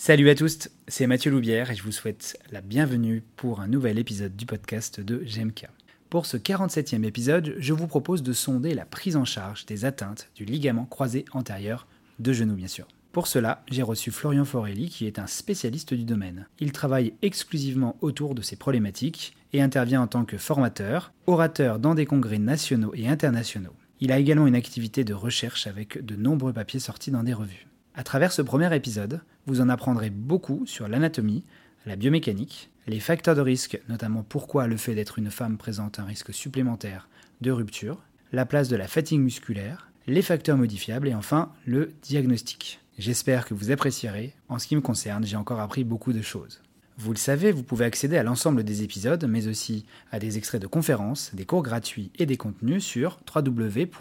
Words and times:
Salut 0.00 0.30
à 0.30 0.36
tous, 0.36 0.70
c'est 0.86 1.08
Mathieu 1.08 1.32
Loubière 1.32 1.72
et 1.72 1.74
je 1.74 1.82
vous 1.82 1.90
souhaite 1.90 2.38
la 2.52 2.60
bienvenue 2.60 3.20
pour 3.34 3.60
un 3.60 3.66
nouvel 3.66 3.98
épisode 3.98 4.36
du 4.36 4.46
podcast 4.46 5.00
de 5.00 5.16
GMK. 5.16 5.66
Pour 6.08 6.24
ce 6.24 6.36
47e 6.36 7.04
épisode, 7.04 7.56
je 7.58 7.72
vous 7.72 7.88
propose 7.88 8.22
de 8.22 8.32
sonder 8.32 8.74
la 8.74 8.84
prise 8.84 9.16
en 9.16 9.24
charge 9.24 9.66
des 9.66 9.84
atteintes 9.84 10.28
du 10.36 10.44
ligament 10.44 10.86
croisé 10.86 11.24
antérieur 11.32 11.88
de 12.20 12.32
genou 12.32 12.54
bien 12.54 12.68
sûr. 12.68 12.86
Pour 13.10 13.26
cela, 13.26 13.64
j'ai 13.68 13.82
reçu 13.82 14.12
Florian 14.12 14.44
Forelli 14.44 14.88
qui 14.88 15.04
est 15.04 15.18
un 15.18 15.26
spécialiste 15.26 15.92
du 15.94 16.04
domaine. 16.04 16.46
Il 16.60 16.70
travaille 16.70 17.14
exclusivement 17.22 17.96
autour 18.00 18.36
de 18.36 18.42
ces 18.42 18.54
problématiques 18.54 19.34
et 19.52 19.60
intervient 19.60 20.02
en 20.02 20.06
tant 20.06 20.24
que 20.24 20.38
formateur, 20.38 21.12
orateur 21.26 21.80
dans 21.80 21.96
des 21.96 22.06
congrès 22.06 22.38
nationaux 22.38 22.92
et 22.94 23.08
internationaux. 23.08 23.74
Il 24.00 24.12
a 24.12 24.18
également 24.20 24.46
une 24.46 24.54
activité 24.54 25.02
de 25.02 25.12
recherche 25.12 25.66
avec 25.66 26.06
de 26.06 26.14
nombreux 26.14 26.52
papiers 26.52 26.78
sortis 26.78 27.10
dans 27.10 27.24
des 27.24 27.34
revues. 27.34 27.67
À 27.98 28.04
travers 28.04 28.30
ce 28.30 28.42
premier 28.42 28.72
épisode, 28.76 29.20
vous 29.46 29.60
en 29.60 29.68
apprendrez 29.68 30.08
beaucoup 30.08 30.64
sur 30.66 30.86
l'anatomie, 30.86 31.42
la 31.84 31.96
biomécanique, 31.96 32.70
les 32.86 33.00
facteurs 33.00 33.34
de 33.34 33.40
risque, 33.40 33.80
notamment 33.88 34.22
pourquoi 34.22 34.68
le 34.68 34.76
fait 34.76 34.94
d'être 34.94 35.18
une 35.18 35.32
femme 35.32 35.58
présente 35.58 35.98
un 35.98 36.04
risque 36.04 36.32
supplémentaire 36.32 37.08
de 37.40 37.50
rupture, 37.50 37.98
la 38.30 38.46
place 38.46 38.68
de 38.68 38.76
la 38.76 38.86
fatigue 38.86 39.18
musculaire, 39.18 39.90
les 40.06 40.22
facteurs 40.22 40.56
modifiables 40.56 41.08
et 41.08 41.14
enfin 41.14 41.50
le 41.66 41.90
diagnostic. 42.02 42.78
J'espère 43.00 43.44
que 43.44 43.54
vous 43.54 43.72
apprécierez. 43.72 44.32
En 44.48 44.60
ce 44.60 44.68
qui 44.68 44.76
me 44.76 44.80
concerne, 44.80 45.26
j'ai 45.26 45.34
encore 45.34 45.58
appris 45.58 45.82
beaucoup 45.82 46.12
de 46.12 46.22
choses. 46.22 46.62
Vous 46.98 47.10
le 47.10 47.18
savez, 47.18 47.50
vous 47.50 47.64
pouvez 47.64 47.84
accéder 47.84 48.16
à 48.16 48.22
l'ensemble 48.22 48.62
des 48.62 48.84
épisodes, 48.84 49.26
mais 49.28 49.48
aussi 49.48 49.86
à 50.12 50.20
des 50.20 50.38
extraits 50.38 50.62
de 50.62 50.68
conférences, 50.68 51.34
des 51.34 51.46
cours 51.46 51.64
gratuits 51.64 52.12
et 52.16 52.26
des 52.26 52.36
contenus 52.36 52.84
sur 52.84 53.18
www.gem-k.com 53.34 53.92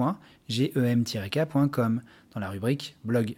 dans 2.35 2.39
la 2.39 2.49
rubrique 2.51 2.95
blog. 3.03 3.35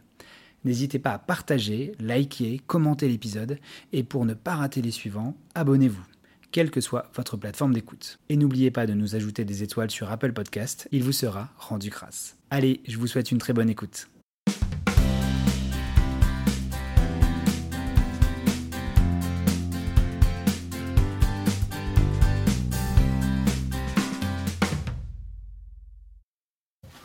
N'hésitez 0.66 1.00
pas 1.00 1.12
à 1.12 1.20
partager, 1.20 1.94
liker, 2.00 2.62
commenter 2.68 3.08
l'épisode 3.08 3.60
et 3.94 4.04
pour 4.04 4.26
ne 4.26 4.34
pas 4.34 4.56
rater 4.56 4.82
les 4.82 4.92
suivants, 4.92 5.36
abonnez-vous, 5.56 6.06
quelle 6.52 6.72
que 6.72 6.82
soit 6.82 7.10
votre 7.16 7.38
plateforme 7.38 7.74
d'écoute. 7.74 8.20
Et 8.30 8.36
n'oubliez 8.36 8.72
pas 8.72 8.86
de 8.86 8.94
nous 8.94 9.16
ajouter 9.16 9.46
des 9.46 9.64
étoiles 9.64 9.92
sur 9.92 10.12
Apple 10.12 10.34
Podcast, 10.34 10.88
il 10.92 11.04
vous 11.04 11.14
sera 11.14 11.50
rendu 11.58 11.90
grâce. 11.90 12.36
Allez, 12.50 12.82
je 12.88 12.98
vous 12.98 13.08
souhaite 13.08 13.32
une 13.32 13.38
très 13.38 13.54
bonne 13.54 13.70
écoute. 13.70 14.10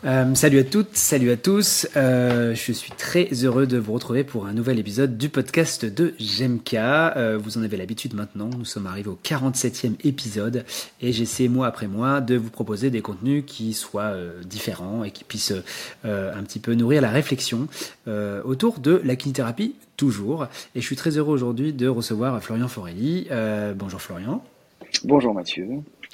Euh, 0.05 0.35
salut 0.35 0.59
à 0.59 0.63
toutes, 0.63 0.95
salut 0.95 1.31
à 1.31 1.37
tous. 1.37 1.87
Euh, 1.95 2.53
je 2.53 2.71
suis 2.71 2.91
très 2.91 3.27
heureux 3.43 3.65
de 3.65 3.79
vous 3.79 3.91
retrouver 3.91 4.23
pour 4.23 4.45
un 4.45 4.53
nouvel 4.53 4.77
épisode 4.77 5.17
du 5.17 5.29
podcast 5.29 5.83
de 5.83 6.13
GMK. 6.19 6.75
Euh, 6.75 7.39
vous 7.41 7.57
en 7.57 7.63
avez 7.63 7.75
l'habitude 7.75 8.13
maintenant, 8.13 8.51
nous 8.55 8.65
sommes 8.65 8.85
arrivés 8.85 9.09
au 9.09 9.17
47e 9.23 9.95
épisode 10.03 10.63
et 11.01 11.11
j'essaie 11.11 11.47
mois 11.47 11.65
après 11.65 11.87
mois 11.87 12.21
de 12.21 12.35
vous 12.35 12.51
proposer 12.51 12.91
des 12.91 13.01
contenus 13.01 13.45
qui 13.47 13.73
soient 13.73 14.13
différents 14.45 15.03
et 15.03 15.09
qui 15.09 15.23
puissent 15.23 15.53
un 16.03 16.43
petit 16.43 16.59
peu 16.59 16.75
nourrir 16.75 17.01
la 17.01 17.09
réflexion 17.09 17.67
autour 18.43 18.79
de 18.79 19.01
la 19.03 19.15
kinithérapie 19.15 19.73
toujours. 19.97 20.45
Et 20.75 20.81
je 20.81 20.85
suis 20.85 20.95
très 20.95 21.17
heureux 21.17 21.33
aujourd'hui 21.33 21.73
de 21.73 21.87
recevoir 21.87 22.41
Florian 22.43 22.67
Forelli. 22.67 23.27
bonjour 23.75 24.01
Florian. 24.01 24.43
Bonjour 25.03 25.33
Mathieu. 25.33 25.67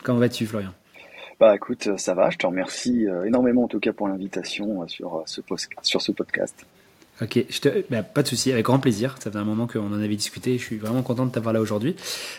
Comment 0.03 0.20
vas-tu 0.20 0.45
Florian? 0.45 0.72
Bah 1.42 1.56
écoute, 1.56 1.88
euh, 1.88 1.97
ça 1.97 2.14
va, 2.14 2.30
je 2.30 2.38
te 2.38 2.45
remercie 2.45 3.08
euh, 3.08 3.23
énormément 3.23 3.64
en 3.64 3.67
tout 3.67 3.80
cas 3.80 3.94
pour 3.94 4.08
l'invitation 4.08 4.84
euh, 4.84 4.88
sur, 4.88 5.23
ce 5.25 5.42
sur 5.81 6.00
ce 6.00 6.11
podcast. 6.11 6.67
Ok, 7.20 7.44
bah, 7.89 8.03
pas 8.03 8.22
de 8.22 8.28
souci, 8.28 8.52
avec 8.52 8.66
grand 8.66 8.78
plaisir. 8.78 9.16
Ça 9.20 9.31
fait 9.31 9.38
un 9.38 9.44
moment 9.44 9.66
qu'on 9.66 9.92
en 9.92 10.00
avait 10.00 10.16
discuté. 10.16 10.59
Je 10.59 10.64
suis 10.64 10.78
vraiment 10.78 11.02
content 11.02 11.25
de 11.25 11.31
t'avoir 11.31 11.53
là 11.53 11.61
aujourd'hui. 11.61 11.95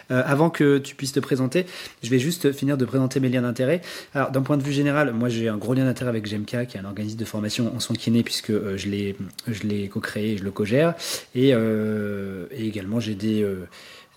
avant 0.09 0.50
que 0.50 0.78
tu 0.78 0.97
puisses 0.97 1.12
te 1.12 1.20
présenter, 1.20 1.67
je 2.03 2.11
vais 2.11 2.19
juste 2.19 2.50
finir 2.50 2.77
de 2.77 2.84
présenter 2.84 3.20
mes 3.20 3.28
liens 3.28 3.42
d'intérêt. 3.42 3.81
Alors, 4.12 4.33
d'un 4.33 4.42
point 4.42 4.56
de 4.56 4.62
vue 4.62 4.72
général, 4.72 5.12
moi 5.12 5.28
j'ai 5.28 5.48
un 5.48 5.56
gros 5.56 5.75
lien 5.75 5.84
d'intérêt 5.84 6.09
avec 6.09 6.28
GMK, 6.28 6.66
qui 6.66 6.77
est 6.77 6.81
un 6.81 6.84
organisme 6.84 7.16
de 7.16 7.25
formation 7.25 7.72
en 7.72 7.78
soins 7.78 7.94
kinés, 7.94 8.25
puisque 8.25 8.53
je 8.53 8.88
l'ai, 8.88 9.88
co-créé, 9.88 10.37
je 10.37 10.43
le 10.43 10.50
co-gère, 10.50 10.94
et 11.37 11.54
également 12.56 12.98
j'ai 12.98 13.15
des 13.15 13.47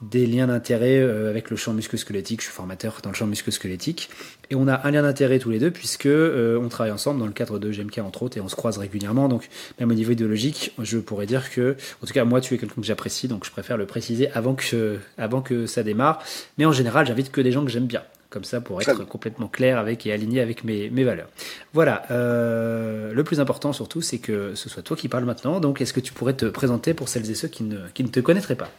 des 0.01 0.25
liens 0.25 0.47
d'intérêt 0.47 0.99
euh, 0.99 1.29
avec 1.29 1.49
le 1.49 1.55
champ 1.55 1.73
musculo-squelettique. 1.73 2.41
Je 2.41 2.45
suis 2.45 2.53
formateur 2.53 2.99
dans 3.03 3.09
le 3.09 3.15
champ 3.15 3.27
musculo-squelettique. 3.27 4.09
Et 4.49 4.55
on 4.55 4.67
a 4.67 4.85
un 4.85 4.91
lien 4.91 5.01
d'intérêt 5.01 5.39
tous 5.39 5.49
les 5.49 5.59
deux, 5.59 5.71
puisque 5.71 6.05
euh, 6.05 6.59
on 6.61 6.69
travaille 6.69 6.91
ensemble 6.91 7.19
dans 7.19 7.25
le 7.25 7.31
cadre 7.31 7.59
de 7.59 7.71
GMK, 7.71 7.99
entre 7.99 8.23
autres, 8.23 8.37
et 8.37 8.41
on 8.41 8.49
se 8.49 8.55
croise 8.55 8.77
régulièrement. 8.77 9.27
Donc, 9.27 9.49
même 9.79 9.89
au 9.89 9.93
niveau 9.93 10.11
idéologique, 10.11 10.73
je 10.81 10.97
pourrais 10.97 11.25
dire 11.25 11.49
que, 11.49 11.75
en 12.03 12.07
tout 12.07 12.13
cas, 12.13 12.25
moi, 12.25 12.41
tu 12.41 12.53
es 12.53 12.57
quelqu'un 12.57 12.75
que 12.75 12.87
j'apprécie, 12.87 13.27
donc 13.27 13.45
je 13.45 13.51
préfère 13.51 13.77
le 13.77 13.85
préciser 13.85 14.29
avant 14.31 14.53
que, 14.55 14.99
avant 15.17 15.41
que 15.41 15.65
ça 15.65 15.83
démarre. 15.83 16.21
Mais 16.57 16.65
en 16.65 16.71
général, 16.71 17.07
j'invite 17.07 17.31
que 17.31 17.41
des 17.41 17.51
gens 17.51 17.63
que 17.63 17.71
j'aime 17.71 17.87
bien 17.87 18.03
comme 18.31 18.43
ça 18.43 18.59
pour 18.59 18.81
être 18.81 19.05
complètement 19.07 19.47
clair 19.47 19.77
avec 19.77 20.05
et 20.05 20.11
aligné 20.11 20.41
avec 20.41 20.65
mes, 20.65 20.89
mes 20.89 21.05
valeurs. 21.05 21.29
Voilà, 21.71 22.03
euh, 22.11 23.13
le 23.13 23.23
plus 23.23 23.39
important 23.39 23.71
surtout, 23.71 24.01
c'est 24.01 24.17
que 24.17 24.55
ce 24.55 24.67
soit 24.67 24.83
toi 24.83 24.97
qui 24.97 25.07
parles 25.07 25.23
maintenant. 25.23 25.61
Donc, 25.61 25.79
est-ce 25.79 25.93
que 25.93 26.01
tu 26.01 26.11
pourrais 26.11 26.33
te 26.33 26.45
présenter 26.45 26.93
pour 26.93 27.07
celles 27.07 27.31
et 27.31 27.35
ceux 27.35 27.47
qui 27.47 27.63
ne, 27.63 27.77
qui 27.93 28.03
ne 28.03 28.09
te 28.09 28.19
connaîtraient 28.19 28.57
pas? 28.57 28.69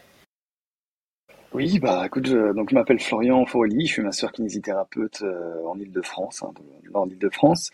Oui, 1.57 1.79
bah 1.79 2.03
écoute, 2.05 2.27
je, 2.27 2.53
donc 2.53 2.69
je 2.69 2.75
m'appelle 2.75 3.01
Florian 3.01 3.47
Forelli, 3.47 3.87
je 3.87 3.93
suis 3.95 4.03
masseur 4.03 4.31
kinésithérapeute 4.31 5.23
euh, 5.23 5.65
en 5.65 5.79
Ile-de-France, 5.81 6.43
hein, 6.43 6.53
nord 6.93 7.07
d'Ile-de-France. 7.07 7.71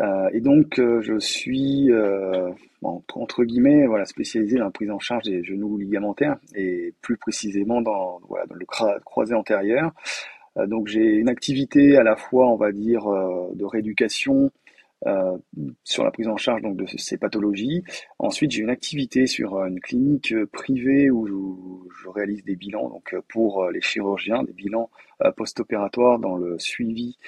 Euh, 0.00 0.28
et 0.32 0.40
donc 0.40 0.80
euh, 0.80 1.00
je 1.00 1.16
suis 1.20 1.90
entre, 2.82 3.44
guillemets 3.44 3.86
voilà 3.86 4.04
spécialisé 4.04 4.56
dans 4.56 4.64
la 4.64 4.70
prise 4.72 4.90
en 4.90 4.98
charge 4.98 5.24
des 5.24 5.44
genoux 5.44 5.78
ligamentaires 5.78 6.38
et 6.56 6.92
plus 7.02 7.16
précisément 7.16 7.80
dans 7.82 8.20
voilà 8.28 8.46
dans 8.46 8.56
le 8.56 8.66
croisé 9.04 9.34
antérieur. 9.34 9.92
donc 10.66 10.88
j'ai 10.88 11.04
une 11.04 11.28
activité 11.28 11.98
à 11.98 12.02
la 12.02 12.16
fois 12.16 12.46
on 12.50 12.56
va 12.56 12.72
dire 12.72 13.04
de 13.04 13.64
rééducation 13.64 14.46
euh, 14.46 14.69
sur 15.84 16.04
la 16.04 16.10
prise 16.10 16.28
en 16.28 16.36
charge 16.36 16.62
donc 16.62 16.76
de 16.76 16.86
ces 16.86 17.16
pathologies. 17.16 17.82
Ensuite, 18.18 18.50
j'ai 18.50 18.62
une 18.62 18.70
activité 18.70 19.26
sur 19.26 19.56
euh, 19.56 19.66
une 19.66 19.80
clinique 19.80 20.32
euh, 20.32 20.46
privée 20.46 21.10
où 21.10 21.26
je, 21.26 22.08
réalise 22.08 22.44
des 22.44 22.56
bilans 22.56 22.88
donc 22.88 23.14
pour 23.28 23.70
les 23.70 23.80
chirurgiens, 23.80 24.42
des 24.42 24.52
bilans 24.52 24.90
post-opératoires 25.36 26.18
dans 26.18 26.34
le 26.36 26.58
suivi 26.58 27.18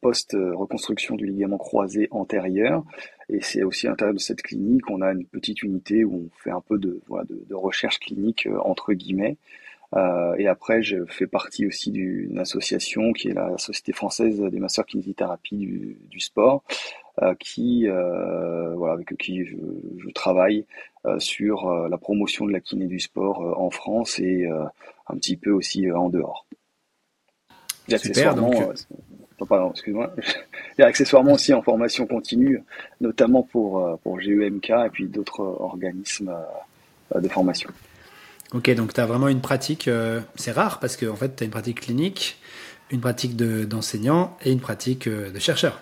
post-reconstruction 0.00 1.16
du 1.16 1.26
ligament 1.26 1.58
croisé 1.58 2.08
antérieur. 2.12 2.82
Et 3.28 3.40
c'est 3.42 3.62
aussi 3.62 3.86
à 3.86 3.90
l'intérieur 3.90 4.14
de 4.14 4.20
cette 4.20 4.40
clinique, 4.42 4.88
on 4.88 5.02
a 5.02 5.12
une 5.12 5.26
petite 5.26 5.62
unité 5.62 6.04
où 6.04 6.30
on 6.30 6.42
fait 6.42 6.50
un 6.50 6.62
peu 6.62 6.78
de, 6.78 7.02
voilà, 7.08 7.26
de 7.28 7.54
recherche 7.54 7.98
clinique 7.98 8.48
entre 8.64 8.94
guillemets. 8.94 9.36
Euh, 9.96 10.34
et 10.38 10.46
après, 10.46 10.82
je 10.82 11.04
fais 11.06 11.26
partie 11.26 11.66
aussi 11.66 11.90
d'une 11.90 12.38
association 12.38 13.12
qui 13.12 13.28
est 13.28 13.34
la 13.34 13.58
Société 13.58 13.92
française 13.92 14.40
des 14.40 14.60
masseurs 14.60 14.86
kinésithérapie 14.86 15.56
du, 15.56 15.98
du 16.08 16.20
sport, 16.20 16.62
euh, 17.22 17.34
qui, 17.38 17.88
euh, 17.88 18.74
voilà, 18.76 18.94
avec 18.94 19.16
qui 19.18 19.44
je, 19.44 19.56
je 19.98 20.10
travaille 20.10 20.64
euh, 21.06 21.18
sur 21.18 21.68
euh, 21.68 21.88
la 21.88 21.98
promotion 21.98 22.46
de 22.46 22.52
la 22.52 22.60
kiné 22.60 22.86
du 22.86 23.00
sport 23.00 23.60
en 23.60 23.70
France 23.70 24.18
et 24.20 24.46
un 24.46 25.16
petit 25.16 25.36
peu 25.36 25.50
aussi 25.50 25.90
en 25.90 26.08
dehors. 26.08 26.46
Et 27.88 27.94
accessoirement, 27.94 28.52
pardon, 29.48 29.70
excuse-moi. 29.72 30.14
et 30.78 30.82
accessoirement 30.82 31.32
aussi 31.32 31.52
en 31.52 31.62
formation 31.62 32.06
continue, 32.06 32.62
notamment 33.00 33.42
pour, 33.42 33.98
pour 34.02 34.20
GEMK 34.20 34.70
et 34.70 34.90
puis 34.92 35.08
d'autres 35.08 35.40
organismes 35.40 36.32
de 37.14 37.28
formation. 37.28 37.70
Ok, 38.52 38.68
donc 38.74 38.92
tu 38.92 39.00
as 39.00 39.06
vraiment 39.06 39.28
une 39.28 39.40
pratique, 39.40 39.86
euh, 39.86 40.20
c'est 40.34 40.50
rare 40.50 40.80
parce 40.80 40.96
qu'en 40.96 41.10
en 41.10 41.16
fait 41.16 41.36
tu 41.36 41.44
as 41.44 41.46
une 41.46 41.52
pratique 41.52 41.82
clinique, 41.82 42.36
une 42.90 43.00
pratique 43.00 43.36
d'enseignant 43.36 44.36
et 44.44 44.50
une 44.50 44.58
pratique 44.58 45.06
euh, 45.06 45.30
de 45.30 45.38
chercheur. 45.38 45.80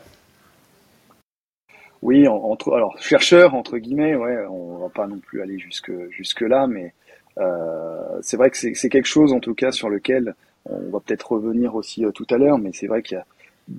Oui, 2.02 2.28
entre, 2.28 2.74
alors 2.74 2.98
chercheur 2.98 3.54
entre 3.54 3.78
guillemets, 3.78 4.14
ouais, 4.14 4.44
on 4.50 4.76
va 4.78 4.90
pas 4.90 5.06
non 5.06 5.18
plus 5.18 5.40
aller 5.40 5.58
jusque 5.58 5.90
jusque 6.10 6.42
là, 6.42 6.66
mais 6.66 6.92
euh, 7.38 8.18
c'est 8.20 8.36
vrai 8.36 8.50
que 8.50 8.58
c'est 8.58 8.88
quelque 8.90 9.08
chose 9.08 9.32
en 9.32 9.40
tout 9.40 9.54
cas 9.54 9.72
sur 9.72 9.88
lequel 9.88 10.34
on 10.66 10.90
va 10.90 11.00
peut-être 11.00 11.32
revenir 11.32 11.74
aussi 11.74 12.04
tout 12.14 12.26
à 12.28 12.36
l'heure, 12.36 12.58
mais 12.58 12.72
c'est 12.74 12.86
vrai 12.86 13.02
qu'il 13.02 13.16
y 13.16 13.20
a 13.20 13.24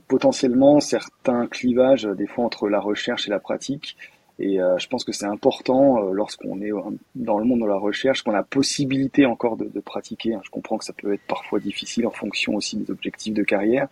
potentiellement 0.08 0.80
certains 0.80 1.46
clivages 1.46 2.06
des 2.06 2.25
fois 2.25 2.44
entre 2.44 2.68
la 2.68 2.80
recherche 2.80 3.28
et 3.28 3.30
la 3.30 3.40
pratique 3.40 3.96
et 4.40 4.62
euh, 4.62 4.78
je 4.78 4.88
pense 4.88 5.04
que 5.04 5.12
c'est 5.12 5.26
important 5.26 6.02
euh, 6.02 6.14
lorsqu'on 6.14 6.62
est 6.62 6.72
euh, 6.72 6.80
dans 7.16 7.38
le 7.40 7.46
monde 7.46 7.60
de 7.60 7.66
la 7.66 7.76
recherche, 7.76 8.24
qu'on 8.24 8.34
a 8.34 8.42
possibilité 8.42 9.26
encore 9.26 9.58
de, 9.58 9.66
de 9.66 9.80
pratiquer. 9.82 10.34
Hein. 10.34 10.42
Je 10.46 10.50
comprends 10.50 10.78
que 10.78 10.86
ça 10.86 10.94
peut 10.94 11.14
être 11.14 11.28
parfois 11.28 11.60
difficile 11.60 12.08
en 12.08 12.12
fonction 12.12 12.56
aussi 12.56 12.78
des 12.78 12.90
objectifs 12.90 13.34
de 13.34 13.44
carrière, 13.44 13.88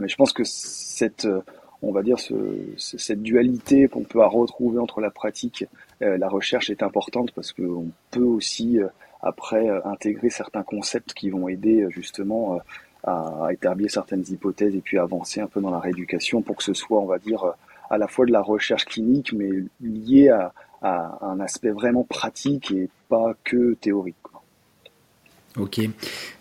mais 0.00 0.08
je 0.08 0.16
pense 0.16 0.32
que 0.32 0.42
cette, 0.44 1.28
on 1.82 1.92
va 1.92 2.02
dire, 2.02 2.18
ce, 2.18 2.34
cette 2.76 3.22
dualité 3.22 3.86
qu'on 3.86 4.02
peut 4.02 4.24
retrouver 4.24 4.80
entre 4.80 5.00
la 5.00 5.10
pratique 5.10 5.64
et 6.00 6.18
la 6.18 6.28
recherche 6.28 6.68
est 6.70 6.82
importante 6.82 7.30
parce 7.32 7.52
qu'on 7.52 7.90
peut 8.10 8.20
aussi 8.20 8.80
après 9.22 9.68
intégrer 9.84 10.30
certains 10.30 10.64
concepts 10.64 11.14
qui 11.14 11.30
vont 11.30 11.48
aider 11.48 11.86
justement 11.90 12.58
à 13.04 13.48
établir 13.52 13.90
certaines 13.90 14.24
hypothèses 14.28 14.74
et 14.74 14.80
puis 14.80 14.98
avancer 14.98 15.40
un 15.40 15.46
peu 15.46 15.60
dans 15.60 15.70
la 15.70 15.78
rééducation 15.78 16.42
pour 16.42 16.56
que 16.56 16.64
ce 16.64 16.74
soit, 16.74 16.98
on 16.98 17.06
va 17.06 17.18
dire, 17.18 17.54
à 17.90 17.98
la 17.98 18.08
fois 18.08 18.26
de 18.26 18.32
la 18.32 18.42
recherche 18.42 18.84
clinique, 18.84 19.32
mais 19.32 19.50
liée 19.80 20.28
à, 20.28 20.52
à 20.82 21.18
un 21.22 21.40
aspect 21.40 21.70
vraiment 21.70 22.04
pratique 22.04 22.70
et 22.70 22.88
pas 23.08 23.34
que 23.44 23.74
théorique. 23.74 24.16
Ok. 25.58 25.80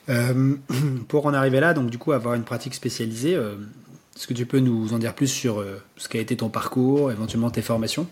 Euh, 0.09 0.55
pour 1.07 1.25
en 1.25 1.33
arriver 1.33 1.59
là, 1.59 1.73
donc 1.73 1.89
du 1.89 1.97
coup, 1.97 2.11
avoir 2.11 2.35
une 2.35 2.43
pratique 2.43 2.75
spécialisée, 2.75 3.35
euh, 3.35 3.55
est-ce 4.15 4.27
que 4.27 4.33
tu 4.33 4.45
peux 4.45 4.59
nous 4.59 4.93
en 4.93 4.99
dire 4.99 5.13
plus 5.13 5.27
sur 5.27 5.59
euh, 5.59 5.81
ce 5.97 6.09
qu'a 6.09 6.19
été 6.19 6.35
ton 6.35 6.49
parcours, 6.49 7.11
éventuellement 7.11 7.49
tes 7.49 7.61
formations? 7.61 8.07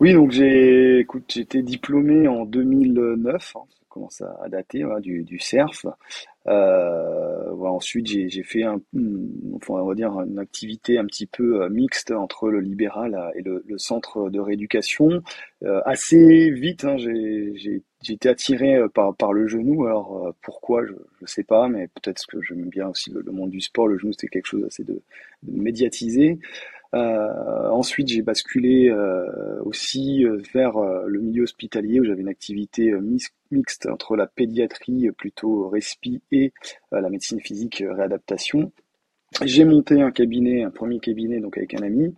Oui, 0.00 0.12
donc 0.12 0.30
j'ai, 0.30 1.00
écoute, 1.00 1.24
j'ai 1.28 1.40
été 1.40 1.62
diplômé 1.62 2.28
en 2.28 2.44
2009, 2.44 3.56
hein, 3.56 3.60
ça 3.68 3.77
à, 4.42 4.48
dater, 4.48 4.84
du, 5.00 5.24
du 5.24 5.38
CERF. 5.38 5.86
Euh, 6.48 7.50
ensuite, 7.60 8.06
j'ai 8.06 8.42
fait 8.42 8.64
enfin, 8.64 9.74
on 9.74 9.86
va 9.86 9.94
dire 9.94 10.12
une 10.22 10.38
activité 10.38 10.98
un 10.98 11.04
petit 11.04 11.26
peu 11.26 11.62
euh, 11.62 11.68
mixte 11.68 12.10
entre 12.10 12.48
le 12.48 12.60
libéral 12.60 13.32
et 13.34 13.42
le, 13.42 13.62
centre 13.76 14.30
de 14.30 14.40
rééducation. 14.40 15.22
Euh, 15.64 15.80
assez 15.84 16.50
vite, 16.50 16.84
hein, 16.84 16.96
j'ai 16.96 17.82
été 18.08 18.28
attiré 18.28 18.78
par, 18.94 19.32
le 19.32 19.46
genou. 19.46 19.86
Alors 19.86 20.34
pourquoi, 20.42 20.84
je 20.86 20.92
ne 20.92 21.26
sais 21.26 21.44
pas, 21.44 21.68
mais 21.68 21.88
peut-être 21.88 22.26
que 22.26 22.40
j'aime 22.40 22.68
bien 22.68 22.88
aussi 22.88 23.10
le, 23.10 23.30
monde 23.30 23.50
du 23.50 23.60
sport. 23.60 23.88
Le 23.88 23.98
genou, 23.98 24.12
c'était 24.12 24.28
quelque 24.28 24.46
chose 24.46 24.64
assez 24.64 24.84
de 24.84 25.02
médiatisé. 25.42 26.38
Euh, 26.94 27.68
ensuite, 27.70 28.08
j'ai 28.08 28.22
basculé 28.22 28.88
euh, 28.88 29.62
aussi 29.64 30.24
euh, 30.24 30.38
vers 30.54 30.78
le 30.78 31.20
milieu 31.20 31.42
hospitalier 31.42 32.00
où 32.00 32.04
j'avais 32.04 32.22
une 32.22 32.28
activité 32.28 32.92
mixte 33.50 33.86
entre 33.86 34.16
la 34.16 34.26
pédiatrie 34.26 35.10
plutôt 35.12 35.68
respi 35.68 36.22
et 36.32 36.52
la 36.90 37.08
médecine 37.10 37.40
physique 37.40 37.82
réadaptation. 37.86 38.72
J'ai 39.44 39.66
monté 39.66 40.00
un 40.00 40.10
cabinet, 40.10 40.62
un 40.62 40.70
premier 40.70 41.00
cabinet 41.00 41.40
donc 41.40 41.58
avec 41.58 41.74
un 41.74 41.82
ami. 41.82 42.14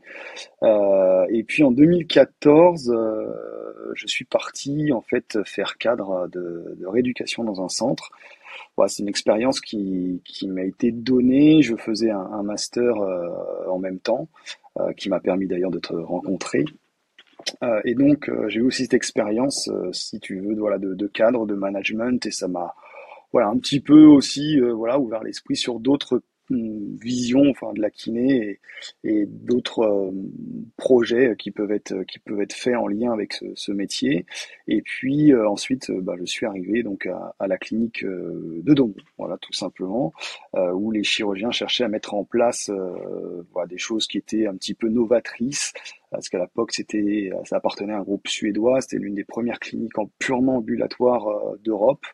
Et 0.62 1.44
puis 1.44 1.64
en 1.64 1.72
2014, 1.72 2.90
euh, 2.90 3.92
je 3.94 4.06
suis 4.06 4.24
parti 4.24 4.92
en 4.92 5.00
fait 5.00 5.38
faire 5.44 5.76
cadre 5.78 6.28
de, 6.28 6.76
rééducation 6.86 7.42
dans 7.42 7.62
un 7.62 7.68
centre 7.68 8.10
c'est 8.88 9.02
une 9.02 9.08
expérience 9.08 9.60
qui, 9.60 10.22
m'a 10.44 10.62
été 10.62 10.90
donnée. 10.90 11.60
Je 11.60 11.76
faisais 11.76 12.10
un, 12.10 12.42
master 12.42 12.94
en 13.68 13.78
même 13.78 13.98
temps, 13.98 14.28
qui 14.96 15.08
m'a 15.08 15.20
permis 15.20 15.46
d'ailleurs 15.46 15.70
de 15.70 15.78
te 15.78 15.92
rencontrer. 15.92 16.64
Euh, 17.62 17.80
et 17.84 17.94
donc, 17.94 18.30
j'ai 18.48 18.60
eu 18.60 18.62
aussi 18.62 18.84
cette 18.84 18.94
expérience, 18.94 19.70
si 19.92 20.20
tu 20.20 20.40
veux, 20.40 20.54
voilà, 20.54 20.78
de, 20.78 20.94
de, 20.94 21.06
cadre, 21.06 21.46
de 21.46 21.54
management, 21.54 22.24
et 22.26 22.30
ça 22.30 22.48
m'a 22.48 22.74
voilà, 23.32 23.48
un 23.48 23.58
petit 23.58 23.80
peu 23.80 24.04
aussi 24.04 24.58
voilà, 24.60 24.98
ouvert 24.98 25.22
l'esprit 25.22 25.56
sur 25.56 25.80
d'autres 25.80 26.22
vision 26.50 27.48
enfin 27.50 27.72
de 27.72 27.80
la 27.80 27.90
kiné 27.90 28.58
et, 29.04 29.26
d'autres 29.26 29.80
euh, 29.80 30.10
projets 30.76 31.34
qui 31.38 31.50
peuvent 31.50 31.70
être 31.72 32.02
qui 32.04 32.18
peuvent 32.18 32.40
être 32.40 32.52
faits 32.52 32.76
en 32.76 32.88
lien 32.88 33.12
avec 33.12 33.34
ce, 33.54 33.72
métier. 33.72 34.26
Et 34.66 34.82
puis 34.82 35.32
euh, 35.32 35.48
ensuite 35.48 35.90
euh, 35.90 36.00
bah, 36.00 36.14
je 36.18 36.24
suis 36.24 36.46
arrivé 36.46 36.82
donc 36.82 37.06
à, 37.06 37.46
la 37.46 37.58
clinique 37.58 38.04
de 38.04 38.74
Dom 38.74 38.94
voilà 39.18 39.36
tout 39.38 39.52
simplement 39.52 40.12
où 40.54 40.90
les 40.90 41.02
chirurgiens 41.02 41.50
cherchaient 41.50 41.84
à 41.84 41.88
mettre 41.88 42.14
en 42.14 42.24
place 42.24 42.70
voilà, 43.52 43.66
des 43.66 43.78
choses 43.78 44.06
qui 44.06 44.18
étaient 44.18 44.46
un 44.46 44.54
petit 44.54 44.74
peu 44.74 44.88
novatrices 44.88 45.72
parce 46.10 46.28
qu'à 46.28 46.38
l'époque 46.38 46.72
c'était 46.72 47.30
ça 47.44 47.56
appartenait 47.56 47.92
à 47.92 47.98
un 47.98 48.02
groupe 48.02 48.26
suédois 48.28 48.80
c'était 48.80 48.98
l'une 48.98 49.14
des 49.14 49.24
premières 49.24 49.60
cliniques 49.60 49.98
en 49.98 50.10
purement 50.18 50.56
ambulatoire 50.56 51.26
d'Europe 51.64 52.04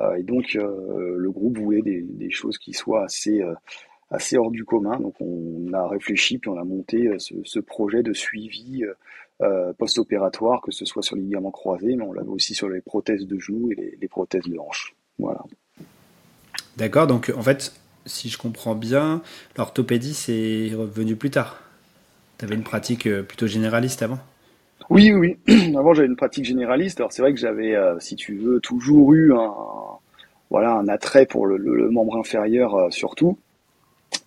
euh, 0.00 0.14
et 0.14 0.22
donc, 0.22 0.56
euh, 0.56 1.16
le 1.16 1.30
groupe 1.30 1.58
voulait 1.58 1.82
des, 1.82 2.30
choses 2.30 2.58
qui 2.58 2.72
soient 2.72 3.04
assez 3.04 3.42
euh, 3.42 3.54
assez 4.10 4.36
hors 4.36 4.50
du 4.50 4.64
commun. 4.64 4.98
Donc 5.00 5.20
on 5.20 5.72
a 5.72 5.86
réfléchi 5.88 6.38
puis 6.38 6.50
on 6.50 6.58
a 6.58 6.64
monté 6.64 7.10
ce, 7.18 7.58
projet 7.60 8.02
de 8.02 8.12
suivi 8.12 8.84
euh, 9.42 9.72
post-opératoire, 9.74 10.60
que 10.62 10.70
ce 10.70 10.84
soit 10.84 11.02
sur 11.02 11.16
les 11.16 11.22
ligaments 11.22 11.50
croisés, 11.50 11.96
mais 11.96 12.04
on 12.04 12.12
l'avait 12.12 12.28
aussi 12.28 12.54
sur 12.54 12.68
les 12.68 12.80
prothèses 12.80 13.26
de 13.26 13.38
genoux 13.38 13.70
et 13.72 13.74
les, 13.74 13.98
les 14.00 14.08
prothèses 14.08 14.44
de 14.44 14.58
hanche. 14.58 14.94
Voilà. 15.18 15.42
D'accord, 16.76 17.06
donc 17.06 17.32
en 17.36 17.42
fait, 17.42 17.74
si 18.06 18.28
je 18.28 18.38
comprends 18.38 18.74
bien, 18.74 19.22
l'orthopédie 19.56 20.14
c'est 20.14 20.70
revenu 20.74 21.16
plus 21.16 21.30
tard. 21.30 21.62
Tu 22.42 22.46
avais 22.46 22.56
une 22.56 22.64
pratique 22.64 23.08
plutôt 23.28 23.46
généraliste 23.46 24.02
avant? 24.02 24.18
Oui, 24.90 25.12
oui. 25.12 25.36
Avant, 25.78 25.94
j'avais 25.94 26.08
une 26.08 26.16
pratique 26.16 26.44
généraliste. 26.44 26.98
Alors, 26.98 27.12
c'est 27.12 27.22
vrai 27.22 27.32
que 27.32 27.38
j'avais, 27.38 27.76
euh, 27.76 28.00
si 28.00 28.16
tu 28.16 28.34
veux, 28.34 28.58
toujours 28.58 29.14
eu 29.14 29.32
un, 29.32 29.54
voilà, 30.50 30.72
un 30.72 30.88
attrait 30.88 31.24
pour 31.24 31.46
le, 31.46 31.88
membre 31.88 32.16
inférieur 32.16 32.74
euh, 32.74 32.90
surtout. 32.90 33.38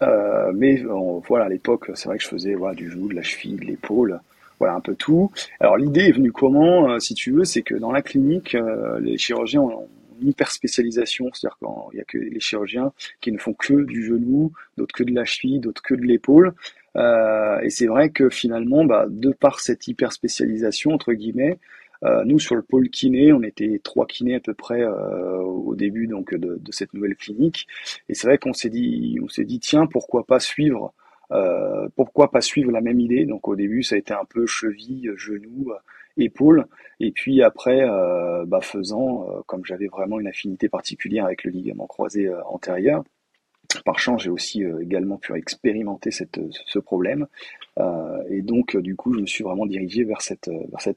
Euh, 0.02 0.54
mais 0.56 0.82
voilà, 1.28 1.44
à 1.44 1.50
l'époque, 1.50 1.92
c'est 1.96 2.08
vrai 2.08 2.18
que 2.18 2.24
je 2.24 2.30
faisais 2.30 2.54
voilà, 2.54 2.74
du 2.74 2.90
genou, 2.90 3.10
de 3.10 3.16
la 3.16 3.22
cheville, 3.22 3.58
de 3.58 3.66
l'épaule, 3.66 4.22
voilà 4.60 4.76
un 4.76 4.80
peu 4.80 4.96
tout. 4.96 5.30
Alors 5.60 5.76
l'idée 5.76 6.08
est 6.08 6.14
venue 6.14 6.32
comment, 6.32 6.98
si 7.02 7.16
tu 7.16 7.32
veux, 7.32 7.44
c'est 7.44 7.64
que 7.64 7.76
dans 7.76 7.92
la 7.92 8.02
clinique, 8.02 8.56
les 9.02 9.18
chirurgiens 9.18 9.60
ont 9.60 9.90
une 10.22 10.30
hyper 10.30 10.52
spécialisation, 10.52 11.30
c'est-à-dire 11.34 11.58
qu'il 11.60 12.00
y 12.00 12.02
a 12.02 12.06
que 12.06 12.18
les 12.18 12.40
chirurgiens 12.40 12.94
qui 13.20 13.32
ne 13.34 13.38
font 13.38 13.54
que 13.54 13.84
du 13.84 14.06
genou, 14.06 14.54
d'autres 14.78 14.96
que 14.96 15.04
de 15.04 15.14
la 15.14 15.26
cheville, 15.26 15.60
d'autres 15.60 15.82
que 15.82 15.94
de 15.94 16.04
l'épaule. 16.04 16.54
Euh, 16.96 17.60
et 17.62 17.70
c'est 17.70 17.88
vrai 17.88 18.10
que 18.10 18.30
finalement, 18.30 18.86
bah, 18.86 19.06
de 19.10 19.32
par 19.32 19.60
cette 19.60 19.88
hyper 19.88 20.12
spécialisation 20.14 20.92
entre 20.92 21.14
guillemets, 21.14 21.60
euh, 22.04 22.24
nous 22.26 22.40
sur 22.40 22.56
le 22.56 22.62
pôle 22.62 22.90
kiné, 22.90 23.34
on 23.34 23.42
était 23.44 23.80
trois 23.84 24.06
kinés 24.06 24.36
à 24.36 24.40
peu 24.40 24.54
près 24.54 24.82
euh, 24.82 25.38
au 25.38 25.76
début 25.76 26.08
donc 26.08 26.34
de, 26.34 26.58
de, 26.60 26.72
cette 26.72 26.94
nouvelle 26.94 27.16
clinique. 27.16 27.68
Et 28.10 28.14
c'est 28.14 28.28
vrai 28.28 28.38
qu'on 28.38 28.54
s'est 28.54 28.70
dit, 28.70 29.18
on 29.24 29.28
s'est 29.28 29.46
dit 29.46 29.60
tiens 29.60 29.88
pourquoi 29.88 30.26
pas 30.26 30.40
suivre, 30.40 30.94
euh, 31.32 31.88
pourquoi 31.96 32.32
pas 32.32 32.42
suivre 32.42 32.72
la 32.72 32.82
même 32.82 33.00
idée. 33.00 33.26
Donc 33.26 33.48
au 33.48 33.56
début 33.56 33.84
ça 33.84 33.96
a 33.96 33.98
été 33.98 34.14
un 34.14 34.26
peu 34.30 34.46
cheville, 34.46 35.12
genou, 35.16 35.72
épaule. 36.18 36.66
Et 37.00 37.12
puis 37.12 37.42
après, 37.42 37.82
euh, 37.82 38.46
bah, 38.46 38.62
faisant, 38.62 39.28
comme 39.48 39.66
j'avais 39.66 39.88
vraiment 39.88 40.20
une 40.20 40.28
affinité 40.28 40.70
particulière 40.70 41.26
avec 41.26 41.44
le 41.44 41.52
ligament 41.52 41.88
croisé 41.88 42.30
antérieur, 42.48 43.04
par 43.84 44.00
chance, 44.00 44.24
j'ai 44.24 44.30
aussi 44.30 44.64
euh, 44.64 44.82
également 44.82 45.18
pu 45.18 45.36
expérimenter 45.36 46.12
cette, 46.12 46.40
ce 46.66 46.80
problème. 46.80 47.28
Euh, 47.80 48.24
et 48.30 48.42
donc, 48.42 48.76
euh, 48.76 48.82
du 48.82 48.96
coup, 48.96 49.14
je 49.14 49.20
me 49.20 49.26
suis 49.26 49.44
vraiment 49.44 49.66
dirigé 49.66 50.04
vers 50.04 50.22
cette, 50.22 50.50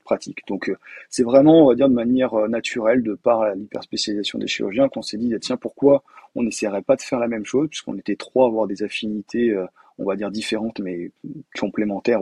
pratique. 0.04 0.46
Donc, 0.46 0.72
c'est 1.10 1.22
vraiment, 1.22 1.64
on 1.64 1.68
va 1.68 1.74
dire, 1.74 1.88
de 1.88 1.94
manière 1.94 2.34
naturelle, 2.48 3.02
de 3.02 3.14
par 3.14 3.54
l'hyperspécialisation 3.54 4.38
des 4.38 4.46
chirurgiens, 4.46 4.88
qu'on 4.88 5.02
s'est 5.02 5.18
dit, 5.18 5.34
tiens, 5.40 5.56
pourquoi 5.56 6.02
on 6.34 6.42
n'essaierait 6.42 6.82
pas 6.82 6.96
de 6.96 7.02
faire 7.02 7.18
la 7.18 7.28
même 7.28 7.44
chose, 7.44 7.68
puisqu'on 7.68 7.96
était 7.96 8.16
trois 8.16 8.44
à 8.44 8.48
avoir 8.48 8.66
des 8.66 8.82
affinités, 8.82 9.56
on 9.98 10.04
va 10.04 10.14
dire, 10.14 10.30
différentes, 10.30 10.78
mais 10.80 11.10
complémentaires 11.58 12.20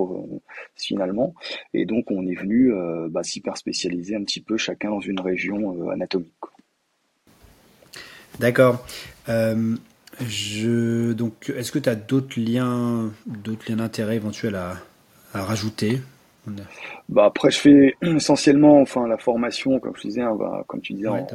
finalement. 0.75 1.35
Et 1.75 1.85
donc, 1.85 2.11
on 2.11 2.27
est 2.27 2.35
venu 2.35 2.73
bah, 3.11 3.23
s'hyperspécialiser 3.23 4.17
un 4.17 4.23
petit 4.23 4.41
peu 4.41 4.57
chacun 4.57 4.91
dans 4.91 5.01
une 5.01 5.21
région 5.21 5.91
anatomique. 5.91 6.33
D'accord. 8.39 8.85
Je, 10.27 11.13
donc, 11.13 11.53
est-ce 11.57 11.73
que 11.73 11.79
tu 11.79 11.89
as 11.89 11.95
d'autres 11.95 12.41
liens, 12.41 13.13
d'autres 13.27 13.71
liens 13.71 13.77
d'intérêt 13.77 14.17
éventuels 14.17 14.55
à, 14.55 14.77
à 15.35 15.43
rajouter? 15.43 16.01
Bah 17.09 17.27
après, 17.27 17.51
je 17.51 17.59
fais 17.59 17.95
essentiellement, 18.03 18.81
enfin, 18.81 19.07
la 19.07 19.19
formation, 19.19 19.79
comme 19.79 19.97
je 19.97 20.03
disais, 20.03 20.23
hein, 20.23 20.37
bah, 20.39 20.65
comme 20.67 20.81
tu 20.81 20.95
disais, 20.95 21.09
en, 21.09 21.27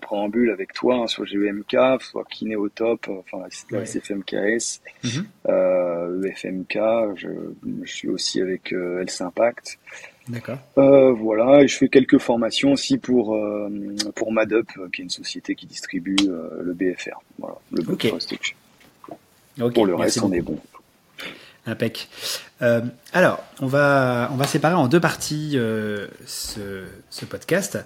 préambule 0.00 0.50
avec 0.50 0.72
toi 0.72 0.96
hein, 0.96 1.06
sur 1.06 1.24
GEMK, 1.26 1.76
soit 2.00 2.24
kiné 2.30 2.56
au 2.56 2.68
top, 2.68 3.08
enfin 3.08 3.44
la 3.70 3.84
SFMKS, 3.84 4.80
mhm. 5.04 5.26
euh, 5.48 6.22
EFMK, 6.22 6.78
je, 7.16 7.28
je, 7.84 7.90
suis 7.90 8.08
aussi 8.08 8.40
avec 8.40 8.72
euh, 8.72 9.00
Health 9.00 9.20
Impact. 9.20 9.78
D'accord. 10.30 10.58
Euh, 10.78 11.12
voilà, 11.12 11.62
et 11.62 11.68
je 11.68 11.76
fais 11.76 11.88
quelques 11.88 12.18
formations 12.18 12.72
aussi 12.72 12.98
pour 12.98 13.34
euh, 13.34 13.68
pour 14.14 14.32
Madup, 14.32 14.70
qui 14.92 15.02
est 15.02 15.04
une 15.04 15.10
société 15.10 15.54
qui 15.54 15.66
distribue 15.66 16.16
euh, 16.28 16.62
le 16.62 16.72
BFR. 16.72 17.20
Voilà, 17.38 17.56
le 17.72 17.88
okay. 17.90 18.12
Pour 19.74 19.86
le 19.86 19.94
reste, 19.94 20.22
on 20.22 20.32
est 20.32 20.40
bon. 20.40 20.58
Impec. 21.66 22.08
Euh, 22.62 22.80
alors, 23.12 23.42
on 23.60 23.66
va, 23.66 24.30
on 24.32 24.36
va 24.36 24.46
séparer 24.46 24.74
en 24.74 24.88
deux 24.88 25.00
parties 25.00 25.52
euh, 25.54 26.06
ce, 26.26 26.84
ce, 27.10 27.24
podcast. 27.24 27.78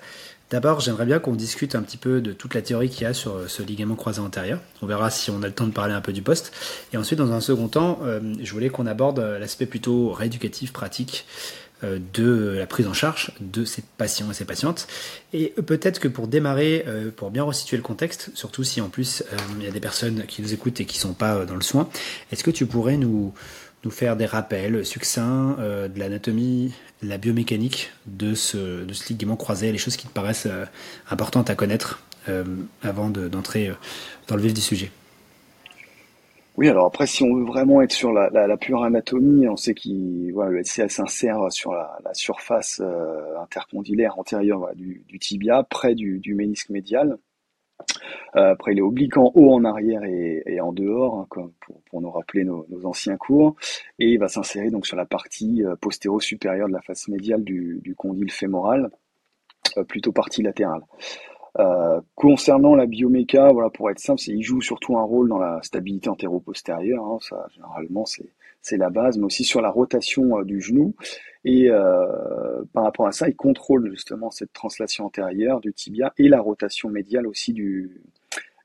D'abord, 0.50 0.80
j'aimerais 0.80 1.06
bien 1.06 1.18
qu'on 1.18 1.34
discute 1.34 1.74
un 1.74 1.82
petit 1.82 1.96
peu 1.96 2.20
de 2.20 2.32
toute 2.32 2.54
la 2.54 2.60
théorie 2.60 2.90
qu'il 2.90 3.02
y 3.02 3.06
a 3.06 3.14
sur 3.14 3.48
ce 3.48 3.62
ligament 3.62 3.96
croisé 3.96 4.20
antérieur. 4.20 4.60
On 4.82 4.86
verra 4.86 5.10
si 5.10 5.30
on 5.30 5.42
a 5.42 5.46
le 5.46 5.54
temps 5.54 5.66
de 5.66 5.72
parler 5.72 5.94
un 5.94 6.02
peu 6.02 6.12
du 6.12 6.22
poste. 6.22 6.52
Et 6.92 6.96
ensuite, 6.98 7.18
dans 7.18 7.32
un 7.32 7.40
second 7.40 7.68
temps, 7.68 8.00
euh, 8.02 8.20
je 8.42 8.52
voulais 8.52 8.68
qu'on 8.68 8.86
aborde 8.86 9.18
l'aspect 9.18 9.66
plutôt 9.66 10.12
rééducatif, 10.12 10.72
pratique 10.72 11.26
euh, 11.82 11.98
de 12.12 12.56
la 12.58 12.66
prise 12.66 12.86
en 12.86 12.92
charge 12.92 13.32
de 13.40 13.64
ces 13.64 13.82
patients 13.96 14.30
et 14.30 14.34
ces 14.34 14.44
patientes. 14.44 14.86
Et 15.32 15.54
peut-être 15.66 15.98
que 15.98 16.08
pour 16.08 16.28
démarrer, 16.28 16.84
euh, 16.86 17.10
pour 17.10 17.30
bien 17.30 17.42
resituer 17.42 17.78
le 17.78 17.82
contexte, 17.82 18.30
surtout 18.34 18.64
si 18.64 18.82
en 18.82 18.90
plus 18.90 19.24
il 19.58 19.64
y 19.64 19.68
a 19.68 19.72
des 19.72 19.80
personnes 19.80 20.24
qui 20.26 20.42
nous 20.42 20.52
écoutent 20.52 20.78
et 20.78 20.84
qui 20.84 20.98
ne 20.98 21.02
sont 21.02 21.14
pas 21.14 21.46
dans 21.46 21.56
le 21.56 21.62
soin, 21.62 21.88
est-ce 22.30 22.44
que 22.44 22.50
tu 22.50 22.66
pourrais 22.66 22.98
nous 22.98 23.32
nous 23.84 23.90
faire 23.90 24.16
des 24.16 24.26
rappels 24.26 24.84
succincts 24.84 25.56
euh, 25.58 25.88
de 25.88 25.98
l'anatomie, 25.98 26.74
de 27.02 27.08
la 27.08 27.18
biomécanique 27.18 27.92
de 28.06 28.34
ce, 28.34 28.84
ligament 29.08 29.36
croisé, 29.36 29.70
les 29.72 29.78
choses 29.78 29.96
qui 29.96 30.06
te 30.06 30.12
paraissent 30.12 30.46
euh, 30.46 30.64
importantes 31.10 31.50
à 31.50 31.54
connaître 31.54 32.02
euh, 32.28 32.44
avant 32.82 33.10
d'entrer 33.10 33.70
dans 34.28 34.36
le 34.36 34.42
vif 34.42 34.54
du 34.54 34.60
sujet. 34.60 34.90
Oui, 36.56 36.68
alors 36.68 36.86
après, 36.86 37.06
si 37.06 37.24
on 37.24 37.34
veut 37.34 37.44
vraiment 37.44 37.82
être 37.82 37.92
sur 37.92 38.12
la, 38.12 38.56
pure 38.56 38.84
anatomie, 38.84 39.48
on 39.48 39.56
sait 39.56 39.74
qu'il 39.74 40.32
voilà, 40.32 40.52
le 40.52 40.60
LCA 40.60 40.88
s'insère 40.88 41.50
sur 41.50 41.72
la, 41.72 42.14
surface 42.14 42.80
intercondylaire 43.42 44.18
antérieure 44.18 44.70
du, 44.76 45.04
tibia, 45.20 45.64
près 45.64 45.96
du 45.96 46.34
ménisque 46.34 46.70
médial. 46.70 47.18
Euh, 48.36 48.52
après, 48.52 48.72
il 48.72 48.78
est 48.78 48.82
oblique 48.82 49.16
en 49.16 49.30
haut, 49.34 49.52
en 49.52 49.64
arrière 49.64 50.02
et, 50.04 50.60
en 50.60 50.72
dehors, 50.72 51.18
hein, 51.18 51.26
comme 51.28 51.52
pour, 51.90 52.00
nous 52.00 52.10
rappeler 52.10 52.44
nos, 52.44 52.66
anciens 52.84 53.16
cours. 53.16 53.56
Et 53.98 54.08
il 54.10 54.18
va 54.18 54.28
s'insérer 54.28 54.70
donc 54.70 54.86
sur 54.86 54.96
la 54.96 55.06
partie 55.06 55.64
euh, 55.64 55.76
postéro-supérieure 55.76 56.68
de 56.68 56.72
la 56.72 56.82
face 56.82 57.08
médiale 57.08 57.44
du, 57.44 57.94
condyle 57.96 58.30
fémoral, 58.30 58.90
euh, 59.76 59.84
plutôt 59.84 60.12
partie 60.12 60.42
latérale. 60.42 60.82
Concernant 62.16 62.74
la 62.74 62.86
bioméca, 62.86 63.52
voilà, 63.52 63.70
pour 63.70 63.88
être 63.88 64.00
simple, 64.00 64.20
il 64.26 64.42
joue 64.42 64.60
surtout 64.60 64.98
un 64.98 65.04
rôle 65.04 65.28
dans 65.28 65.38
la 65.38 65.60
stabilité 65.62 66.08
antéro-postérieure. 66.08 67.04
Hein, 67.04 67.18
ça, 67.20 67.46
généralement, 67.54 68.04
c'est 68.04 68.28
la 68.72 68.90
base, 68.90 69.18
mais 69.18 69.24
aussi 69.24 69.44
sur 69.44 69.60
la 69.60 69.70
rotation 69.70 70.38
euh, 70.38 70.44
du 70.44 70.60
genou. 70.60 70.94
Et 71.44 71.70
euh, 71.70 72.62
par 72.72 72.84
rapport 72.84 73.06
à 73.06 73.12
ça, 73.12 73.28
il 73.28 73.36
contrôle 73.36 73.90
justement 73.90 74.30
cette 74.30 74.52
translation 74.52 75.06
antérieure 75.06 75.60
du 75.60 75.72
tibia 75.72 76.12
et 76.18 76.28
la 76.28 76.40
rotation 76.40 76.88
médiale 76.88 77.26
aussi 77.26 77.52
du, 77.52 78.00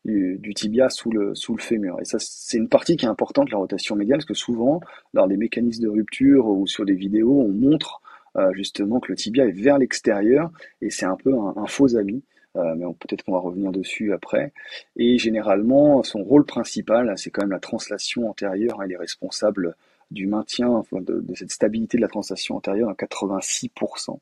du, 0.05 0.53
tibia 0.53 0.89
sous 0.89 1.11
le, 1.11 1.35
sous 1.35 1.55
le 1.55 1.61
fémur. 1.61 1.97
Et 1.99 2.05
ça, 2.05 2.17
c'est 2.19 2.57
une 2.57 2.69
partie 2.69 2.95
qui 2.95 3.05
est 3.05 3.09
importante, 3.09 3.51
la 3.51 3.57
rotation 3.57 3.95
médiale, 3.95 4.19
parce 4.19 4.25
que 4.25 4.33
souvent, 4.33 4.79
lors 5.13 5.27
des 5.27 5.35
mécanismes 5.35 5.83
de 5.83 5.89
rupture 5.89 6.47
ou 6.47 6.67
sur 6.67 6.85
des 6.85 6.95
vidéos, 6.95 7.41
on 7.41 7.49
montre 7.49 8.01
euh, 8.37 8.53
justement 8.53 9.01
que 9.01 9.11
le 9.11 9.17
tibia 9.17 9.45
est 9.45 9.51
vers 9.51 9.77
l'extérieur 9.77 10.49
et 10.81 10.89
c'est 10.89 11.05
un 11.05 11.17
peu 11.17 11.33
un, 11.33 11.67
faux 11.67 11.95
ami. 11.97 12.23
Mais 12.55 12.85
peut-être 12.99 13.23
qu'on 13.23 13.31
va 13.31 13.39
revenir 13.39 13.71
dessus 13.71 14.11
après. 14.11 14.51
Et 14.97 15.17
généralement, 15.17 16.03
son 16.03 16.23
rôle 16.23 16.45
principal, 16.45 17.13
c'est 17.15 17.29
quand 17.29 17.43
même 17.43 17.51
la 17.51 17.59
translation 17.59 18.29
antérieure. 18.29 18.83
Elle 18.83 18.91
est 18.91 18.97
responsable 18.97 19.77
du 20.11 20.27
maintien 20.27 20.83
de, 20.91 21.23
cette 21.35 21.51
stabilité 21.51 21.97
de 21.97 22.01
la 22.01 22.07
translation 22.07 22.55
antérieure 22.55 22.89
à 22.89 22.93
86% 22.93 24.17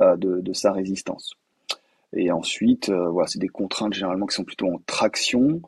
euh, 0.00 0.16
de, 0.16 0.52
sa 0.52 0.72
résistance. 0.72 1.34
Et 2.14 2.30
ensuite, 2.30 2.88
euh, 2.88 3.08
voilà, 3.08 3.28
c'est 3.28 3.38
des 3.38 3.48
contraintes 3.48 3.94
généralement 3.94 4.26
qui 4.26 4.34
sont 4.34 4.44
plutôt 4.44 4.68
en 4.68 4.78
traction, 4.86 5.62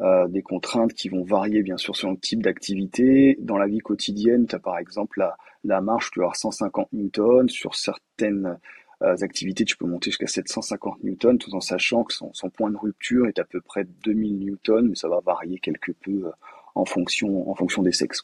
euh, 0.00 0.28
des 0.28 0.42
contraintes 0.42 0.94
qui 0.94 1.08
vont 1.08 1.24
varier 1.24 1.62
bien 1.62 1.76
sûr 1.76 1.96
selon 1.96 2.12
le 2.12 2.18
type 2.18 2.42
d'activité. 2.42 3.36
Dans 3.40 3.58
la 3.58 3.66
vie 3.66 3.80
quotidienne, 3.80 4.46
tu 4.46 4.58
par 4.58 4.78
exemple 4.78 5.26
la, 5.64 5.80
marche, 5.80 6.10
tu 6.12 6.20
vas 6.20 6.26
avoir 6.26 6.36
150 6.36 6.92
newtons. 6.92 7.48
Sur 7.48 7.74
certaines 7.74 8.58
euh, 9.02 9.16
activités, 9.22 9.64
tu 9.64 9.76
peux 9.76 9.86
monter 9.86 10.10
jusqu'à 10.10 10.28
750 10.28 11.02
newtons, 11.02 11.36
tout 11.36 11.52
en 11.54 11.60
sachant 11.60 12.04
que 12.04 12.14
son, 12.14 12.32
point 12.50 12.70
de 12.70 12.76
rupture 12.76 13.26
est 13.26 13.40
à 13.40 13.44
peu 13.44 13.60
près 13.60 13.84
2000 14.04 14.38
newtons, 14.38 14.82
mais 14.82 14.94
ça 14.94 15.08
va 15.08 15.20
varier 15.20 15.58
quelque 15.58 15.92
peu 15.92 16.30
en 16.76 16.84
fonction, 16.84 17.50
en 17.50 17.54
fonction 17.56 17.82
des 17.82 17.92
sexes. 17.92 18.22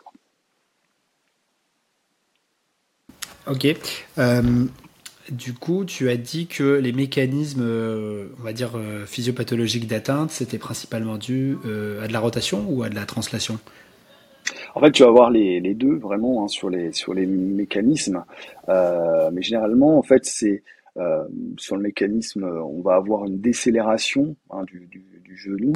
Ok. 3.47 3.67
Euh, 4.19 4.43
du 5.31 5.55
coup, 5.55 5.85
tu 5.85 6.09
as 6.11 6.17
dit 6.17 6.47
que 6.47 6.79
les 6.79 6.93
mécanismes, 6.93 7.63
euh, 7.63 8.27
on 8.41 8.43
va 8.43 8.53
dire, 8.53 8.73
euh, 8.77 9.05
physiopathologiques 9.07 9.87
d'atteinte, 9.87 10.31
c'était 10.31 10.59
principalement 10.59 11.17
dû 11.17 11.57
à 12.03 12.09
de 12.09 12.13
la 12.13 12.21
rotation 12.21 12.65
ou 12.69 12.83
à 12.83 12.89
de 12.89 12.95
la 12.95 13.05
translation? 13.05 13.59
En 14.75 14.81
fait, 14.81 14.93
tu 14.93 15.03
vas 15.03 15.11
voir 15.11 15.31
les, 15.31 15.61
deux 15.75 15.97
vraiment 15.97 16.45
hein, 16.45 16.49
sur 16.49 16.69
les 16.69 16.93
sur 16.93 17.15
les 17.15 17.27
mécanismes, 17.27 18.25
mais 18.69 19.43
généralement, 19.43 19.99
en 19.99 20.03
fait, 20.03 20.25
c'est 20.25 20.63
euh, 20.97 21.25
sur 21.59 21.77
le 21.77 21.83
mécanisme, 21.83 22.45
on 22.45 22.81
va 22.81 22.95
avoir 22.95 23.25
une 23.25 23.41
décélération 23.41 24.37
hein, 24.51 24.65
du, 24.65 24.87
du, 24.87 25.05
du, 25.25 25.37
genou. 25.37 25.73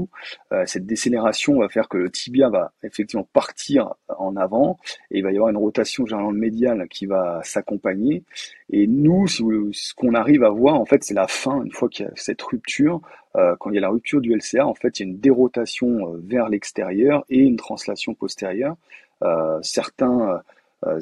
Euh, 0.53 0.65
cette 0.67 0.87
décélération 0.87 1.59
va 1.59 1.69
faire 1.69 1.89
que 1.89 1.97
le 1.97 2.11
tibia 2.11 2.49
va 2.49 2.73
effectivement 2.85 3.29
partir 3.33 3.95
en 4.17 4.37
avant 4.37 4.79
et 5.11 5.19
il 5.19 5.25
va 5.25 5.33
y 5.33 5.37
avoir 5.37 5.51
une 5.51 5.57
rotation 5.57 6.07
généralement 6.07 6.31
médiale 6.31 6.87
qui 6.89 7.07
va 7.07 7.41
s'accompagner. 7.43 8.23
Et 8.71 8.87
nous, 8.87 9.27
ce 9.27 9.95
qu'on 9.95 10.15
arrive 10.15 10.45
à 10.45 10.51
voir, 10.51 10.81
en 10.81 10.85
fait, 10.85 11.03
c'est 11.03 11.15
la 11.15 11.27
fin, 11.27 11.65
une 11.65 11.73
fois 11.73 11.89
qu'il 11.89 12.07
y 12.07 12.09
a 12.09 12.13
cette 12.15 12.43
rupture, 12.43 13.01
euh, 13.37 13.57
quand 13.59 13.71
il 13.71 13.75
y 13.75 13.79
a 13.79 13.83
la 13.83 13.89
rupture 13.89 14.21
du 14.21 14.35
LCA, 14.35 14.67
en 14.67 14.75
fait, 14.75 14.99
il 14.99 15.03
y 15.03 15.09
a 15.09 15.11
une 15.11 15.19
dérotation 15.19 15.89
euh, 15.89 16.21
vers 16.23 16.49
l'extérieur 16.49 17.25
et 17.29 17.39
une 17.39 17.57
translation 17.57 18.15
postérieure. 18.15 18.77
Euh, 19.23 19.59
certains 19.63 20.41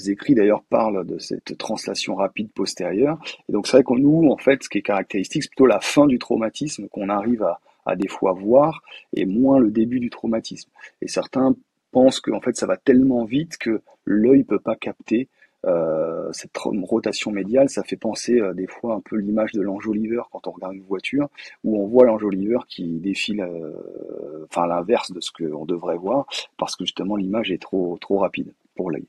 écrits 0.07 0.35
d'ailleurs 0.35 0.63
parlent 0.63 1.05
de 1.07 1.19
cette 1.19 1.57
translation 1.59 2.15
rapide 2.15 2.51
postérieure. 2.53 3.19
Et 3.49 3.53
donc 3.53 3.67
c'est 3.67 3.77
vrai 3.77 3.83
qu'on 3.85 3.99
nous, 3.99 4.29
en 4.31 4.37
fait, 4.37 4.63
ce 4.63 4.69
qui 4.69 4.79
est 4.79 4.83
caractéristique, 4.83 5.43
c'est 5.43 5.51
plutôt 5.51 5.67
la 5.67 5.81
fin 5.81 6.07
du 6.07 6.19
traumatisme 6.19 6.89
qu'on 6.89 7.09
arrive 7.09 7.43
à, 7.43 7.61
à 7.87 7.97
des 7.97 8.09
fois 8.09 8.33
voir 8.33 8.83
et 9.15 9.25
moins 9.25 9.59
le 9.59 9.71
début 9.71 10.01
du 10.01 10.11
traumatisme. 10.11 10.71
Et 11.01 11.09
certains 11.09 11.55
pensent 11.93 12.21
que 12.21 12.31
fait 12.41 12.57
ça 12.57 12.67
va 12.67 12.77
tellement 12.77 13.25
vite 13.25 13.57
que 13.57 13.81
l'œil 14.05 14.45
peut 14.45 14.59
pas 14.59 14.77
capter 14.77 15.29
euh, 15.65 16.29
cette 16.33 16.57
rotation 16.57 17.33
médiale, 17.33 17.69
ça 17.69 17.83
fait 17.83 17.97
penser 17.97 18.39
euh, 18.41 18.53
des 18.53 18.67
fois 18.67 18.95
un 18.95 19.01
peu 19.01 19.17
l'image 19.17 19.53
de 19.53 19.63
l'enjoliveur 19.63 20.29
quand 20.31 20.47
on 20.47 20.53
regarde 20.53 20.75
une 20.75 20.83
voiture, 20.83 21.29
où 21.65 21.83
on 21.83 21.87
voit 21.87 22.05
l'enjoliveur 22.05 22.67
qui 22.67 23.01
défile, 23.01 23.41
euh, 23.41 24.47
l'inverse 24.69 25.11
de 25.11 25.21
ce 25.21 25.33
qu'on 25.33 25.65
devrait 25.65 25.97
voir, 25.97 26.27
parce 26.57 26.77
que 26.77 26.85
justement 26.85 27.17
l'image 27.17 27.51
est 27.51 27.61
trop 27.61 27.99
trop 28.01 28.19
rapide 28.19 28.53
pour 28.77 28.91
l'œil. 28.91 29.07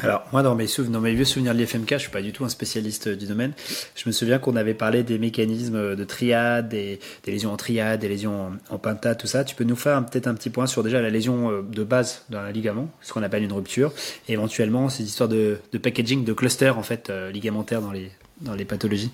Alors, 0.00 0.24
moi, 0.32 0.42
dans 0.42 0.54
mes, 0.54 0.66
dans 0.88 1.00
mes 1.00 1.12
vieux 1.12 1.26
souvenirs 1.26 1.52
de 1.52 1.58
l'IFMK, 1.58 1.92
je 1.92 1.98
suis 1.98 2.10
pas 2.10 2.22
du 2.22 2.32
tout 2.32 2.44
un 2.44 2.48
spécialiste 2.48 3.10
du 3.10 3.26
domaine. 3.26 3.52
Je 3.94 4.08
me 4.08 4.12
souviens 4.12 4.38
qu'on 4.38 4.56
avait 4.56 4.72
parlé 4.72 5.02
des 5.02 5.18
mécanismes 5.18 5.94
de 5.94 6.04
triade, 6.04 6.70
des, 6.70 6.98
lésions 7.26 7.52
en 7.52 7.58
triade, 7.58 8.00
des 8.00 8.08
lésions 8.08 8.46
en, 8.70 8.74
en 8.74 8.78
penta, 8.78 9.14
tout 9.14 9.26
ça. 9.26 9.44
Tu 9.44 9.54
peux 9.54 9.64
nous 9.64 9.76
faire 9.76 10.04
peut-être 10.06 10.28
un 10.28 10.34
petit 10.34 10.48
point 10.48 10.66
sur 10.66 10.82
déjà 10.82 11.02
la 11.02 11.10
lésion 11.10 11.50
euh, 11.50 11.62
de 11.62 11.84
base 11.84 12.24
dans 12.30 12.38
un 12.38 12.50
ligament, 12.50 12.88
ce 13.02 13.12
qu'on 13.12 13.22
appelle 13.22 13.42
une 13.42 13.52
rupture, 13.52 13.92
et 14.28 14.32
éventuellement 14.32 14.88
ces 14.88 15.02
histoires 15.02 15.28
de, 15.28 15.58
packaging, 15.82 16.24
de 16.24 16.32
cluster, 16.32 16.70
en 16.70 16.82
fait, 16.82 17.10
euh, 17.10 17.30
ligamentaire 17.30 17.82
dans 17.82 17.92
les, 17.92 18.10
dans 18.40 18.54
les 18.54 18.64
pathologies. 18.64 19.10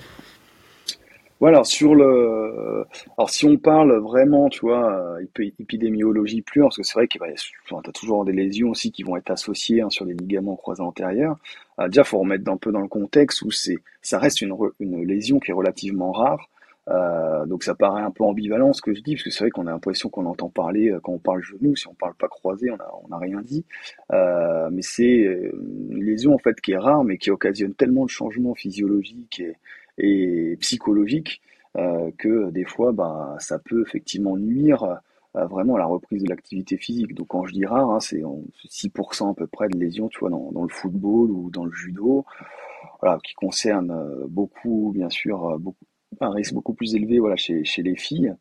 Voilà, 1.41 1.63
sur 1.63 1.95
le, 1.95 2.85
alors 3.17 3.31
si 3.31 3.47
on 3.47 3.57
parle 3.57 3.97
vraiment, 3.99 4.49
tu 4.49 4.61
vois, 4.61 5.19
épidémiologie 5.39 6.43
pure, 6.43 6.67
parce 6.67 6.77
que 6.77 6.83
c'est 6.83 6.95
vrai 6.95 7.07
va 7.21 7.29
y 7.29 7.35
avoir, 7.67 7.83
t'as 7.83 7.93
toujours 7.93 8.25
des 8.25 8.33
lésions 8.33 8.71
aussi 8.71 8.91
qui 8.91 9.05
vont 9.05 9.17
être 9.17 9.31
associées 9.31 9.83
hein, 9.83 9.91
sur 9.91 10.05
les 10.05 10.15
ligaments 10.15 10.57
croisés 10.57 10.83
antérieurs. 10.83 11.37
Euh, 11.81 11.89
déjà, 11.89 12.03
faut 12.03 12.19
remettre 12.19 12.51
un 12.51 12.57
peu 12.57 12.73
dans 12.73 12.81
le 12.81 12.89
contexte 12.89 13.43
où 13.43 13.53
c'est, 13.53 13.79
ça 14.03 14.19
reste 14.19 14.41
une, 14.41 14.55
une 14.81 15.05
lésion 15.07 15.39
qui 15.39 15.53
est 15.53 15.55
relativement 15.55 16.11
rare. 16.13 16.49
Euh, 16.91 17.45
donc 17.45 17.65
ça 17.65 17.75
paraît 17.75 18.03
un 18.03 18.11
peu 18.11 18.25
ambivalent 18.25 18.73
ce 18.73 18.81
que 18.81 18.95
je 18.95 19.03
dis, 19.03 19.15
parce 19.15 19.25
que 19.25 19.31
c'est 19.31 19.45
vrai 19.45 19.51
qu'on 19.51 19.67
a 19.67 19.71
l'impression 19.71 20.09
qu'on 20.09 20.25
entend 20.27 20.49
parler 20.49 20.91
euh, 20.91 21.01
quand 21.01 21.13
on 21.13 21.19
parle 21.19 21.43
genou, 21.43 21.77
si 21.77 21.87
on 21.87 21.95
parle 21.95 22.15
pas 22.15 22.29
croisé, 22.29 22.71
on 22.71 22.77
a, 22.77 22.91
on 23.07 23.13
a 23.13 23.19
rien 23.19 23.43
dit. 23.43 23.65
Euh, 24.13 24.71
mais 24.73 24.83
c'est 24.83 25.51
une 25.91 26.03
lésion 26.03 26.35
en 26.35 26.39
fait 26.39 26.61
qui 26.61 26.73
est 26.73 26.79
rare, 26.79 27.05
mais 27.05 27.19
qui 27.19 27.31
occasionne 27.31 27.75
tellement 27.75 28.05
de 28.05 28.11
changements 28.11 28.55
physiologiques 28.55 29.41
et, 29.41 29.57
et 29.99 30.57
psychologique 30.61 31.41
euh, 31.77 32.11
que 32.19 32.51
des 32.51 32.65
fois 32.65 32.93
bah, 32.93 33.37
ça 33.39 33.59
peut 33.59 33.83
effectivement 33.87 34.37
nuire 34.37 35.01
euh, 35.37 35.45
vraiment 35.47 35.77
à 35.77 35.79
la 35.79 35.87
reprise 35.87 36.23
de 36.23 36.29
l'activité 36.29 36.77
physique. 36.77 37.15
Donc 37.15 37.29
quand 37.29 37.45
je 37.45 37.53
dis 37.53 37.67
rare, 37.67 37.91
hein, 37.91 38.01
c'est 38.01 38.23
6% 38.23 39.31
à 39.31 39.35
peu 39.35 39.47
près 39.47 39.69
de 39.69 39.79
lésions, 39.79 40.09
tu 40.09 40.21
vois, 40.21 40.31
dans, 40.31 40.63
le 40.63 40.69
football 40.69 41.31
ou 41.31 41.51
dans 41.51 41.65
le 41.65 41.73
judo, 41.73 42.25
voilà, 43.01 43.19
qui 43.23 43.35
concerne 43.35 43.91
euh, 43.91 44.27
beaucoup, 44.29 44.93
bien 44.95 45.11
sûr, 45.11 45.59
beaucoup, 45.59 45.85
un 46.21 46.31
risque 46.31 46.55
beaucoup 46.55 46.75
plus 46.75 46.95
élevé 46.95 47.19
voilà, 47.19 47.37
chez, 47.37 47.65
chez 47.65 47.83
les 47.83 47.97
filles. 47.97 48.35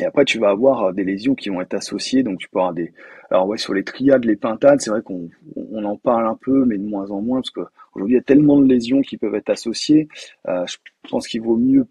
Et 0.00 0.04
après, 0.04 0.24
tu 0.24 0.38
vas 0.38 0.50
avoir 0.50 0.92
des 0.92 1.04
lésions 1.04 1.34
qui 1.34 1.48
vont 1.48 1.60
être 1.60 1.74
associées. 1.74 2.22
Donc, 2.22 2.38
tu 2.38 2.48
peux 2.48 2.58
avoir 2.58 2.74
des. 2.74 2.92
Alors, 3.30 3.46
ouais, 3.46 3.56
sur 3.56 3.72
les 3.72 3.84
triades, 3.84 4.24
les 4.24 4.36
pintades, 4.36 4.80
c'est 4.80 4.90
vrai 4.90 5.00
qu'on 5.00 5.30
on 5.54 5.84
en 5.84 5.96
parle 5.96 6.26
un 6.26 6.34
peu, 6.34 6.64
mais 6.64 6.76
de 6.76 6.82
moins 6.82 7.10
en 7.10 7.22
moins, 7.22 7.40
parce 7.40 7.50
qu'aujourd'hui, 7.96 8.14
il 8.14 8.18
y 8.18 8.20
a 8.20 8.24
tellement 8.24 8.60
de 8.60 8.66
lésions 8.66 9.00
qui 9.00 9.16
peuvent 9.16 9.34
être 9.34 9.50
associées. 9.50 10.08
Euh, 10.48 10.66
je 10.66 10.76
pense 11.08 11.26
qu'il 11.26 11.40
vaut 11.40 11.56
mieux 11.56 11.86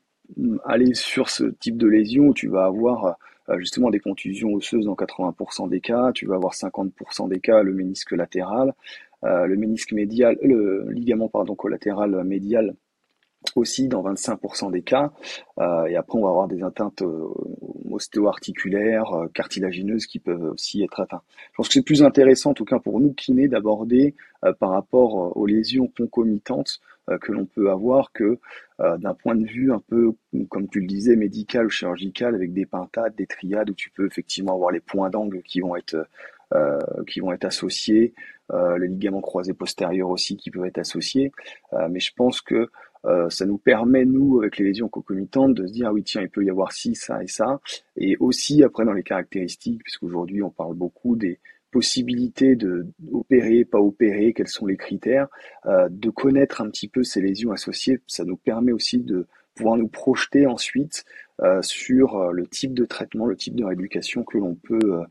aller 0.64 0.94
sur 0.94 1.30
ce 1.30 1.46
type 1.46 1.78
de 1.78 1.88
lésion 1.88 2.28
où 2.28 2.34
tu 2.34 2.48
vas 2.48 2.66
avoir 2.66 3.18
euh, 3.50 3.60
justement 3.60 3.90
des 3.90 4.00
contusions 4.00 4.54
osseuses 4.54 4.86
dans 4.86 4.94
80% 4.94 5.70
des 5.70 5.82
cas. 5.82 6.12
Tu 6.14 6.26
vas 6.26 6.36
avoir 6.36 6.54
50% 6.54 7.30
des 7.30 7.40
cas 7.40 7.64
le 7.64 7.74
ménisque 7.74 8.12
latéral, 8.12 8.74
euh, 9.24 9.46
le 9.46 9.56
ménisque 9.56 9.92
médial, 9.92 10.38
le 10.42 10.90
ligament 10.92 11.30
pardon 11.30 11.56
collatéral 11.56 12.24
médial 12.24 12.76
aussi 13.56 13.88
dans 13.88 14.04
25% 14.04 14.72
des 14.72 14.82
cas. 14.82 15.12
Euh, 15.60 15.86
et 15.86 15.96
après, 15.96 16.18
on 16.18 16.24
va 16.24 16.30
avoir 16.30 16.48
des 16.48 16.64
atteintes 16.64 17.02
euh, 17.02 17.28
ostéo-articulaires, 17.90 19.14
euh, 19.14 19.28
cartilagineuses 19.34 20.06
qui 20.06 20.20
peuvent 20.20 20.52
aussi 20.54 20.84
être 20.84 21.00
atteintes. 21.00 21.24
Je 21.52 21.56
pense 21.58 21.68
que 21.68 21.74
c'est 21.74 21.82
plus 21.82 22.04
intéressant, 22.04 22.52
en 22.52 22.54
tout 22.54 22.66
cas 22.66 22.80
pour 22.80 23.00
nous 23.00 23.14
kinés, 23.14 23.48
d'aborder 23.48 24.16
par 24.60 24.70
rapport 24.70 25.36
aux 25.36 25.46
lésions 25.48 25.88
concomitantes 25.88 26.80
que 27.22 27.32
l'on 27.32 27.46
peut 27.46 27.72
avoir 27.72 28.12
que 28.12 28.38
d'un 28.80 29.14
point 29.16 29.36
de 29.36 29.46
vue 29.46 29.72
un 29.72 29.80
peu, 29.80 30.14
comme 30.50 30.68
tu 30.68 30.82
le 30.82 30.88
disais, 30.88 31.16
médical 31.16 31.66
ou 31.66 31.70
chirurgical, 31.70 32.36
avec 32.36 32.54
des 32.54 32.68
pintades, 32.68 33.16
des 33.16 33.26
triades, 33.26 33.72
où 33.72 33.74
tu 33.74 33.90
peux 33.90 34.06
effectivement 34.06 34.54
avoir 34.54 34.72
les 34.72 34.82
points 34.82 35.10
d'angle 35.10 35.42
qui 35.42 35.62
vont 35.62 35.76
être 35.76 36.08
qui 37.08 37.22
vont 37.22 37.32
être 37.32 37.46
associés, 37.46 38.14
les 38.54 38.88
ligaments 38.88 39.22
croisés 39.22 39.54
postérieurs 39.54 40.10
aussi 40.10 40.38
qui 40.38 40.52
peuvent 40.52 40.66
être 40.66 40.78
associés. 40.78 41.32
mais 41.90 42.00
je 42.00 42.12
pense 42.16 42.42
que 42.42 42.70
euh, 43.06 43.30
ça 43.30 43.46
nous 43.46 43.58
permet, 43.58 44.06
nous, 44.06 44.40
avec 44.40 44.58
les 44.58 44.66
lésions 44.66 44.90
concomitantes, 44.90 45.54
de 45.54 45.68
se 45.68 45.72
dire, 45.72 45.88
ah 45.88 45.94
oui, 45.94 46.04
tiens, 46.04 46.22
il 46.22 46.30
peut 46.30 46.44
y 46.44 46.50
avoir 46.50 46.72
ci, 46.72 46.96
ça 46.96 47.24
et 47.24 47.28
ça. 47.28 47.60
Et 47.98 48.18
aussi, 48.20 48.64
après, 48.64 48.86
dans 48.86 48.94
les 48.94 49.04
caractéristiques, 49.04 49.84
puisqu'aujourd'hui, 49.84 50.42
on 50.42 50.50
parle 50.50 50.76
beaucoup 50.76 51.16
des 51.16 51.40
possibilités 51.72 52.56
de 52.56 52.88
opérer, 53.12 53.66
pas 53.66 53.80
opérer, 53.80 54.34
quels 54.34 54.48
sont 54.48 54.66
les 54.66 54.78
critères, 54.78 55.28
euh, 55.66 55.88
de 55.90 56.10
connaître 56.10 56.62
un 56.62 56.70
petit 56.70 56.88
peu 56.88 57.04
ces 57.04 57.22
lésions 57.22 57.52
associées, 57.52 58.00
ça 58.08 58.24
nous 58.24 58.38
permet 58.38 58.72
aussi 58.72 59.00
de 59.00 59.28
pouvoir 59.56 59.78
nous 59.78 59.88
projeter 59.88 60.48
ensuite 60.48 61.06
euh, 61.42 61.62
sur 61.62 62.32
le 62.32 62.48
type 62.48 62.74
de 62.74 62.86
traitement, 62.86 63.26
le 63.26 63.36
type 63.36 63.56
de 63.56 63.64
rééducation 63.64 64.24
que 64.24 64.38
l'on 64.38 64.56
peut 64.56 65.02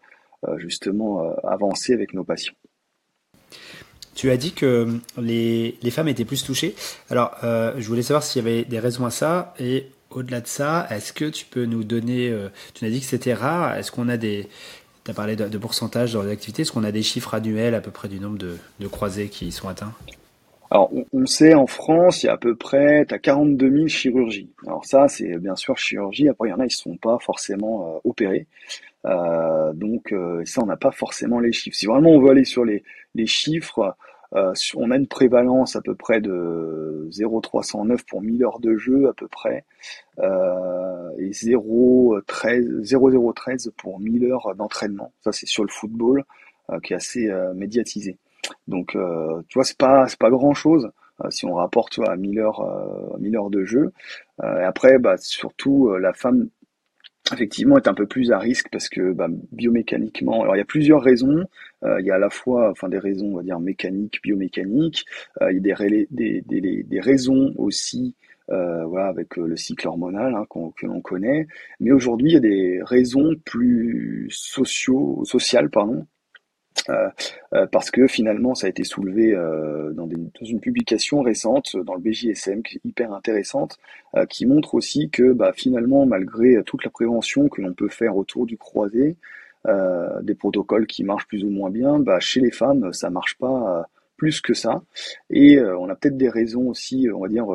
justement 0.58 1.34
avancer 1.42 1.94
avec 1.94 2.12
nos 2.12 2.22
patients. 2.22 2.52
Tu 4.14 4.30
as 4.30 4.37
dit 4.37 4.52
que 4.52 4.99
les, 5.21 5.76
les 5.83 5.90
femmes 5.90 6.09
étaient 6.09 6.25
plus 6.25 6.44
touchées. 6.44 6.75
Alors, 7.11 7.33
euh, 7.42 7.75
je 7.78 7.87
voulais 7.88 8.02
savoir 8.02 8.23
s'il 8.23 8.44
y 8.44 8.49
avait 8.49 8.64
des 8.64 8.78
raisons 8.78 9.06
à 9.06 9.11
ça. 9.11 9.54
Et 9.59 9.88
au-delà 10.11 10.40
de 10.40 10.47
ça, 10.47 10.87
est-ce 10.90 11.12
que 11.12 11.25
tu 11.26 11.44
peux 11.44 11.64
nous 11.64 11.85
donner. 11.85 12.30
Euh, 12.30 12.49
tu 12.75 12.85
as 12.85 12.90
dit 12.90 13.00
que 13.00 13.06
c'était 13.06 13.35
rare. 13.35 13.76
Est-ce 13.76 13.90
qu'on 13.90 14.09
a 14.09 14.16
des. 14.16 14.49
Tu 15.04 15.11
as 15.11 15.14
parlé 15.14 15.37
de, 15.37 15.59
pourcentage 15.59 16.14
dans 16.14 16.23
les 16.23 16.30
activités. 16.30 16.62
Est-ce 16.62 16.73
qu'on 16.73 16.85
a 16.85 16.92
des 16.92 17.02
chiffres 17.02 17.35
annuels 17.35 17.75
à 17.75 17.80
peu 17.80 17.90
près 17.90 18.09
du 18.09 18.21
nombre 18.21 18.38
de, 18.38 18.56
de 18.80 18.87
croisés 18.87 19.28
qui 19.28 19.52
sont 19.52 19.68
atteints? 19.68 19.92
Alors, 20.75 20.90
on, 21.12 21.25
sait 21.25 21.54
en 21.54 21.69
France, 21.69 22.25
il 22.25 22.26
y 22.26 22.28
a 22.28 22.33
à 22.33 22.37
peu 22.37 22.57
près, 22.57 23.07
tu 23.07 23.14
as 23.14 23.21
42 23.21 23.71
000 23.71 23.87
chirurgies. 23.87 24.50
Alors 24.66 24.85
ça, 24.85 25.07
c'est 25.07 25.38
bien 25.38 25.54
sûr 25.54 25.78
chirurgie. 25.78 26.28
Après, 26.28 26.49
il 26.49 26.50
y 26.50 26.52
en 26.52 26.59
a, 26.59 26.64
ils 26.64 26.66
ne 26.66 26.71
sont 26.71 26.97
pas 26.97 27.16
forcément 27.21 27.95
euh, 27.95 28.00
opérés. 28.02 28.49
Euh, 29.07 29.73
donc 29.73 30.12
euh, 30.12 30.45
ça, 30.45 30.64
on 30.64 30.66
n'a 30.66 30.76
pas 30.76 30.90
forcément 30.90 31.38
les 31.38 31.52
chiffres. 31.52 31.76
Si 31.76 31.87
vraiment 31.87 32.11
on 32.11 32.21
veut 32.21 32.31
aller 32.31 32.45
sur 32.45 32.64
les, 32.64 32.83
chiffres, 33.25 33.95
on 34.33 34.90
a 34.90 34.97
une 34.97 35.07
prévalence 35.07 35.76
à 35.76 35.81
peu 35.81 35.95
près 35.95 36.21
de 36.21 37.09
0,309 37.12 38.04
pour 38.04 38.21
1000 38.21 38.45
heures 38.45 38.59
de 38.59 38.76
jeu 38.76 39.09
à 39.09 39.12
peu 39.12 39.28
près 39.28 39.64
et 40.21 41.33
0,013 41.33 43.73
pour 43.76 44.00
1000 44.00 44.25
heures 44.25 44.57
d'entraînement. 44.57 45.12
Ça 45.21 45.31
c'est 45.31 45.47
sur 45.47 45.62
le 45.62 45.71
football 45.71 46.25
qui 46.83 46.95
est 46.95 46.97
assez 46.97 47.31
médiatisé. 47.54 48.19
Donc 48.68 48.96
tu 49.48 49.54
vois 49.54 49.64
c'est 49.64 49.78
pas 49.78 50.06
c'est 50.08 50.18
pas 50.18 50.30
grand 50.30 50.54
chose 50.54 50.90
si 51.30 51.46
on 51.46 51.54
rapporte 51.54 52.00
à 52.06 52.16
1000 52.16 52.40
heures 52.40 53.18
1000 53.20 53.36
heures 53.36 53.50
de 53.50 53.64
jeu. 53.64 53.92
et 54.42 54.64
après 54.64 54.98
bah 54.98 55.16
surtout 55.16 55.94
la 55.96 56.12
femme 56.12 56.48
effectivement 57.32 57.78
est 57.78 57.88
un 57.88 57.94
peu 57.94 58.06
plus 58.06 58.32
à 58.32 58.38
risque 58.38 58.68
parce 58.70 58.88
que 58.88 59.12
bah, 59.12 59.28
biomécaniquement, 59.52 60.42
alors 60.42 60.56
il 60.56 60.58
y 60.58 60.62
a 60.62 60.66
plusieurs 60.66 61.02
raisons. 61.02 61.44
Euh, 61.84 62.00
il 62.00 62.06
y 62.06 62.10
a 62.10 62.16
à 62.16 62.18
la 62.18 62.30
fois, 62.30 62.70
enfin 62.70 62.88
des 62.88 62.98
raisons, 62.98 63.32
on 63.32 63.36
va 63.36 63.42
dire 63.42 63.60
mécaniques, 63.60 64.20
biomécaniques. 64.22 65.04
Euh, 65.40 65.50
il 65.52 65.66
y 65.66 65.72
a 65.72 65.76
des, 65.76 66.06
des, 66.10 66.42
des, 66.42 66.82
des 66.82 67.00
raisons 67.00 67.54
aussi, 67.56 68.14
euh, 68.50 68.84
voilà, 68.84 69.06
avec 69.08 69.36
le 69.36 69.56
cycle 69.56 69.88
hormonal 69.88 70.34
hein, 70.34 70.44
que 70.76 70.86
l'on 70.86 71.00
connaît. 71.00 71.46
Mais 71.80 71.92
aujourd'hui, 71.92 72.30
il 72.30 72.34
y 72.34 72.36
a 72.36 72.40
des 72.40 72.80
raisons 72.82 73.34
plus 73.44 74.28
sociaux, 74.30 75.22
sociales, 75.24 75.70
pardon, 75.70 76.06
euh, 76.90 77.09
euh, 77.54 77.66
parce 77.66 77.90
que 77.90 78.07
finalement 78.07 78.54
ça 78.54 78.66
a 78.66 78.71
été 78.71 78.85
soulevé 78.85 79.33
euh, 79.33 79.93
dans, 79.93 80.07
des, 80.07 80.16
une 80.43 80.61
publication 80.61 81.23
récente 81.23 81.76
dans 81.76 81.95
le 81.95 82.00
BJSM 82.00 82.62
qui 82.62 82.76
est 82.76 82.85
hyper 82.85 83.12
intéressante, 83.12 83.78
qui 84.28 84.47
montre 84.47 84.75
aussi 84.75 85.11
que 85.11 85.33
bah, 85.33 85.52
finalement 85.54 86.07
malgré 86.07 86.62
toute 86.64 86.85
la 86.85 86.90
prévention 86.90 87.49
que 87.49 87.62
l'on 87.62 87.73
peut 87.73 87.88
faire 87.88 88.16
autour 88.16 88.47
du 88.47 88.57
croisé, 88.57 89.16
des 90.23 90.35
protocoles 90.35 90.87
qui 90.87 91.04
marchent 91.04 91.26
plus 91.26 91.43
ou 91.43 91.49
moins 91.49 91.71
bien, 91.71 91.99
bah, 91.99 92.21
chez 92.21 92.40
les 92.40 92.50
femmes 92.50 92.93
ça 92.93 93.11
marche 93.11 93.37
pas 93.38 93.88
plus 94.16 94.40
que 94.40 94.54
ça. 94.54 94.83
Et 95.31 95.61
on 95.61 95.88
a 95.88 95.97
peut-être 95.97 96.16
des 96.16 96.28
raisons 96.28 96.69
aussi, 96.69 97.09
on 97.12 97.21
va 97.21 97.28
dire, 97.28 97.47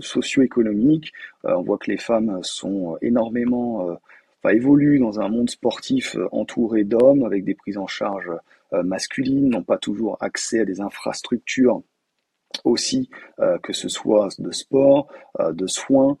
socio-économiques. 0.00 1.12
on 1.44 1.62
voit 1.62 1.78
que 1.78 1.90
les 1.90 1.98
femmes 1.98 2.40
sont 2.42 2.96
énormément, 3.00 3.98
évoluent 4.50 4.98
dans 4.98 5.20
un 5.20 5.28
monde 5.28 5.50
sportif 5.50 6.16
entouré 6.32 6.84
d'hommes 6.84 7.24
avec 7.24 7.44
des 7.44 7.54
prises 7.54 7.78
en 7.78 7.86
charge 7.86 8.30
masculines 8.72 9.48
n'ont 9.48 9.62
pas 9.62 9.78
toujours 9.78 10.16
accès 10.20 10.60
à 10.60 10.64
des 10.64 10.80
infrastructures 10.80 11.82
aussi, 12.64 13.10
euh, 13.40 13.58
que 13.58 13.72
ce 13.72 13.88
soit 13.88 14.28
de 14.38 14.50
sport, 14.50 15.08
euh, 15.40 15.52
de 15.52 15.66
soins, 15.66 16.16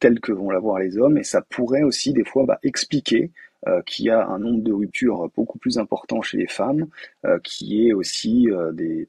tels 0.00 0.20
que 0.20 0.32
vont 0.32 0.48
l'avoir 0.48 0.78
les 0.78 0.96
hommes, 0.96 1.18
et 1.18 1.24
ça 1.24 1.42
pourrait 1.42 1.82
aussi 1.82 2.14
des 2.14 2.24
fois 2.24 2.46
bah, 2.46 2.58
expliquer 2.62 3.32
qu'il 3.84 4.06
y 4.06 4.10
a 4.10 4.26
un 4.26 4.38
nombre 4.38 4.62
de 4.62 4.72
ruptures 4.72 5.30
beaucoup 5.36 5.58
plus 5.58 5.76
important 5.76 6.22
chez 6.22 6.38
les 6.38 6.46
femmes, 6.46 6.86
qui 7.44 7.86
est 7.86 7.92
aussi 7.92 8.48
des, 8.72 9.08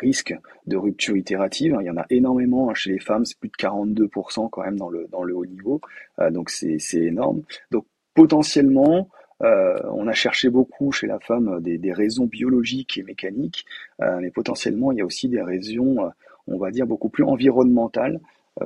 risques 0.00 0.34
de 0.66 0.76
rupture 0.78 1.14
itérative. 1.14 1.76
Il 1.78 1.86
y 1.86 1.90
en 1.90 1.98
a 1.98 2.06
énormément 2.08 2.70
hein, 2.70 2.74
chez 2.74 2.92
les 2.92 3.00
femmes, 3.00 3.26
c'est 3.26 3.38
plus 3.38 3.50
de 3.50 3.54
42% 3.54 4.48
quand 4.48 4.62
même 4.62 4.78
dans 4.78 4.88
le 4.88 5.36
haut 5.36 5.46
niveau, 5.46 5.82
donc 6.30 6.48
c'est 6.48 6.78
énorme. 6.94 7.42
Donc 7.70 7.84
potentiellement, 8.14 9.10
euh, 9.42 9.78
on 9.92 10.06
a 10.06 10.12
cherché 10.12 10.50
beaucoup 10.50 10.92
chez 10.92 11.06
la 11.06 11.18
femme 11.18 11.60
des, 11.60 11.92
raisons 11.92 12.26
biologiques 12.26 12.98
et 12.98 13.02
mécaniques, 13.02 13.66
euh, 14.00 14.18
mais 14.20 14.30
potentiellement 14.30 14.92
il 14.92 14.98
y 14.98 15.00
a 15.00 15.04
aussi 15.04 15.28
des 15.28 15.42
raisons, 15.42 16.04
euh, 16.04 16.08
on 16.46 16.58
va 16.58 16.70
dire, 16.70 16.86
beaucoup 16.86 17.08
plus 17.08 17.24
environnementales 17.24 18.20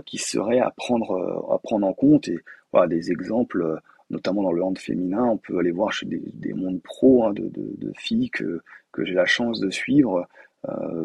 qui 0.05 0.19
seraient 0.19 0.59
à 0.59 0.73
prendre, 0.73 1.12
en 1.71 1.93
compte. 1.93 2.27
Et 2.27 2.41
voilà, 2.73 2.89
des 2.89 3.12
exemples, 3.12 3.81
notamment 4.11 4.43
dans 4.43 4.51
le 4.51 4.65
hand 4.65 4.77
féminin, 4.77 5.25
on 5.25 5.37
peut 5.37 5.59
aller 5.59 5.71
voir 5.71 5.93
chez 5.93 6.07
des, 6.07 6.53
mondes 6.55 6.83
pros 6.83 7.25
hein, 7.25 7.33
de, 7.33 7.93
filles 7.97 8.31
que, 8.31 8.62
j'ai 8.99 9.15
la 9.15 9.27
chance 9.27 9.61
de 9.61 9.71
suivre. 9.71 10.27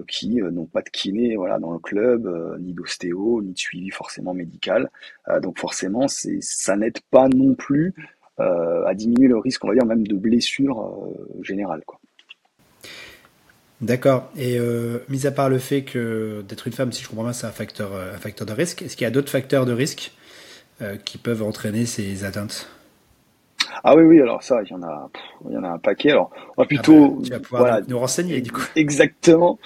qui 0.07 0.37
n'ont 0.37 0.65
pas 0.65 0.81
de 0.81 0.89
kiné 0.89 1.35
voilà 1.35 1.59
dans 1.59 1.73
le 1.73 1.77
club, 1.77 2.27
ni 2.59 2.73
d'ostéo, 2.73 3.43
ni 3.43 3.53
de 3.53 3.57
suivi 3.59 3.91
forcément 3.91 4.33
médical. 4.33 4.89
donc 5.43 5.59
forcément, 5.59 6.07
ça 6.07 6.75
n'aide 6.75 6.99
pas 7.11 7.27
non 7.27 7.53
plus 7.53 7.93
euh, 7.93 8.20
à 8.37 8.93
diminuer 8.93 9.27
le 9.27 9.37
risque, 9.37 9.63
on 9.63 9.67
va 9.67 9.73
dire, 9.73 9.85
même 9.85 10.07
de 10.07 10.15
blessure 10.15 10.81
euh, 10.81 11.43
générale. 11.43 11.83
Quoi. 11.85 11.99
D'accord. 13.81 14.31
Et 14.35 14.57
euh, 14.59 14.99
mis 15.09 15.27
à 15.27 15.31
part 15.31 15.49
le 15.49 15.59
fait 15.59 15.83
que 15.83 16.43
d'être 16.47 16.67
une 16.67 16.73
femme, 16.73 16.91
si 16.91 17.03
je 17.03 17.09
comprends 17.09 17.23
bien, 17.23 17.33
c'est 17.33 17.47
un 17.47 17.51
facteur, 17.51 17.91
un 17.93 18.17
facteur 18.17 18.47
de 18.47 18.53
risque, 18.53 18.81
est-ce 18.81 18.95
qu'il 18.95 19.05
y 19.05 19.07
a 19.07 19.11
d'autres 19.11 19.31
facteurs 19.31 19.65
de 19.65 19.73
risque 19.73 20.11
qui 21.05 21.19
peuvent 21.19 21.43
entraîner 21.43 21.85
ces 21.85 22.23
atteintes? 22.23 22.67
Ah 23.83 23.95
oui, 23.95 24.03
oui, 24.03 24.21
alors 24.21 24.43
ça, 24.43 24.61
il 24.63 24.69
y 24.69 24.73
en 24.73 24.83
a, 24.83 25.09
il 25.47 25.53
y 25.53 25.57
en 25.57 25.63
a 25.63 25.69
un 25.69 25.79
paquet. 25.79 26.11
Alors, 26.11 26.31
on 26.55 26.61
va 26.61 26.67
plutôt, 26.67 27.05
ah 27.05 27.15
bah, 27.15 27.23
tu 27.23 27.31
vas 27.31 27.39
pouvoir 27.39 27.61
voilà, 27.63 27.81
nous 27.87 27.99
renseigner 27.99 28.41
du 28.41 28.51
coup. 28.51 28.61
Exactement. 28.75 29.59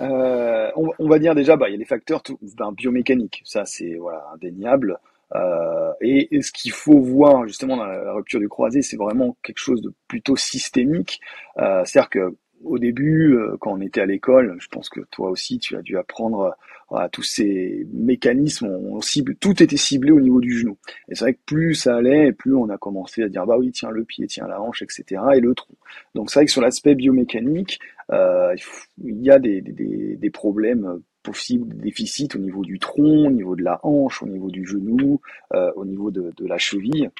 Euh, 0.00 0.70
on, 0.76 0.88
on, 0.98 1.08
va 1.08 1.18
dire 1.18 1.34
déjà, 1.34 1.56
bah, 1.56 1.68
il 1.68 1.72
y 1.72 1.74
a 1.74 1.78
les 1.78 1.84
facteurs 1.84 2.22
ben, 2.56 2.72
biomécaniques. 2.72 3.42
Ça, 3.44 3.64
c'est 3.64 3.94
voilà 3.94 4.24
indéniable. 4.34 4.98
Euh, 5.34 5.92
et, 6.00 6.42
ce 6.42 6.52
qu'il 6.52 6.72
faut 6.72 7.00
voir 7.00 7.46
justement 7.46 7.76
dans 7.76 7.86
la, 7.86 8.12
rupture 8.12 8.40
du 8.40 8.48
croisé, 8.48 8.82
c'est 8.82 8.96
vraiment 8.96 9.36
quelque 9.42 9.58
chose 9.58 9.82
de 9.82 9.92
plutôt 10.08 10.36
systémique. 10.36 11.20
Euh, 11.58 11.82
C'est-à-dire 11.84 12.10
que 12.10 12.36
au 12.62 12.78
début, 12.78 13.34
euh, 13.34 13.56
quand 13.58 13.72
on 13.72 13.80
était 13.80 14.02
à 14.02 14.06
l'école, 14.06 14.56
je 14.60 14.68
pense 14.68 14.88
que 14.90 15.00
toi 15.10 15.30
aussi, 15.30 15.58
tu 15.58 15.76
as 15.76 15.82
dû 15.82 15.96
apprendre 15.96 16.54
à 16.92 17.08
tous 17.08 17.22
ces 17.22 17.86
mécanismes. 17.92 18.66
On, 18.66 19.00
cible, 19.00 19.36
tout 19.36 19.62
était 19.62 19.76
ciblé 19.76 20.10
au 20.10 20.20
niveau 20.20 20.40
du 20.40 20.58
genou. 20.58 20.76
Et 21.08 21.14
c'est 21.14 21.24
vrai 21.24 21.34
que 21.34 21.40
plus 21.46 21.74
ça 21.74 21.96
allait, 21.96 22.32
plus 22.32 22.54
on 22.54 22.68
a 22.68 22.76
commencé 22.76 23.22
à 23.22 23.28
dire 23.28 23.46
bah 23.46 23.56
oui, 23.58 23.70
tiens 23.70 23.90
le 23.90 24.04
pied, 24.04 24.26
tiens 24.26 24.46
la 24.48 24.60
hanche, 24.60 24.82
etc. 24.82 25.22
Et 25.34 25.40
le 25.40 25.54
tronc. 25.54 25.74
Donc 26.14 26.30
c'est 26.30 26.40
vrai 26.40 26.46
que 26.46 26.52
sur 26.52 26.60
l'aspect 26.60 26.94
biomécanique, 26.94 27.78
euh, 28.12 28.54
il 29.02 29.22
y 29.22 29.30
a 29.30 29.38
des, 29.38 29.60
des, 29.62 30.16
des 30.16 30.30
problèmes 30.30 31.00
possible 31.22 31.76
déficit 31.76 32.34
au 32.34 32.38
niveau 32.38 32.62
du 32.62 32.78
tronc, 32.78 33.26
au 33.26 33.30
niveau 33.30 33.56
de 33.56 33.62
la 33.62 33.80
hanche, 33.82 34.22
au 34.22 34.26
niveau 34.26 34.50
du 34.50 34.64
genou, 34.64 35.20
euh, 35.54 35.70
au 35.76 35.84
niveau 35.84 36.10
de, 36.10 36.32
la 36.40 36.58
cheville, 36.58 37.10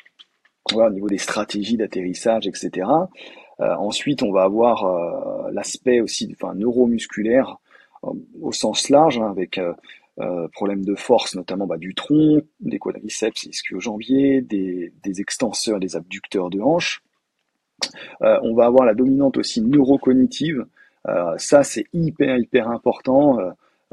au 0.72 0.90
niveau 0.90 1.08
des 1.08 1.18
stratégies 1.18 1.76
d'atterrissage, 1.76 2.46
etc. 2.46 2.88
Euh, 3.60 3.74
ensuite, 3.76 4.22
on 4.22 4.32
va 4.32 4.42
avoir 4.42 4.84
euh, 4.84 5.50
l'aspect 5.52 6.00
aussi 6.00 6.34
enfin, 6.40 6.54
neuromusculaire 6.54 7.58
au 8.40 8.50
sens 8.50 8.88
large, 8.88 9.18
hein, 9.18 9.30
avec 9.30 9.60
problème 10.52 10.84
de 10.86 10.94
force, 10.94 11.34
notamment 11.34 11.66
bah, 11.66 11.76
du 11.76 11.94
tronc, 11.94 12.40
des 12.60 12.78
quadriceps, 12.78 13.44
ischio-jambiers, 13.44 14.40
des, 14.40 14.94
des 15.02 15.20
extenseurs, 15.20 15.78
des 15.78 15.96
abducteurs 15.96 16.48
de 16.48 16.60
hanche. 16.60 17.02
on 18.20 18.54
va 18.54 18.64
avoir 18.64 18.86
la 18.86 18.94
dominante 18.94 19.36
aussi 19.36 19.60
neurocognitive. 19.60 20.64
ça, 21.36 21.62
c'est 21.62 21.84
hyper, 21.92 22.38
hyper 22.38 22.70
important. 22.70 23.38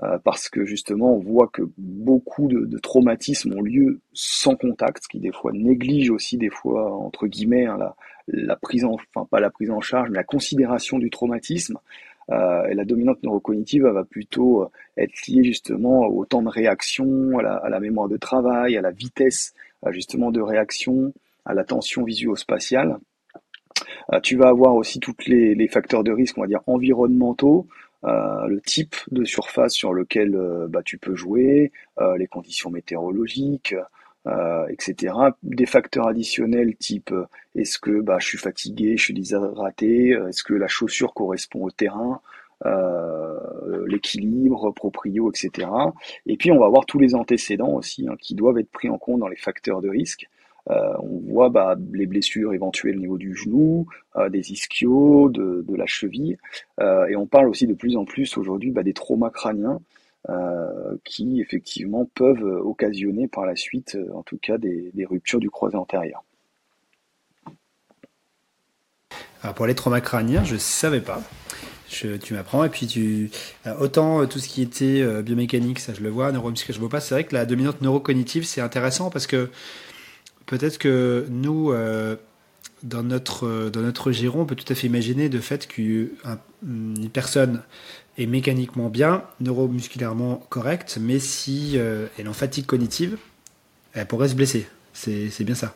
Euh, 0.03 0.19
parce 0.23 0.47
que 0.47 0.63
justement 0.63 1.15
on 1.15 1.19
voit 1.19 1.47
que 1.47 1.63
beaucoup 1.79 2.47
de, 2.47 2.77
traumatismes 2.77 3.53
ont 3.53 3.63
lieu 3.63 3.99
sans 4.13 4.55
contact, 4.55 5.03
ce 5.03 5.07
qui 5.07 5.19
des 5.19 5.31
fois 5.31 5.51
néglige 5.53 6.11
aussi 6.11 6.37
des 6.37 6.51
fois 6.51 6.93
entre 6.93 7.25
guillemets 7.25 7.65
hein, 7.65 7.77
la, 7.79 7.95
la, 8.27 8.55
prise 8.55 8.85
en, 8.85 8.93
enfin 8.93 9.25
pas 9.25 9.39
la 9.39 9.49
prise 9.49 9.71
en 9.71 9.81
charge, 9.81 10.11
mais 10.11 10.17
la 10.17 10.23
considération 10.23 10.99
du 10.99 11.09
traumatisme. 11.09 11.79
Euh, 12.29 12.67
et 12.67 12.75
la 12.75 12.85
dominante 12.85 13.23
neurocognitive 13.23 13.87
va 13.87 14.03
plutôt 14.03 14.63
euh, 14.63 14.67
être 14.97 15.25
liée 15.27 15.43
justement 15.43 16.01
au 16.01 16.25
temps 16.25 16.43
de 16.43 16.49
réaction, 16.49 17.39
à 17.39 17.41
la, 17.41 17.55
à 17.55 17.69
la 17.69 17.79
mémoire 17.79 18.07
de 18.07 18.17
travail, 18.17 18.77
à 18.77 18.81
la 18.81 18.91
vitesse 18.91 19.55
justement 19.89 20.31
de 20.31 20.41
réaction, 20.41 21.13
à 21.45 21.53
l'attention 21.55 22.03
visuo-spatiale. 22.03 22.97
tu 24.21 24.35
vas 24.35 24.49
avoir 24.49 24.75
aussi 24.75 24.99
tous 24.99 25.15
les, 25.25 25.55
les, 25.55 25.67
facteurs 25.67 26.03
de 26.03 26.11
risque, 26.11 26.37
on 26.37 26.41
va 26.41 26.47
dire 26.47 26.61
environnementaux, 26.67 27.67
le 28.47 28.61
type 28.61 28.95
de 29.11 29.25
surface 29.25 29.73
sur 29.73 29.93
lequel 29.93 30.37
bah, 30.69 30.81
tu 30.83 30.97
peux 30.97 31.15
jouer, 31.15 31.71
les 32.17 32.27
conditions 32.27 32.69
météorologiques, 32.69 33.75
etc. 34.69 35.13
Des 35.43 35.65
facteurs 35.65 36.07
additionnels 36.07 36.75
type 36.77 37.13
est-ce 37.55 37.79
que 37.79 38.01
bah, 38.01 38.17
je 38.19 38.27
suis 38.27 38.37
fatigué, 38.37 38.97
je 38.97 39.03
suis 39.03 39.13
déshydraté, 39.13 40.09
est-ce 40.29 40.43
que 40.43 40.53
la 40.53 40.67
chaussure 40.67 41.13
correspond 41.13 41.65
au 41.65 41.71
terrain, 41.71 42.21
euh, 42.65 43.85
l'équilibre, 43.87 44.71
proprio, 44.71 45.29
etc. 45.29 45.69
Et 46.25 46.37
puis 46.37 46.51
on 46.51 46.59
va 46.59 46.67
voir 46.67 46.87
tous 46.87 46.97
les 46.97 47.13
antécédents 47.13 47.73
aussi 47.73 48.07
hein, 48.09 48.15
qui 48.19 48.33
doivent 48.33 48.57
être 48.57 48.71
pris 48.71 48.89
en 48.89 48.97
compte 48.97 49.19
dans 49.19 49.27
les 49.27 49.35
facteurs 49.35 49.79
de 49.81 49.89
risque. 49.89 50.27
Euh, 50.69 50.93
on 50.99 51.19
voit 51.31 51.49
bah, 51.49 51.75
les 51.93 52.05
blessures 52.05 52.53
éventuelles 52.53 52.97
au 52.97 52.99
niveau 52.99 53.17
du 53.17 53.35
genou, 53.35 53.87
euh, 54.17 54.29
des 54.29 54.51
ischios, 54.51 55.29
de, 55.29 55.75
la 55.75 55.85
cheville, 55.85 56.37
euh, 56.79 57.05
et 57.07 57.15
on 57.15 57.27
parle 57.27 57.47
aussi 57.47 57.67
de 57.67 57.73
plus 57.73 57.95
en 57.95 58.05
plus 58.05 58.37
aujourd'hui 58.37 58.71
bah, 58.71 58.83
des 58.83 58.93
traumas 58.93 59.29
crâniens 59.29 59.79
qui 61.05 61.39
effectivement 61.39 62.03
peuvent 62.13 62.43
occasionner 62.43 63.29
par 63.29 63.45
la 63.45 63.55
suite, 63.55 63.97
en 64.13 64.23
tout 64.23 64.37
cas, 64.37 64.57
des, 64.57 64.91
ruptures 65.09 65.39
du 65.39 65.49
croisé 65.49 65.77
antérieur. 65.77 66.21
Alors 69.41 69.55
pour 69.55 69.67
les 69.67 69.73
traumas 69.73 70.01
crâniens, 70.01 70.43
je 70.43 70.55
ne 70.55 70.59
savais 70.59 70.99
pas 70.99 71.21
tu 71.87 72.33
m'apprends. 72.33 72.65
Et 72.65 72.69
puis, 72.69 72.85
tu, 72.85 73.31
autant 73.79 74.27
tout 74.27 74.39
ce 74.39 74.49
qui 74.49 74.61
était 74.61 75.21
biomécanique, 75.21 75.79
ça 75.79 75.93
je 75.93 76.01
le 76.01 76.09
vois, 76.09 76.33
neuromusculaire, 76.33 76.75
je 76.75 76.81
vois 76.81 76.89
pas. 76.89 76.99
C'est 76.99 77.15
vrai 77.15 77.23
que 77.23 77.33
la 77.33 77.45
dominante 77.45 77.79
neurocognitive, 77.79 78.43
c'est 78.43 78.59
intéressant 78.59 79.09
parce 79.09 79.27
que 79.27 79.49
peut-être 80.47 80.79
que 80.79 81.25
nous, 81.29 81.71
dans, 82.83 83.03
notre, 83.03 83.69
dans 83.69 83.81
notre 83.81 84.11
giron, 84.11 84.41
on 84.41 84.45
peut 84.45 84.55
tout 84.55 84.71
à 84.71 84.75
fait 84.75 84.87
imaginer 84.87 85.29
de 85.29 85.39
fait 85.39 85.67
qu'une 85.67 86.09
personne 87.13 87.61
est 88.17 88.25
mécaniquement 88.25 88.89
bien, 88.89 89.23
neuromusculairement 89.39 90.41
correcte, 90.49 90.97
mais 90.99 91.19
si 91.19 91.75
elle 91.77 92.25
est 92.25 92.27
en 92.27 92.33
fatigue 92.33 92.65
cognitive, 92.65 93.17
elle 93.93 94.07
pourrait 94.07 94.29
se 94.29 94.35
blesser. 94.35 94.67
C'est 94.93 95.43
bien 95.43 95.55
ça. 95.55 95.75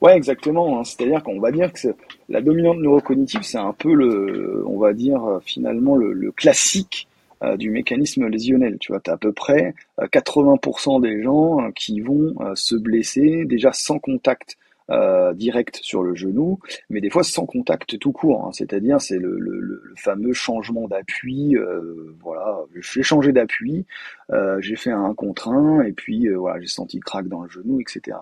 Ouais, 0.00 0.16
exactement. 0.16 0.78
Hein. 0.78 0.84
C'est-à-dire 0.84 1.22
qu'on 1.22 1.40
va 1.40 1.50
dire 1.50 1.72
que 1.72 1.88
la 2.28 2.40
dominante 2.40 2.78
neurocognitive, 2.78 3.42
c'est 3.42 3.58
un 3.58 3.72
peu 3.72 3.92
le, 3.92 4.62
on 4.66 4.78
va 4.78 4.92
dire 4.92 5.24
euh, 5.24 5.40
finalement 5.44 5.96
le, 5.96 6.30
classique 6.32 7.07
euh, 7.42 7.56
du 7.56 7.70
mécanisme 7.70 8.26
lésionnel. 8.26 8.78
Tu 8.80 8.92
vois, 8.92 9.00
tu 9.00 9.10
as 9.10 9.14
à 9.14 9.16
peu 9.16 9.32
près 9.32 9.74
80% 9.98 10.96
euh, 10.96 11.00
des 11.00 11.22
gens 11.22 11.70
qui 11.72 12.00
vont 12.00 12.34
se 12.54 12.76
blesser 12.76 13.44
déjà 13.44 13.72
sans 13.72 13.98
contact 13.98 14.56
euh, 14.90 15.34
direct 15.34 15.80
sur 15.82 16.02
le 16.02 16.14
genou, 16.14 16.58
mais 16.88 17.00
des 17.00 17.10
fois 17.10 17.22
sans 17.22 17.46
contact 17.46 17.98
tout 17.98 18.12
court. 18.12 18.46
Hein. 18.46 18.52
C'est-à-dire 18.52 19.00
c'est 19.00 19.18
le, 19.18 19.38
le, 19.38 19.60
le, 19.60 19.82
fameux 19.96 20.32
changement 20.32 20.88
d'appui. 20.88 21.56
Euh, 21.56 22.14
voilà, 22.22 22.60
j'ai 22.74 23.02
changé 23.02 23.32
d'appui, 23.32 23.84
euh, 24.32 24.60
j'ai 24.60 24.76
fait 24.76 24.90
un 24.90 25.12
contre 25.14 25.48
un 25.48 25.82
et 25.82 25.92
puis 25.92 26.28
euh, 26.28 26.38
voilà, 26.38 26.60
j'ai 26.60 26.68
senti 26.68 27.00
craque 27.00 27.28
dans 27.28 27.42
le 27.42 27.50
genou, 27.50 27.80
etc. 27.80 28.16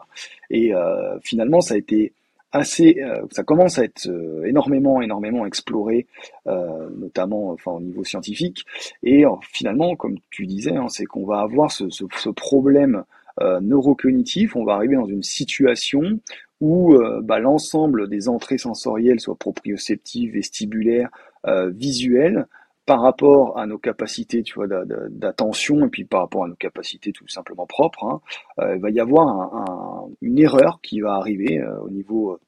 Et 0.50 0.74
euh, 0.74 1.18
finalement, 1.20 1.60
ça 1.60 1.74
a 1.74 1.76
été 1.76 2.12
assez, 2.56 3.02
ça 3.30 3.42
commence 3.42 3.78
à 3.78 3.84
être 3.84 4.08
énormément, 4.44 5.00
énormément 5.00 5.46
exploré, 5.46 6.06
notamment 6.46 7.50
enfin 7.50 7.72
au 7.72 7.80
niveau 7.80 8.04
scientifique. 8.04 8.64
Et 9.02 9.24
finalement, 9.42 9.96
comme 9.96 10.16
tu 10.30 10.46
disais, 10.46 10.76
hein, 10.76 10.88
c'est 10.88 11.04
qu'on 11.04 11.26
va 11.26 11.40
avoir 11.40 11.70
ce, 11.70 12.28
problème 12.30 13.04
euh, 13.40 13.60
neurocognitif, 13.60 14.56
on 14.56 14.64
va 14.64 14.74
arriver 14.74 14.96
dans 14.96 15.06
une 15.06 15.22
situation 15.22 16.20
où 16.60 16.94
euh, 16.94 17.20
bah, 17.22 17.38
l'ensemble 17.38 18.08
des 18.08 18.28
entrées 18.28 18.58
sensorielles, 18.58 19.20
soit 19.20 19.36
proprioceptives, 19.36 20.32
vestibulaires, 20.32 21.10
euh, 21.46 21.70
visuelles, 21.70 22.46
par 22.86 23.02
rapport 23.02 23.58
à 23.58 23.66
nos 23.66 23.78
capacités, 23.78 24.44
tu 24.44 24.54
vois, 24.54 24.68
d'attention 24.68 25.86
et 25.86 25.88
puis 25.88 26.04
par 26.04 26.20
rapport 26.20 26.44
à 26.44 26.48
nos 26.48 26.54
capacités 26.54 27.12
tout 27.12 27.26
simplement 27.26 27.66
propres, 27.66 28.04
hein, 28.04 28.20
euh, 28.60 28.76
il 28.76 28.80
va 28.80 28.90
y 28.90 29.00
avoir 29.00 29.28
un, 29.28 30.08
une 30.22 30.38
erreur 30.38 30.78
qui 30.80 31.00
va 31.00 31.14
arriver 31.14 31.58
euh, 31.58 31.80
au 31.80 31.90
niveau 31.90 32.38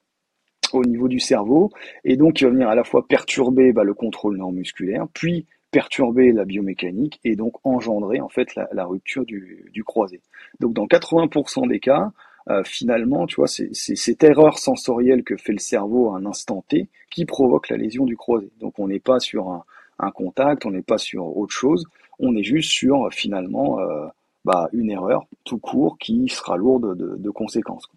au 0.74 0.84
niveau 0.84 1.08
du 1.08 1.20
cerveau 1.20 1.70
et 2.04 2.16
donc 2.16 2.40
il 2.40 2.44
va 2.44 2.50
venir 2.50 2.68
à 2.68 2.74
la 2.74 2.84
fois 2.84 3.06
perturber 3.06 3.72
bah, 3.72 3.84
le 3.84 3.94
contrôle 3.94 4.36
neuromusculaire, 4.36 5.06
puis 5.14 5.46
perturber 5.70 6.32
la 6.32 6.44
biomécanique 6.44 7.20
et 7.24 7.36
donc 7.36 7.54
engendrer 7.64 8.20
en 8.20 8.28
fait 8.28 8.54
la, 8.54 8.84
rupture 8.84 9.24
du, 9.24 9.84
croisé. 9.84 10.20
Donc 10.60 10.72
dans 10.72 10.86
80% 10.86 11.68
des 11.68 11.80
cas, 11.80 12.10
euh, 12.48 12.62
finalement, 12.64 13.26
tu 13.26 13.36
vois, 13.36 13.46
c'est 13.46 13.74
cette 13.74 14.24
erreur 14.24 14.58
sensorielle 14.58 15.22
que 15.22 15.36
fait 15.36 15.52
le 15.52 15.58
cerveau 15.58 16.12
à 16.12 16.18
un 16.18 16.24
instant 16.24 16.64
T 16.68 16.88
qui 17.10 17.26
provoque 17.26 17.68
la 17.68 17.76
lésion 17.76 18.06
du 18.06 18.16
croisé. 18.16 18.50
Donc 18.60 18.78
on 18.78 18.88
n'est 18.88 19.00
pas 19.00 19.20
sur 19.20 19.50
un, 19.98 20.10
contact, 20.12 20.64
on 20.64 20.70
n'est 20.70 20.82
pas 20.82 20.98
sur 20.98 21.36
autre 21.36 21.52
chose, 21.52 21.84
on 22.18 22.34
est 22.36 22.42
juste 22.42 22.70
sur 22.70 23.08
finalement 23.12 23.78
euh, 23.80 24.06
bah, 24.44 24.68
une 24.72 24.90
erreur 24.90 25.26
tout 25.44 25.58
court 25.58 25.98
qui 25.98 26.28
sera 26.28 26.56
lourde 26.56 26.96
de, 26.96 27.16
de 27.16 27.30
conséquences. 27.30 27.88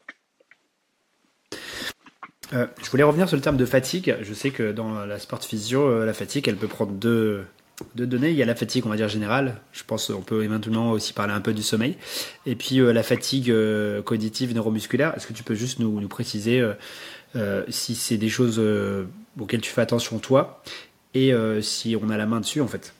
Euh, 2.53 2.67
je 2.83 2.89
voulais 2.89 3.03
revenir 3.03 3.27
sur 3.27 3.37
le 3.37 3.41
terme 3.41 3.57
de 3.57 3.65
fatigue. 3.65 4.15
Je 4.21 4.33
sais 4.33 4.51
que 4.51 4.71
dans 4.71 5.05
la 5.05 5.19
sport 5.19 5.43
physio, 5.43 5.81
euh, 5.81 6.05
la 6.05 6.13
fatigue, 6.13 6.47
elle 6.47 6.57
peut 6.57 6.67
prendre 6.67 6.91
deux, 6.91 7.45
de 7.95 8.05
données. 8.05 8.29
Il 8.29 8.35
y 8.35 8.43
a 8.43 8.45
la 8.45 8.55
fatigue, 8.55 8.85
on 8.85 8.89
va 8.89 8.95
dire 8.95 9.07
générale. 9.07 9.55
Je 9.71 9.83
pense 9.83 10.07
qu'on 10.07 10.21
peut 10.21 10.43
éventuellement 10.43 10.91
aussi 10.91 11.13
parler 11.13 11.33
un 11.33 11.41
peu 11.41 11.53
du 11.53 11.63
sommeil. 11.63 11.97
Et 12.45 12.55
puis 12.55 12.79
euh, 12.79 12.93
la 12.93 13.03
fatigue 13.03 13.49
euh, 13.49 14.01
cognitive 14.01 14.53
neuromusculaire. 14.53 15.15
Est-ce 15.15 15.27
que 15.27 15.33
tu 15.33 15.43
peux 15.43 15.55
juste 15.55 15.79
nous, 15.79 16.07
préciser 16.07 16.63
si 17.69 17.95
c'est 17.95 18.17
des 18.17 18.29
choses 18.29 18.61
auxquelles 19.39 19.61
tu 19.61 19.71
fais 19.71 19.81
attention 19.81 20.19
toi 20.19 20.61
et 21.13 21.33
si 21.61 21.95
on 22.01 22.09
a 22.09 22.17
la 22.17 22.25
main 22.25 22.41
dessus 22.41 22.59
en 22.59 22.67
fait? 22.67 22.93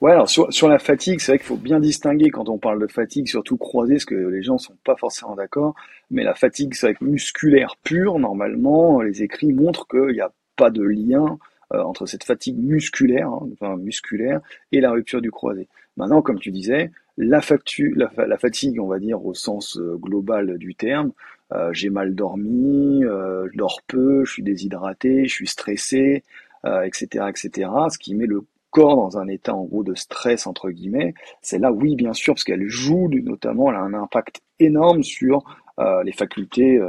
Ouais, 0.00 0.12
alors 0.12 0.28
sur, 0.28 0.68
la 0.68 0.78
fatigue, 0.78 1.20
c'est 1.20 1.32
vrai 1.32 1.38
qu'il 1.38 1.46
faut 1.46 1.56
bien 1.56 1.80
distinguer 1.80 2.30
quand 2.30 2.48
on 2.48 2.58
parle 2.58 2.80
de 2.80 2.86
fatigue, 2.86 3.28
surtout 3.28 3.56
croisée, 3.56 3.94
parce 3.94 4.04
que 4.04 4.14
les 4.14 4.42
gens 4.42 4.58
sont 4.58 4.76
pas 4.84 4.96
forcément 4.96 5.36
d'accord. 5.36 5.74
Mais 6.10 6.24
la 6.24 6.34
fatigue, 6.34 6.74
c'est 6.74 6.86
vrai 6.86 6.94
que 6.94 7.04
musculaire 7.04 7.76
pure, 7.82 8.18
normalement, 8.18 9.00
les 9.02 9.22
écrits 9.22 9.52
montrent 9.52 9.86
qu'il 9.86 10.14
n'y 10.14 10.20
a 10.20 10.32
pas 10.56 10.70
de 10.70 10.82
lien 10.82 11.38
euh, 11.74 11.82
entre 11.82 12.06
cette 12.06 12.24
fatigue 12.24 12.58
musculaire, 12.58 13.28
hein, 13.28 13.48
enfin 13.52 13.76
musculaire, 13.76 14.40
et 14.72 14.80
la 14.80 14.90
rupture 14.90 15.20
du 15.20 15.30
croisé. 15.30 15.68
Maintenant, 15.96 16.22
comme 16.22 16.38
tu 16.38 16.50
disais, 16.50 16.90
la, 17.18 17.40
fatigue, 17.40 18.80
on 18.80 18.86
va 18.86 18.98
dire 18.98 19.24
au 19.24 19.34
sens 19.34 19.78
euh, 19.78 19.96
global 19.96 20.58
du 20.58 20.74
terme, 20.74 21.12
euh, 21.52 21.72
j'ai 21.72 21.90
mal 21.90 22.14
dormi, 22.14 23.02
je 23.02 23.56
dors 23.56 23.80
peu, 23.86 24.24
je 24.24 24.32
suis 24.32 24.42
déshydraté, 24.42 25.26
je 25.26 25.34
suis 25.34 25.46
stressé, 25.46 26.24
etc., 26.64 27.26
etc. 27.28 27.70
Ce 27.90 27.98
qui 27.98 28.14
met 28.14 28.26
le 28.26 28.44
corps 28.72 28.96
dans 28.96 29.18
un 29.18 29.28
état 29.28 29.54
en 29.54 29.64
gros 29.64 29.84
de 29.84 29.94
stress 29.94 30.46
entre 30.46 30.70
guillemets, 30.70 31.14
c'est 31.42 31.58
là 31.58 31.70
oui 31.70 31.94
bien 31.94 32.12
sûr 32.12 32.34
parce 32.34 32.44
qu'elle 32.44 32.68
joue 32.68 33.08
notamment, 33.08 33.70
elle 33.70 33.76
a 33.76 33.82
un 33.82 33.94
impact 33.94 34.40
énorme 34.58 35.02
sur 35.02 35.44
les 36.04 36.12
facultés 36.12 36.80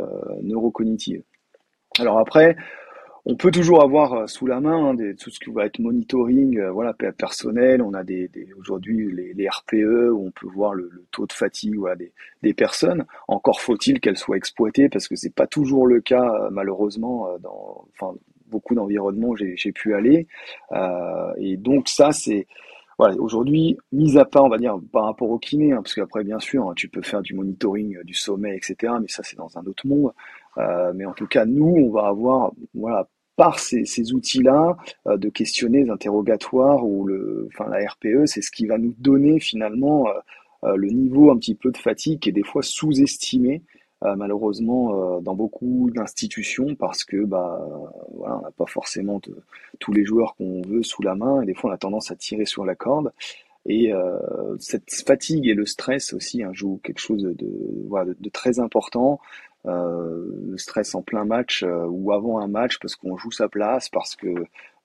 neurocognitives. 0.43 1.23
Alors 1.99 2.19
après, 2.19 2.55
on 3.25 3.35
peut 3.35 3.51
toujours 3.51 3.81
avoir 3.81 4.13
euh, 4.13 4.27
sous 4.27 4.45
la 4.45 4.59
main 4.59 4.89
hein, 4.89 5.13
tout 5.17 5.29
ce 5.29 5.39
qui 5.39 5.49
va 5.51 5.65
être 5.65 5.79
monitoring 5.79 6.59
euh, 6.59 6.71
voilà 6.71 6.93
personnel 6.93 7.81
on 7.81 7.93
a 7.93 8.03
des, 8.03 8.29
aujourd'hui 8.57 9.11
les, 9.11 9.47
RPE 9.47 10.11
où 10.11 10.27
on 10.27 10.31
peut 10.31 10.47
voir 10.47 10.73
le, 10.73 11.05
taux 11.11 11.25
de 11.25 11.31
fatigue 11.31 11.75
voilà, 11.77 11.95
des, 11.95 12.11
des 12.41 12.53
personnes 12.53 13.05
encore 13.27 13.61
faut-il 13.61 13.99
qu'elles 13.99 14.17
soient 14.17 14.37
exploitées 14.37 14.89
parce 14.89 15.07
que 15.07 15.15
c'est 15.15 15.33
pas 15.33 15.47
toujours 15.47 15.87
le 15.87 16.01
cas 16.01 16.33
euh, 16.33 16.49
malheureusement 16.51 17.27
dans 17.39 17.85
enfin 17.93 18.17
beaucoup 18.53 18.75
d'environnements 18.75 19.29
où 19.29 19.35
j'ai 19.35 19.71
pu 19.71 19.93
aller 19.93 20.27
euh, 20.71 21.33
et 21.37 21.57
donc 21.57 21.89
ça 21.89 22.11
c'est 22.11 22.47
aujourd'hui, 23.19 23.77
mis 23.91 24.17
à 24.17 24.23
part, 24.23 24.45
on 24.45 24.49
va 24.49 24.57
dire, 24.57 24.77
par 24.91 25.05
rapport 25.05 25.29
au 25.29 25.37
kiné, 25.37 25.73
hein, 25.73 25.77
parce 25.77 25.93
qu'après, 25.95 26.23
bien 26.23 26.39
sûr, 26.39 26.69
hein, 26.69 26.73
tu 26.75 26.87
peux 26.87 27.01
faire 27.01 27.21
du 27.21 27.33
monitoring 27.33 28.01
du 28.03 28.13
sommet, 28.13 28.55
etc., 28.55 28.93
mais 29.01 29.09
ça, 29.09 29.23
c'est 29.23 29.35
dans 29.35 29.57
un 29.57 29.65
autre 29.65 29.85
monde. 29.87 30.13
Euh, 30.57 30.93
mais 30.95 31.05
en 31.05 31.11
tout 31.13 31.27
cas, 31.27 31.43
nous, 31.45 31.75
on 31.75 31.91
va 31.91 32.07
avoir, 32.07 32.53
voilà, 32.73 33.09
par 33.35 33.59
ces, 33.59 34.13
outils-là, 34.13 34.77
euh, 35.07 35.17
de 35.17 35.29
questionner 35.29 35.89
interrogatoires 35.89 36.85
ou 36.85 37.05
le, 37.05 37.47
enfin 37.51 37.69
la 37.69 37.79
RPE, 37.89 38.25
c'est 38.25 38.41
ce 38.41 38.51
qui 38.51 38.65
va 38.65 38.77
nous 38.77 38.93
donner 38.99 39.39
finalement 39.39 40.07
euh, 40.07 40.11
euh, 40.65 40.75
le 40.75 40.89
niveau 40.89 41.31
un 41.31 41.37
petit 41.37 41.55
peu 41.55 41.71
de 41.71 41.77
fatigue 41.77 42.19
qui 42.19 42.29
est 42.29 42.33
des 42.33 42.43
fois 42.43 42.61
sous-estimé 42.61 43.63
malheureusement 44.17 45.21
dans 45.21 45.35
beaucoup 45.35 45.89
d'institutions 45.93 46.75
parce 46.75 47.03
que 47.03 47.23
bah 47.23 47.65
on 48.17 48.41
n'a 48.41 48.51
pas 48.51 48.65
forcément 48.65 49.21
tous 49.79 49.93
les 49.93 50.03
joueurs 50.03 50.35
qu'on 50.35 50.61
veut 50.61 50.83
sous 50.83 51.01
la 51.03 51.15
main 51.15 51.41
et 51.41 51.45
des 51.45 51.53
fois 51.53 51.69
on 51.69 51.73
a 51.73 51.77
tendance 51.77 52.11
à 52.11 52.15
tirer 52.15 52.45
sur 52.45 52.65
la 52.65 52.75
corde 52.75 53.13
et 53.65 53.93
euh, 53.93 54.17
cette 54.59 54.91
fatigue 54.91 55.47
et 55.47 55.53
le 55.53 55.65
stress 55.65 56.13
aussi 56.13 56.43
hein, 56.43 56.51
jouent 56.53 56.81
quelque 56.83 56.99
chose 56.99 57.23
de, 57.23 57.47
voilà, 57.87 58.13
de, 58.19 58.29
très 58.29 58.59
important 58.59 59.19
euh, 59.65 60.25
le 60.49 60.57
stress 60.57 60.93
en 60.93 61.01
plein 61.01 61.23
match 61.23 61.63
euh, 61.63 61.85
ou 61.87 62.11
avant 62.11 62.39
un 62.39 62.47
match 62.47 62.79
parce 62.79 62.95
qu'on 62.95 63.15
joue 63.15 63.31
sa 63.31 63.47
place, 63.47 63.87
parce 63.87 64.17
que 64.17 64.27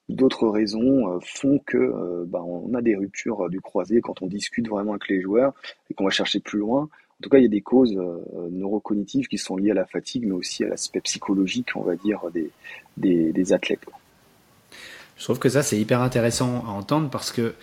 d'autres 0.09 0.46
raisons 0.48 1.12
euh, 1.12 1.18
font 1.20 1.59
que 1.66 2.24
bah, 2.28 2.42
on 2.44 2.72
a 2.74 2.81
des 2.81 2.94
ruptures 2.94 3.50
du 3.50 3.61
croisé 3.61 4.00
quand 4.00 4.22
on 4.22 4.26
discute 4.26 4.68
vraiment 4.68 4.92
avec 4.92 5.09
les 5.09 5.20
joueurs 5.20 5.52
et 5.90 5.94
qu'on 5.94 6.04
va 6.04 6.11
chercher 6.11 6.38
plus 6.38 6.61
loin. 6.61 6.88
En 7.20 7.22
tout 7.22 7.31
cas, 7.31 7.38
il 7.38 7.42
y 7.42 7.46
a 7.46 7.48
des 7.48 7.62
causes 7.62 7.98
neurocognitives 8.52 9.26
qui 9.26 9.38
sont 9.38 9.57
liées 9.57 9.72
à 9.72 9.74
la 9.74 9.87
fatigue, 9.87 10.24
mais 10.24 10.35
aussi 10.35 10.64
à 10.64 10.68
l'aspect 10.68 11.00
psychologique, 11.00 11.70
on 11.74 11.83
va 11.83 11.96
dire, 11.96 12.20
des, 12.33 12.50
des, 12.96 13.33
des 13.33 13.52
athlètes. 13.52 13.85
Je 15.16 15.24
trouve 15.24 15.40
que 15.40 15.48
ça, 15.48 15.62
c'est 15.62 15.78
hyper 15.78 16.00
intéressant 16.00 16.64
à 16.64 16.70
entendre 16.70 17.11
parce 17.11 17.33
que 17.33 17.54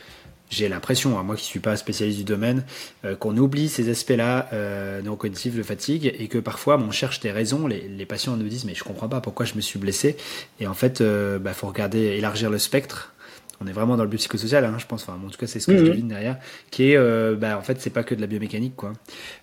j'ai 0.49 0.69
l'impression, 0.69 1.17
hein, 1.17 1.23
moi 1.23 1.35
qui 1.35 1.43
suis 1.43 1.59
pas 1.59 1.75
spécialiste 1.75 2.19
du 2.19 2.23
domaine, 2.23 2.63
euh, 3.03 3.15
qu'on 3.15 3.35
oublie 3.37 3.67
ces 3.67 3.89
aspects-là 3.89 4.49
euh, 4.53 5.01
non 5.01 5.15
cognitifs 5.15 5.55
de 5.55 5.63
fatigue 5.63 6.13
et 6.19 6.27
que 6.27 6.37
parfois 6.37 6.77
on 6.77 6.91
cherche 6.91 7.19
des 7.19 7.31
raisons. 7.31 7.67
Les, 7.67 8.05
patients 8.05 8.37
nous 8.37 8.47
disent 8.47 8.65
mais 8.65 8.75
je 8.75 8.83
comprends 8.83 9.09
pas 9.09 9.21
pourquoi 9.21 9.45
je 9.45 9.55
me 9.55 9.61
suis 9.61 9.79
blessé. 9.79 10.17
Et 10.59 10.67
en 10.67 10.75
fait, 10.75 10.99
il 10.99 11.05
euh, 11.05 11.39
bah, 11.39 11.53
faut 11.53 11.67
regarder, 11.67 11.99
élargir 11.99 12.49
le 12.49 12.59
spectre. 12.59 13.14
On 13.61 13.67
est 13.67 13.71
vraiment 13.71 13.97
dans 13.97 14.03
le 14.03 14.09
biopsychosocial, 14.09 14.65
hein, 14.65 14.75
je 14.77 14.85
pense. 14.85 15.03
Enfin, 15.03 15.17
en 15.23 15.29
tout 15.29 15.37
cas, 15.37 15.47
c'est 15.47 15.59
ce 15.59 15.67
que 15.67 15.77
je 15.77 15.83
mhm. 15.83 15.89
devine 15.89 16.07
derrière, 16.07 16.37
qui 16.71 16.91
est, 16.91 16.97
euh, 16.97 17.35
bah, 17.35 17.57
en 17.57 17.61
fait, 17.61 17.79
c'est 17.79 17.89
pas 17.89 18.03
que 18.03 18.15
de 18.15 18.21
la 18.21 18.27
biomécanique, 18.27 18.75
quoi. 18.75 18.93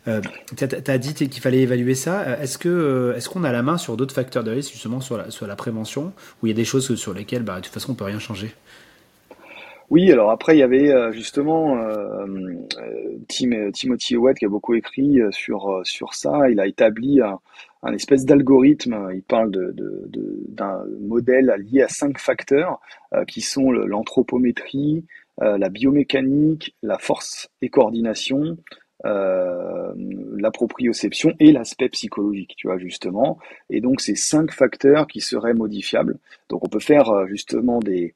Euh, 0.09 0.21
tu 0.57 0.65
as, 0.65 0.99
dit 0.99 1.15
qu'il 1.15 1.43
fallait 1.43 1.61
évaluer 1.61 1.95
ça. 1.95 2.39
Est-ce 2.41 2.59
que, 2.59 3.15
est-ce 3.17 3.29
qu'on 3.29 3.45
a 3.45 3.53
la 3.53 3.63
main 3.63 3.79
sur 3.79 3.97
d'autres 3.97 4.15
facteurs 4.15 4.45
de 4.45 4.51
risque, 4.51 4.73
justement, 4.73 5.01
sur 5.01 5.17
la, 5.17 5.31
sur 5.31 5.47
la 5.47 5.57
prévention, 5.57 6.13
ou 6.43 6.47
il 6.47 6.51
y 6.51 6.53
a 6.53 6.57
des 6.57 6.65
choses 6.65 6.95
sur 6.95 7.15
lesquelles, 7.15 7.43
bah, 7.43 7.57
de 7.57 7.65
toute 7.65 7.73
façon, 7.73 7.93
on 7.93 7.95
peut 7.95 8.05
rien 8.05 8.19
changer? 8.19 8.55
Oui, 9.93 10.11
alors 10.11 10.31
après 10.31 10.57
il 10.57 10.61
y 10.61 10.63
avait 10.63 10.91
euh, 10.91 11.13
justement 11.13 11.77
euh, 11.77 12.25
euh, 12.79 13.19
Tim, 13.29 13.71
Timothy 13.73 14.17
Howard 14.17 14.39
qui 14.39 14.47
a 14.47 14.49
beaucoup 14.49 14.73
écrit 14.73 15.21
sur 15.33 15.83
sur 15.85 16.15
ça. 16.15 16.49
Il 16.49 16.61
a 16.61 16.67
établi 16.67 17.21
un, 17.21 17.41
un 17.83 17.93
espèce 17.93 18.25
d'algorithme. 18.25 19.11
Il 19.15 19.23
parle 19.23 19.51
de, 19.51 19.73
de, 19.73 20.11
d'un 20.49 20.85
modèle 21.01 21.55
lié 21.59 21.83
à 21.83 21.89
cinq 21.89 22.19
facteurs 22.19 22.81
qui 23.27 23.41
sont 23.41 23.71
l'anthropométrie, 23.71 25.05
la 25.39 25.69
biomécanique, 25.69 26.77
la 26.83 26.99
force 26.99 27.51
et 27.61 27.69
coordination, 27.69 28.57
euh, 29.05 29.93
la 30.39 30.53
proprioception 30.53 31.35
et 31.41 31.51
l'aspect 31.51 31.89
psychologique, 31.89 32.55
tu 32.57 32.69
vois, 32.69 32.79
justement. 32.79 33.39
Et 33.69 33.81
donc, 33.81 34.01
c'est 34.01 34.15
cinq 34.15 34.53
facteurs 34.53 35.09
qui 35.09 35.21
seraient 35.21 35.55
modifiables. 35.55 36.19
Donc, 36.49 36.65
on 36.65 36.69
peut 36.69 36.81
faire 36.81 37.09
euh, 37.09 37.27
justement 37.27 37.81
des, 37.81 38.15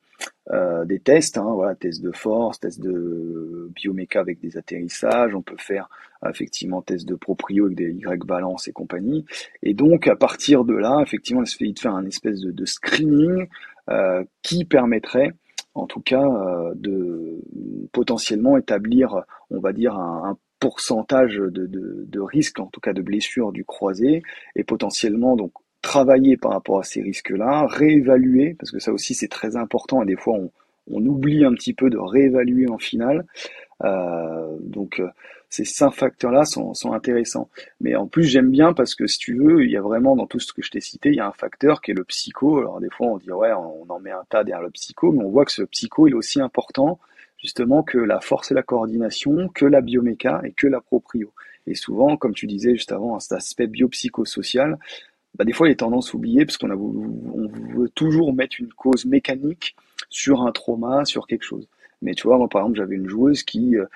euh, 0.53 0.85
des 0.85 1.01
tests, 1.01 1.39
hein, 1.39 1.53
voilà, 1.55 1.75
tests 1.75 2.03
de 2.03 2.13
force, 2.13 2.61
tests 2.61 2.81
de 2.81 3.69
bioméca 3.75 4.21
avec 4.21 4.39
des 4.41 4.57
atterrissages, 4.57 5.35
on 5.35 5.43
peut 5.43 5.57
faire 5.59 5.89
effectivement 6.29 6.83
tests 6.83 7.07
de 7.07 7.15
proprio 7.15 7.67
avec 7.67 7.77
des 7.77 7.93
Y 7.93 8.25
balance 8.27 8.69
et 8.69 8.73
compagnie. 8.73 9.25
Et 9.63 9.75
donc, 9.75 10.09
à 10.09 10.17
partir 10.17 10.65
de 10.65 10.75
là, 10.75 11.01
effectivement, 11.03 11.43
il 11.43 11.47
se 11.47 11.57
fait 11.57 11.71
de 11.71 11.79
faire 11.79 11.95
un 11.95 12.07
espèce 12.07 12.41
de, 12.41 12.65
screening 12.65 13.47
euh, 13.91 14.25
qui 14.43 14.65
permettrait 14.65 15.33
en 15.75 15.87
tout 15.87 16.01
cas 16.01 16.25
de 16.75 17.39
potentiellement 17.93 18.57
établir, 18.57 19.25
on 19.51 19.61
va 19.61 19.75
dire, 19.75 19.95
un, 19.95 20.39
pourcentage 20.59 21.37
de, 21.37 22.21
risque, 22.21 22.61
en 22.61 22.67
tout 22.67 22.81
cas 22.81 22.93
de 22.93 23.03
blessure 23.03 23.53
du 23.53 23.65
croisé, 23.65 24.23
et 24.55 24.65
potentiellement 24.65 25.37
donc 25.37 25.53
travailler 25.83 26.37
par 26.37 26.53
rapport 26.53 26.81
à 26.81 26.83
ces 26.83 27.03
risques-là, 27.03 27.67
réévaluer, 27.67 28.57
parce 28.59 28.71
que 28.71 28.79
ça 28.79 28.93
aussi 28.93 29.15
c'est 29.15 29.29
très 29.29 29.57
important, 29.57 30.03
et 30.03 30.07
des 30.07 30.17
fois 30.17 30.35
on, 30.35 30.51
on, 30.91 31.05
oublie 31.07 31.45
un 31.45 31.53
petit 31.53 31.75
peu 31.75 31.91
de 31.91 31.99
réévaluer 31.99 32.69
en 32.69 32.79
finale. 32.79 33.27
Euh, 33.85 34.57
donc 34.61 35.01
euh, 35.01 35.09
ces 35.49 35.65
cinq 35.65 35.93
facteurs-là 35.93 36.45
sont, 36.45 36.75
sont, 36.75 36.93
intéressants. 36.93 37.49
Mais 37.81 37.95
en 37.95 38.07
plus 38.07 38.25
j'aime 38.25 38.51
bien 38.51 38.73
parce 38.73 38.95
que 38.95 39.07
si 39.07 39.19
tu 39.19 39.35
veux, 39.35 39.65
il 39.65 39.71
y 39.71 39.77
a 39.77 39.81
vraiment 39.81 40.17
dans 40.17 40.27
tout 40.27 40.41
ce 40.41 40.53
que 40.53 40.63
je 40.63 40.71
t'ai 40.71 40.81
cité, 40.81 41.11
il 41.11 41.17
y 41.17 41.21
a 41.21 41.27
un 41.27 41.33
facteur 41.33 41.81
qui 41.81 41.93
est 41.93 41.95
le 41.95 42.05
psycho. 42.05 42.59
Alors 42.59 42.81
des 42.81 42.91
fois 42.91 43.09
on 43.09 43.19
dit 43.19 43.31
ouais 43.31 43.53
on 43.53 43.87
en 43.89 44.01
met 44.01 44.11
un 44.11 44.25
tas 44.29 44.45
derrière 44.45 44.65
le 44.65 44.71
psycho, 44.71 45.13
mais 45.13 45.25
on 45.25 45.31
voit 45.31 45.45
que 45.45 45.53
ce 45.53 45.63
psycho 45.63 46.07
il 46.07 46.13
est 46.13 46.17
aussi 46.17 46.41
important 46.41 46.99
justement 47.39 47.83
que 47.83 47.99
la 47.99 48.21
force 48.21 48.51
et 48.51 48.55
la 48.55 48.63
coordination, 48.63 49.49
que 49.49 49.67
la 49.67 49.81
bioméca 49.81 50.41
et 50.45 50.53
que 50.53 50.67
la 50.67 50.81
proprio. 50.81 51.33
Et 51.67 51.75
souvent, 51.75 52.17
comme 52.17 52.35
tu 52.35 52.47
disais 52.47 52.73
juste 52.73 52.93
avant, 52.93 53.19
cet 53.21 53.33
aspect 53.33 53.67
biopsychosocial, 53.67 54.79
bah 55.35 55.45
des 55.45 55.53
fois 55.53 55.69
il 55.69 55.73
est 55.73 55.77
tendance 55.77 56.15
à 56.15 56.17
oublier 56.17 56.47
parce 56.47 56.57
qu'on 56.57 56.71
on 56.71 57.49
veut 57.77 57.89
toujours 57.91 58.33
mettre 58.33 58.57
une 58.59 58.73
cause 58.73 59.05
mécanique 59.05 59.77
sur 60.09 60.43
un 60.43 60.53
trauma, 60.53 61.05
sur 61.05 61.27
quelque 61.27 61.43
chose. 61.43 61.69
Mais 62.03 62.15
tu 62.15 62.27
vois, 62.27 62.39
moi 62.39 62.49
par 62.49 62.63
exemple, 62.63 62.79
j'avais 62.79 62.97
une 62.97 63.09
joueuse 63.09 63.43
qui 63.43 63.77
euh, 63.77 63.87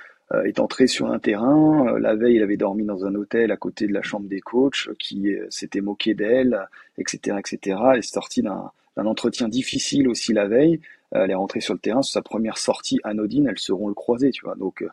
est 0.45 0.61
entrée 0.61 0.87
sur 0.87 1.11
un 1.11 1.19
terrain, 1.19 1.89
euh, 1.89 1.99
la 1.99 2.15
veille, 2.15 2.37
elle 2.37 2.43
avait 2.43 2.57
dormi 2.57 2.85
dans 2.85 3.05
un 3.05 3.15
hôtel 3.15 3.51
à 3.51 3.57
côté 3.57 3.87
de 3.87 3.93
la 3.93 4.03
chambre 4.03 4.29
des 4.29 4.41
coachs, 4.41 4.89
qui 4.99 5.35
euh, 5.35 5.47
s'était 5.51 5.81
moqué 5.81 6.15
d'elle, 6.15 6.69
etc., 6.99 7.37
etc. 7.39 7.79
Elle 7.93 7.99
est 7.99 8.03
sortie 8.03 8.43
d'un 8.43 8.71
entretien 8.97 9.49
difficile 9.49 10.09
aussi 10.09 10.33
la 10.33 10.47
veille. 10.47 10.81
Euh, 11.15 11.25
elle 11.25 11.31
est 11.31 11.35
rentrée 11.35 11.61
sur 11.61 11.75
le 11.75 11.81
terrain, 11.81 12.03
sur 12.03 12.13
sa 12.13 12.23
première 12.23 12.59
sortie 12.59 13.01
anodine, 13.03 13.49
elles 13.49 13.59
seront 13.59 13.89
le 13.89 13.95
croisé, 13.95 14.31
tu 14.31 14.45
vois. 14.45 14.55
Donc, 14.55 14.83
euh, 14.83 14.89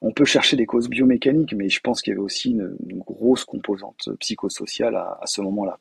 on 0.00 0.12
peut 0.12 0.24
chercher 0.24 0.56
des 0.56 0.66
causes 0.66 0.88
biomécaniques, 0.88 1.54
mais 1.54 1.68
je 1.68 1.80
pense 1.80 2.02
qu'il 2.02 2.12
y 2.12 2.14
avait 2.14 2.24
aussi 2.24 2.50
une, 2.50 2.76
grosse 3.06 3.44
composante 3.44 4.08
psychosociale 4.18 4.96
à, 4.96 5.20
ce 5.26 5.40
moment-là. 5.42 5.78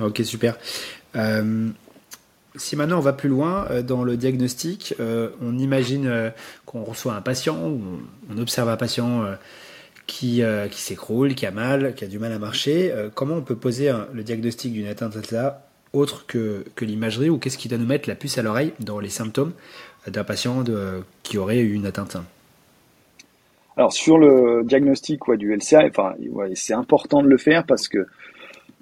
Ok, 0.00 0.20
super. 0.24 0.58
Euh, 1.16 1.70
si 2.56 2.76
maintenant 2.76 2.98
on 2.98 3.02
va 3.02 3.12
plus 3.12 3.28
loin 3.28 3.66
dans 3.82 4.02
le 4.02 4.16
diagnostic, 4.16 4.94
on 4.98 5.58
imagine 5.58 6.32
qu'on 6.66 6.82
reçoit 6.82 7.14
un 7.14 7.20
patient, 7.20 7.56
on, 7.56 8.38
observe 8.38 8.68
un 8.68 8.76
patient 8.76 9.24
qui, 10.06 10.42
qui 10.70 10.80
s'écroule, 10.80 11.34
qui 11.34 11.46
a 11.46 11.52
mal, 11.52 11.94
qui 11.94 12.04
a 12.04 12.08
du 12.08 12.18
mal 12.18 12.32
à 12.32 12.38
marcher. 12.38 12.92
comment 13.14 13.36
on 13.36 13.42
peut 13.42 13.56
poser 13.56 13.92
le 14.12 14.22
diagnostic 14.22 14.72
d'une 14.72 14.88
atteinte 14.88 15.30
là 15.30 15.66
autre 15.92 16.26
que, 16.26 16.64
que 16.74 16.84
l'imagerie 16.84 17.30
ou 17.30 17.38
qu'est-ce 17.38 17.58
qui 17.58 17.68
doit 17.68 17.78
nous 17.78 17.86
mettre 17.86 18.08
la 18.08 18.14
puce 18.14 18.38
à 18.38 18.42
l'oreille 18.42 18.72
dans 18.80 19.00
les 19.00 19.08
symptômes 19.08 19.52
d'un 20.06 20.24
patient 20.24 20.64
qui 21.22 21.38
aurait 21.38 21.60
eu 21.60 21.72
une 21.72 21.86
atteinte? 21.86 22.16
Alors 23.76 23.92
sur 23.92 24.18
le 24.18 24.62
diagnostic 24.64 25.20
du 25.38 25.54
LCA, 25.54 25.86
enfin, 25.86 26.14
c'est 26.54 26.74
important 26.74 27.22
de 27.22 27.28
le 27.28 27.38
faire 27.38 27.64
parce 27.64 27.88
que 27.88 28.06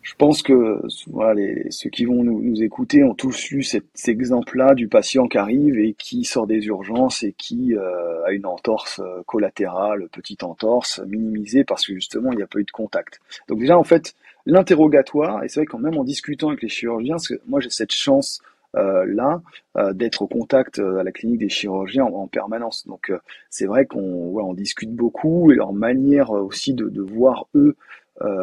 je 0.03 0.15
pense 0.15 0.43
que 0.43 0.81
voilà, 1.09 1.35
les, 1.35 1.71
ceux 1.71 1.91
qui 1.91 2.05
vont 2.05 2.23
nous, 2.23 2.41
nous, 2.41 2.63
écouter 2.63 3.03
ont 3.05 3.15
tous 3.15 3.51
eu 3.51 3.63
cet, 3.63 3.85
exemple-là 4.09 4.75
du 4.75 4.89
patient 4.89 5.29
qui 5.29 5.39
arrive 5.39 5.79
et 5.79 5.95
qui 5.95 6.25
sort 6.25 6.47
des 6.47 6.67
urgences 6.67 7.23
et 7.23 7.33
qui 7.33 7.75
euh, 7.75 8.25
a 8.25 8.33
une 8.33 8.47
entorse 8.47 9.01
euh, 9.01 9.23
collatérale, 9.27 10.09
petite 10.11 10.43
entorse, 10.43 11.01
minimisée 11.07 11.65
parce 11.65 11.87
que 11.87 11.95
justement 11.95 12.33
il 12.33 12.37
n'y 12.37 12.43
a 12.43 12.47
pas 12.47 12.61
eu 12.61 12.65
de 12.65 12.71
contact. 12.71 13.21
Donc 13.49 13.59
déjà 13.59 13.79
en 13.79 13.85
fait, 13.85 14.15
l'interrogatoire, 14.47 15.45
et 15.45 15.49
c'est 15.49 15.61
vrai 15.61 15.67
qu'en 15.67 15.79
même 15.79 15.99
en 15.99 16.05
discutant 16.05 16.49
avec 16.49 16.63
les 16.63 16.69
chirurgiens, 16.69 17.15
parce 17.15 17.29
que 17.29 17.41
moi 17.47 17.61
j'ai 17.61 17.71
cette 17.71 17.93
chance 17.93 18.41
euh, 18.77 19.07
là 19.07 19.41
euh, 19.79 19.95
d'être 19.95 20.21
au 20.21 20.27
contact 20.27 20.79
euh, 20.79 20.99
à 20.99 21.03
la 21.03 21.11
clinique 21.11 21.39
des 21.39 21.49
chirurgiens 21.49 22.05
en, 22.05 22.27
permanence. 22.27 22.87
Donc 22.87 23.11
c'est 23.49 23.65
vrai 23.65 23.87
qu'on 23.87 24.29
ouais, 24.29 24.43
on 24.43 24.53
discute 24.53 24.95
beaucoup 24.95 25.51
et 25.51 25.55
leur 25.55 25.73
manière 25.73 26.31
aussi 26.31 26.75
de, 26.75 26.89
de 26.91 27.01
voir 27.01 27.47
eux 27.55 27.77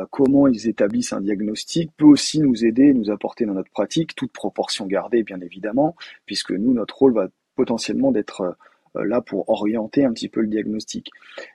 comment 0.10 0.48
ils 0.48 0.68
établissent 0.68 1.14
un 1.14 1.22
diagnostic 1.22 1.92
peut 1.98 2.06
aussi 2.06 2.40
nous 2.40 2.66
aider, 2.66 2.94
nous 2.94 3.12
apporter 3.12 3.46
dans 3.46 3.54
notre 3.54 3.72
pratique, 3.72 4.16
toute 4.16 4.32
proportion 4.32 4.86
gardée 4.86 5.24
bien 5.24 5.40
évidemment, 5.42 5.96
puisque 6.26 6.52
nous 6.52 6.74
notre 6.74 6.98
rôle 6.98 7.14
va 7.14 7.28
potentiellement 7.56 8.12
d'être 8.12 8.56
là 8.96 9.22
pour 9.22 9.50
orienter 9.50 10.06
un 10.06 10.14
petit 10.14 10.30
peu 10.30 10.42
le 10.42 10.48
diagnostic. 10.48 11.10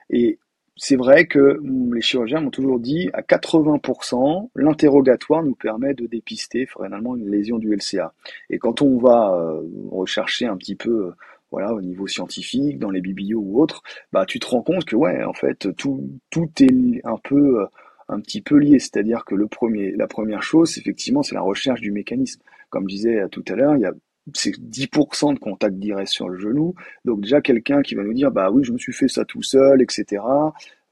Et 0.09 0.37
c'est 0.77 0.95
vrai 0.95 1.27
que 1.27 1.61
les 1.93 2.01
chirurgiens 2.01 2.41
m'ont 2.41 2.49
toujours 2.49 2.79
dit 2.79 3.09
à 3.13 3.21
80%, 3.21 4.49
l'interrogatoire 4.55 5.43
nous 5.43 5.55
permet 5.55 5.93
de 5.93 6.07
dépister 6.07 6.65
finalement 6.65 7.15
une 7.15 7.29
lésion 7.29 7.59
du 7.59 7.75
LCA. 7.75 8.13
Et 8.49 8.57
quand 8.57 8.81
on 8.81 8.97
va 8.97 9.33
euh, 9.33 9.61
rechercher 9.91 10.47
un 10.47 10.57
petit 10.57 10.75
peu 10.75 10.89
euh, 10.89 11.11
voilà, 11.51 11.73
au 11.73 11.81
niveau 11.81 12.07
scientifique, 12.07 12.79
dans 12.79 12.89
les 12.89 13.01
biblios 13.01 13.39
ou 13.39 13.61
autres, 13.61 13.83
bah 14.11 14.25
tu 14.25 14.39
te 14.39 14.47
rends 14.47 14.63
compte 14.63 14.85
que 14.85 14.95
ouais, 14.95 15.23
en 15.23 15.33
fait, 15.33 15.75
tout, 15.75 16.09
tout 16.29 16.49
est 16.61 17.01
un 17.03 17.17
peu 17.23 17.61
euh, 17.61 17.65
un 18.11 18.19
petit 18.19 18.41
peu 18.41 18.57
lié. 18.57 18.79
C'est-à-dire 18.79 19.25
que 19.25 19.35
le 19.35 19.47
premier, 19.47 19.91
la 19.91 20.07
première 20.07 20.43
chose, 20.43 20.77
effectivement, 20.77 21.23
c'est 21.23 21.35
la 21.35 21.41
recherche 21.41 21.81
du 21.81 21.91
mécanisme. 21.91 22.41
Comme 22.69 22.89
je 22.89 22.95
disais 22.95 23.29
tout 23.29 23.43
à 23.47 23.55
l'heure, 23.55 23.75
il 23.75 23.81
y 23.81 23.85
a 23.85 23.93
c'est 24.35 24.51
10% 24.51 25.33
de 25.33 25.39
contact 25.39 25.75
direct 25.77 26.09
sur 26.09 26.29
le 26.29 26.37
genou. 26.37 26.75
Donc 27.05 27.21
déjà 27.21 27.41
quelqu'un 27.41 27.81
qui 27.81 27.95
va 27.95 28.03
nous 28.03 28.13
dire 28.13 28.31
bah 28.31 28.51
oui 28.51 28.63
je 28.63 28.71
me 28.71 28.77
suis 28.77 28.93
fait 28.93 29.07
ça 29.07 29.25
tout 29.25 29.41
seul, 29.41 29.81
etc. 29.81 30.21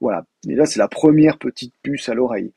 Voilà. 0.00 0.24
Et 0.48 0.54
là 0.56 0.66
c'est 0.66 0.78
la 0.78 0.88
première 0.88 1.38
petite 1.38 1.72
puce 1.82 2.08
à 2.08 2.14
l'oreille. 2.14 2.52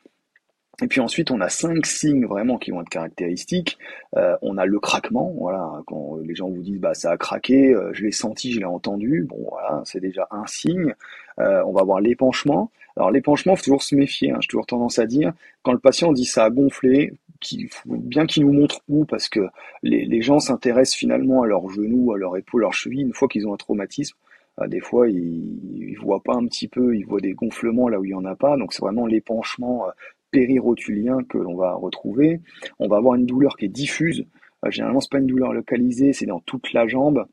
Et 0.82 0.88
puis 0.88 1.00
ensuite, 1.00 1.30
on 1.30 1.40
a 1.40 1.48
cinq 1.48 1.86
signes 1.86 2.26
vraiment 2.26 2.58
qui 2.58 2.72
vont 2.72 2.80
être 2.80 2.88
caractéristiques. 2.88 3.78
Euh, 4.16 4.36
on 4.42 4.58
a 4.58 4.66
le 4.66 4.80
craquement, 4.80 5.32
voilà, 5.38 5.70
quand 5.86 6.16
les 6.24 6.34
gens 6.34 6.48
vous 6.48 6.62
disent 6.62 6.80
bah 6.80 6.94
ça 6.94 7.12
a 7.12 7.16
craqué, 7.16 7.72
euh, 7.72 7.92
je 7.92 8.02
l'ai 8.02 8.10
senti, 8.10 8.52
je 8.52 8.58
l'ai 8.58 8.64
entendu, 8.64 9.24
bon 9.28 9.46
voilà, 9.50 9.82
c'est 9.84 10.00
déjà 10.00 10.26
un 10.32 10.46
signe. 10.46 10.94
Euh, 11.38 11.62
on 11.64 11.72
va 11.72 11.82
avoir 11.82 12.00
l'épanchement. 12.00 12.72
Alors 12.96 13.10
l'épanchement, 13.10 13.56
faut 13.56 13.64
toujours 13.64 13.82
se 13.82 13.94
méfier. 13.94 14.30
Hein, 14.30 14.38
J'ai 14.40 14.48
toujours 14.48 14.66
tendance 14.66 14.98
à 14.98 15.06
dire 15.06 15.32
quand 15.62 15.72
le 15.72 15.78
patient 15.78 16.12
dit 16.12 16.24
ça 16.24 16.44
a 16.44 16.50
gonflé, 16.50 17.12
qu'il 17.40 17.68
faut 17.68 17.96
bien 17.96 18.26
qu'il 18.26 18.44
nous 18.44 18.52
montre 18.52 18.80
où, 18.88 19.04
parce 19.04 19.28
que 19.28 19.40
les, 19.82 20.22
gens 20.22 20.40
s'intéressent 20.40 20.96
finalement 20.96 21.42
à 21.42 21.46
leurs 21.46 21.68
genoux, 21.70 22.12
à 22.12 22.18
leurs 22.18 22.36
épaules, 22.36 22.62
leurs 22.62 22.72
chevilles, 22.72 23.02
une 23.02 23.12
fois 23.12 23.28
qu'ils 23.28 23.46
ont 23.46 23.54
un 23.54 23.58
traumatisme. 23.58 24.16
Euh, 24.60 24.66
des 24.66 24.80
fois, 24.80 25.08
ils, 25.08 25.60
ils 25.90 25.98
voient 25.98 26.22
pas 26.22 26.34
un 26.34 26.46
petit 26.46 26.68
peu, 26.68 26.96
ils 26.96 27.04
voient 27.04 27.20
des 27.20 27.34
gonflements 27.34 27.88
là 27.88 28.00
où 28.00 28.04
il 28.04 28.10
y 28.10 28.14
en 28.14 28.24
a 28.24 28.34
pas. 28.34 28.56
Donc 28.56 28.72
c'est 28.72 28.82
vraiment 28.82 29.06
l'épanchement 29.06 29.86
euh, 29.86 29.90
périrotulien 30.30 31.18
que 31.24 31.38
l'on 31.38 31.56
va 31.56 31.74
retrouver. 31.74 32.40
On 32.78 32.88
va 32.88 32.96
avoir 32.96 33.14
une 33.14 33.26
douleur 33.26 33.56
qui 33.56 33.66
est 33.66 33.68
diffuse. 33.68 34.26
Euh, 34.64 34.70
généralement, 34.70 35.00
c'est 35.00 35.12
pas 35.12 35.18
une 35.18 35.26
douleur 35.26 35.52
localisée, 35.52 36.12
c'est 36.12 36.26
dans 36.26 36.40
toute 36.40 36.72
la 36.72 36.86
jambe. 36.86 37.26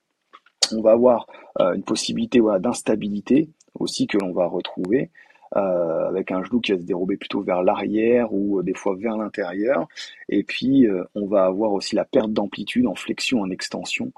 On 0.74 0.82
va 0.82 0.91
avoir 0.91 1.28
une 1.60 1.84
possibilité 1.84 2.39
voilà, 2.39 2.60
d'instabilité 2.60 3.50
aussi 3.78 4.08
que 4.08 4.17
l'on 4.17 4.32
va 4.32 4.45
retrouver. 4.45 5.10
Euh, 5.57 6.07
avec 6.07 6.31
un 6.31 6.41
genou 6.45 6.61
qui 6.61 6.71
va 6.71 6.77
se 6.77 6.83
dérober 6.83 7.17
plutôt 7.17 7.41
vers 7.41 7.61
l'arrière 7.61 8.33
ou 8.33 8.59
euh, 8.59 8.63
des 8.63 8.73
fois 8.73 8.95
vers 8.95 9.17
l'intérieur. 9.17 9.85
Et 10.29 10.43
puis, 10.43 10.87
euh, 10.87 11.03
on 11.13 11.27
va 11.27 11.43
avoir 11.43 11.73
aussi 11.73 11.93
la 11.93 12.05
perte 12.05 12.31
d'amplitude 12.31 12.87
en 12.87 12.95
flexion, 12.95 13.41
en 13.41 13.49
extension, 13.49 14.13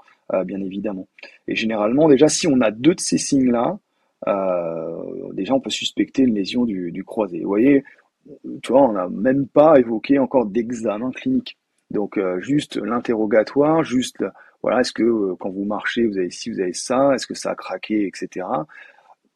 bien 0.46 0.60
évidemment. 0.62 1.06
Et 1.48 1.54
généralement, 1.54 2.08
déjà, 2.08 2.28
si 2.28 2.46
on 2.46 2.60
a 2.60 2.70
deux 2.70 2.94
de 2.94 3.00
ces 3.00 3.18
signes-là, 3.18 3.78
déjà, 5.34 5.54
on 5.54 5.60
peut 5.60 5.70
suspecter 5.70 6.22
une 6.22 6.34
lésion 6.34 6.64
du, 6.64 6.92
du 6.92 7.04
croisé. 7.04 7.40
Vous 7.40 7.48
voyez, 7.48 7.84
tu 8.62 8.72
vois, 8.72 8.88
on 8.88 8.92
n'a 8.92 9.08
même 9.08 9.46
pas 9.46 9.78
évoqué 9.78 10.18
encore 10.18 10.46
d'examen 10.46 11.10
clinique. 11.10 11.58
Donc, 11.90 12.18
juste 12.38 12.76
l'interrogatoire, 12.76 13.84
juste 13.84 14.24
voilà, 14.62 14.80
est-ce 14.80 14.92
que 14.94 15.34
quand 15.34 15.50
vous 15.50 15.64
marchez, 15.64 16.06
vous 16.06 16.16
avez 16.16 16.30
ci, 16.30 16.50
vous 16.50 16.60
avez 16.60 16.72
ça, 16.72 17.14
est-ce 17.14 17.26
que 17.26 17.34
ça 17.34 17.50
a 17.50 17.54
craqué, 17.54 18.06
etc 18.06 18.46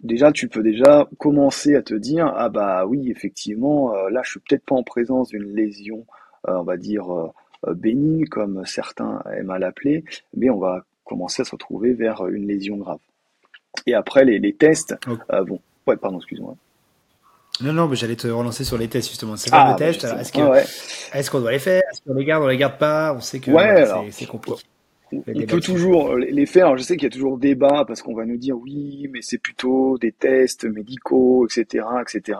déjà 0.00 0.32
tu 0.32 0.48
peux 0.48 0.62
déjà 0.62 1.08
commencer 1.18 1.74
à 1.74 1.82
te 1.82 1.94
dire 1.94 2.32
ah 2.36 2.48
bah 2.48 2.86
oui 2.86 3.10
effectivement 3.10 3.94
euh, 3.94 4.10
là 4.10 4.22
je 4.24 4.30
suis 4.30 4.40
peut-être 4.40 4.64
pas 4.64 4.76
en 4.76 4.82
présence 4.82 5.28
d'une 5.28 5.54
lésion 5.54 6.06
euh, 6.48 6.58
on 6.58 6.62
va 6.62 6.76
dire 6.76 7.12
euh, 7.12 7.74
bénigne 7.74 8.26
comme 8.26 8.64
certains 8.64 9.22
aiment 9.36 9.50
à 9.50 9.58
l'appeler 9.58 10.04
mais 10.36 10.50
on 10.50 10.58
va 10.58 10.84
commencer 11.04 11.42
à 11.42 11.44
se 11.44 11.52
retrouver 11.52 11.94
vers 11.94 12.26
une 12.28 12.46
lésion 12.46 12.76
grave 12.76 13.00
et 13.86 13.94
après 13.94 14.24
les, 14.24 14.38
les 14.38 14.54
tests 14.54 14.94
bon 15.46 15.60
ouais 15.86 15.96
pardon 15.96 16.18
excuse-moi. 16.18 16.56
Non, 17.60 17.72
non, 17.72 17.88
mais 17.88 17.96
j'allais 17.96 18.14
te 18.14 18.28
relancer 18.28 18.62
sur 18.62 18.78
les 18.78 18.86
tests 18.86 19.08
justement. 19.08 19.36
C'est 19.36 19.50
ah, 19.52 19.72
le 19.72 19.76
test. 19.76 20.04
Est-ce 20.04 21.28
qu'on 21.28 21.40
doit 21.40 21.50
les 21.50 21.58
faire? 21.58 21.82
Est-ce 21.90 22.02
qu'on 22.02 22.14
les 22.14 22.24
garde 22.24 22.44
On 22.44 22.46
les 22.46 22.56
garde 22.56 22.78
pas? 22.78 23.12
On 23.12 23.20
sait 23.20 23.40
que 23.40 23.50
c'est 24.12 24.26
compliqué 24.26 24.62
on 25.12 25.46
peut 25.46 25.60
toujours 25.60 26.16
les 26.16 26.46
faire. 26.46 26.76
Je 26.76 26.82
sais 26.82 26.96
qu'il 26.96 27.04
y 27.04 27.06
a 27.06 27.10
toujours 27.10 27.38
débat 27.38 27.84
parce 27.86 28.02
qu'on 28.02 28.14
va 28.14 28.24
nous 28.24 28.36
dire 28.36 28.56
oui, 28.58 29.08
mais 29.12 29.20
c'est 29.22 29.38
plutôt 29.38 29.98
des 29.98 30.12
tests 30.12 30.64
médicaux, 30.64 31.46
etc., 31.46 31.84
etc. 32.02 32.38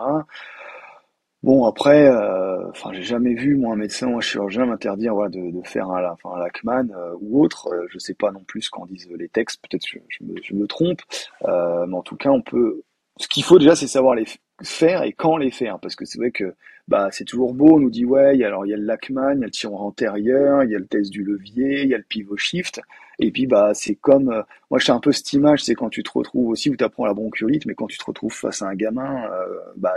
Bon 1.41 1.65
après, 1.65 2.05
euh, 2.05 2.69
enfin 2.69 2.91
j'ai 2.91 3.01
jamais 3.01 3.33
vu 3.33 3.55
moi 3.55 3.73
un 3.73 3.77
médecin 3.77 4.07
ou 4.07 4.17
un 4.17 4.21
chirurgien 4.21 4.65
m'interdire 4.65 5.13
voilà, 5.13 5.29
de, 5.29 5.51
de, 5.51 5.65
faire 5.65 5.89
un, 5.89 6.11
enfin, 6.11 6.31
un 6.35 6.39
Lachman 6.39 6.91
euh, 6.91 7.15
ou 7.21 7.41
autre. 7.41 7.69
Euh, 7.71 7.87
je 7.89 7.97
sais 7.97 8.13
pas 8.13 8.31
non 8.31 8.43
plus 8.43 8.63
ce 8.63 8.69
qu'en 8.69 8.85
disent 8.85 9.09
les 9.17 9.29
textes. 9.29 9.61
Peut-être 9.61 9.83
que 9.89 9.99
je, 10.09 10.23
me, 10.25 10.35
je, 10.43 10.53
me, 10.53 10.67
trompe, 10.67 11.01
mais 11.45 11.95
en 11.95 12.01
tout 12.01 12.17
cas 12.17 12.29
on 12.29 12.41
peut. 12.41 12.83
Ce 13.17 13.27
qu'il 13.29 13.43
faut 13.43 13.57
déjà 13.57 13.75
c'est 13.75 13.87
savoir 13.87 14.15
les 14.15 14.25
faire 14.63 15.03
et 15.03 15.13
quand 15.13 15.37
les 15.37 15.51
faire 15.51 15.79
parce 15.79 15.95
que 15.95 16.05
c'est 16.05 16.17
vrai 16.17 16.31
que 16.31 16.55
bah 16.87 17.09
c'est 17.11 17.23
toujours 17.23 17.53
beau 17.53 17.75
on 17.75 17.79
nous 17.79 17.89
dit 17.89 18.05
ouais 18.05 18.43
alors 18.43 18.65
il 18.65 18.69
y 18.69 18.73
a 18.73 18.77
le 18.77 18.83
Lachman 18.83 19.35
il 19.35 19.39
y 19.39 19.43
a 19.43 19.45
le 19.45 19.51
tiroir 19.51 19.81
antérieur 19.83 20.63
il 20.63 20.71
y 20.71 20.75
a 20.75 20.79
le 20.79 20.87
test 20.87 21.11
du 21.11 21.23
levier 21.23 21.83
il 21.83 21.89
y 21.89 21.93
a 21.93 21.97
le 21.97 22.03
pivot 22.03 22.37
shift 22.37 22.81
et 23.19 23.31
puis 23.31 23.47
bah 23.47 23.71
c'est 23.73 23.95
comme 23.95 24.29
euh, 24.31 24.41
moi 24.71 24.79
j'ai 24.79 24.91
un 24.91 24.99
peu 24.99 25.11
cette 25.11 25.31
image 25.33 25.63
c'est 25.63 25.75
quand 25.75 25.89
tu 25.89 26.03
te 26.03 26.11
retrouves 26.11 26.49
aussi 26.49 26.69
où 26.69 26.75
tu 26.75 26.83
apprends 26.83 27.05
la 27.05 27.13
bronchiolite 27.13 27.65
mais 27.65 27.75
quand 27.75 27.87
tu 27.87 27.97
te 27.97 28.05
retrouves 28.05 28.33
face 28.33 28.61
à 28.61 28.67
un 28.67 28.75
gamin 28.75 29.25
euh, 29.31 29.45
bah 29.77 29.95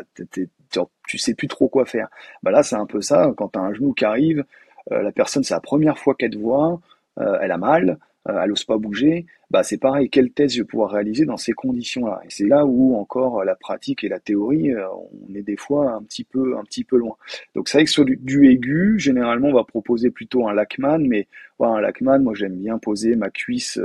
tu 1.06 1.18
sais 1.18 1.34
plus 1.34 1.48
trop 1.48 1.68
quoi 1.68 1.84
faire. 1.84 2.08
Bah 2.42 2.50
là 2.50 2.62
c'est 2.62 2.76
un 2.76 2.86
peu 2.86 3.00
ça 3.00 3.32
quand 3.36 3.48
tu 3.48 3.58
un 3.58 3.72
genou 3.74 3.92
qui 3.92 4.04
arrive 4.04 4.44
euh, 4.90 5.02
la 5.02 5.12
personne 5.12 5.44
c'est 5.44 5.54
la 5.54 5.60
première 5.60 5.98
fois 5.98 6.14
qu'elle 6.14 6.30
te 6.30 6.38
voit 6.38 6.80
elle 7.18 7.52
a 7.52 7.58
mal 7.58 7.90
euh, 7.90 7.96
elle 8.28 8.48
n'ose 8.48 8.64
pas 8.64 8.76
bouger, 8.76 9.26
bah 9.50 9.62
c'est 9.62 9.78
pareil, 9.78 10.08
quel 10.08 10.30
test 10.30 10.54
je 10.54 10.62
vais 10.62 10.66
pouvoir 10.66 10.90
réaliser 10.90 11.24
dans 11.24 11.36
ces 11.36 11.52
conditions-là? 11.52 12.20
Et 12.24 12.30
c'est 12.30 12.46
là 12.46 12.64
où 12.64 12.96
encore 12.96 13.40
euh, 13.40 13.44
la 13.44 13.54
pratique 13.54 14.04
et 14.04 14.08
la 14.08 14.20
théorie, 14.20 14.72
euh, 14.72 14.86
on 15.28 15.34
est 15.34 15.42
des 15.42 15.56
fois 15.56 15.92
un 15.92 16.02
petit 16.02 16.24
peu, 16.24 16.56
un 16.56 16.64
petit 16.64 16.84
peu 16.84 16.96
loin. 16.96 17.16
Donc 17.54 17.68
c'est 17.68 17.78
vrai 17.78 17.84
que 17.84 17.90
sur 17.90 18.04
du, 18.04 18.48
aigu, 18.48 18.98
généralement 18.98 19.48
on 19.48 19.54
va 19.54 19.64
proposer 19.64 20.10
plutôt 20.10 20.48
un 20.48 20.54
Lachman, 20.54 20.98
mais 20.98 21.28
voilà, 21.58 21.74
un 21.74 21.80
Lachman, 21.80 22.22
moi 22.22 22.34
j'aime 22.34 22.56
bien 22.56 22.78
poser 22.78 23.16
ma 23.16 23.30
cuisse, 23.30 23.80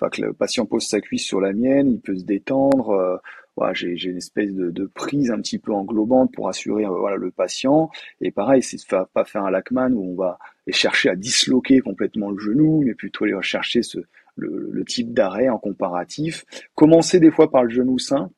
enfin 0.00 0.10
que 0.10 0.22
le 0.22 0.32
patient 0.32 0.66
pose 0.66 0.86
sa 0.86 1.00
cuisse 1.00 1.24
sur 1.24 1.40
la 1.40 1.52
mienne, 1.52 1.92
il 1.92 2.00
peut 2.00 2.16
se 2.16 2.24
détendre. 2.24 3.20
Voilà, 3.56 3.72
j'ai 3.72 4.10
une 4.10 4.16
espèce 4.16 4.52
de, 4.52 4.70
de, 4.70 4.86
prise 4.86 5.30
un 5.30 5.40
petit 5.40 5.58
peu 5.58 5.72
englobante 5.72 6.32
pour 6.32 6.48
assurer 6.48 6.86
voilà 6.86 7.16
le 7.16 7.30
patient. 7.30 7.90
Et 8.20 8.32
pareil, 8.32 8.62
c'est 8.62 8.78
pas 8.88 9.24
faire 9.24 9.44
un 9.44 9.50
Lachman 9.50 9.94
où 9.94 10.12
on 10.12 10.14
va 10.16 10.38
chercher 10.70 11.10
à 11.10 11.14
disloquer 11.14 11.80
complètement 11.80 12.30
le 12.30 12.38
genou, 12.38 12.82
mais 12.84 12.94
plutôt 12.94 13.24
aller 13.24 13.34
rechercher 13.34 13.82
ce, 13.82 13.98
le, 14.36 14.70
le 14.72 14.84
type 14.84 15.12
d'arrêt 15.12 15.48
en 15.48 15.58
comparatif. 15.58 16.44
Commencer 16.74 17.20
des 17.20 17.30
fois 17.30 17.50
par 17.50 17.62
le 17.62 17.70
genou 17.70 17.98
sain, 17.98 18.30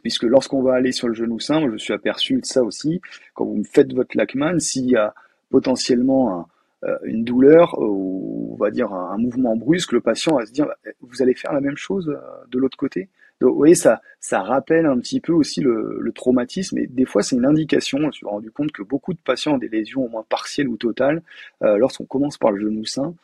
puisque 0.00 0.24
lorsqu'on 0.24 0.62
va 0.62 0.74
aller 0.74 0.92
sur 0.92 1.08
le 1.08 1.14
genou 1.14 1.38
sain, 1.38 1.60
moi 1.60 1.70
je 1.70 1.76
suis 1.76 1.92
aperçu 1.92 2.40
de 2.40 2.44
ça 2.44 2.62
aussi, 2.62 3.00
quand 3.34 3.44
vous 3.44 3.62
faites 3.64 3.92
votre 3.92 4.16
Lachman, 4.16 4.58
s'il 4.58 4.88
y 4.90 4.96
a 4.96 5.14
potentiellement 5.50 6.48
euh, 6.84 6.98
une 7.04 7.24
douleur 7.24 7.78
ou 7.78 8.54
on 8.54 8.56
va 8.56 8.70
dire 8.70 8.92
un, 8.92 9.18
mouvement 9.18 9.56
brusque, 9.56 9.92
le 9.92 10.00
patient 10.00 10.36
va 10.36 10.46
se 10.46 10.52
dire 10.52 10.66
vous 11.00 11.22
allez 11.22 11.34
faire 11.34 11.52
la 11.52 11.60
même 11.60 11.76
chose 11.76 12.08
euh, 12.08 12.44
de 12.50 12.58
l'autre 12.58 12.76
côté? 12.76 13.08
Donc, 13.42 13.50
vous 13.50 13.56
voyez, 13.56 13.74
ça, 13.74 14.00
ça 14.20 14.40
rappelle 14.40 14.86
un 14.86 14.98
petit 14.98 15.20
peu 15.20 15.32
aussi 15.32 15.60
le, 15.60 15.98
le 16.00 16.12
traumatisme 16.12 16.78
et 16.78 16.86
des 16.86 17.04
fois 17.04 17.24
c'est 17.24 17.34
une 17.34 17.44
indication. 17.44 17.98
Je 17.98 18.06
me 18.06 18.12
suis 18.12 18.26
rendu 18.26 18.52
compte 18.52 18.70
que 18.70 18.82
beaucoup 18.82 19.12
de 19.12 19.18
patients 19.18 19.54
ont 19.54 19.58
des 19.58 19.68
lésions 19.68 20.04
au 20.04 20.08
moins 20.08 20.24
partielles 20.28 20.68
ou 20.68 20.76
totales 20.76 21.22
euh, 21.62 21.76
lorsqu'on 21.76 22.04
commence 22.04 22.38
par 22.38 22.52
le 22.52 22.60
genou 22.60 22.84
sain. 22.84 23.14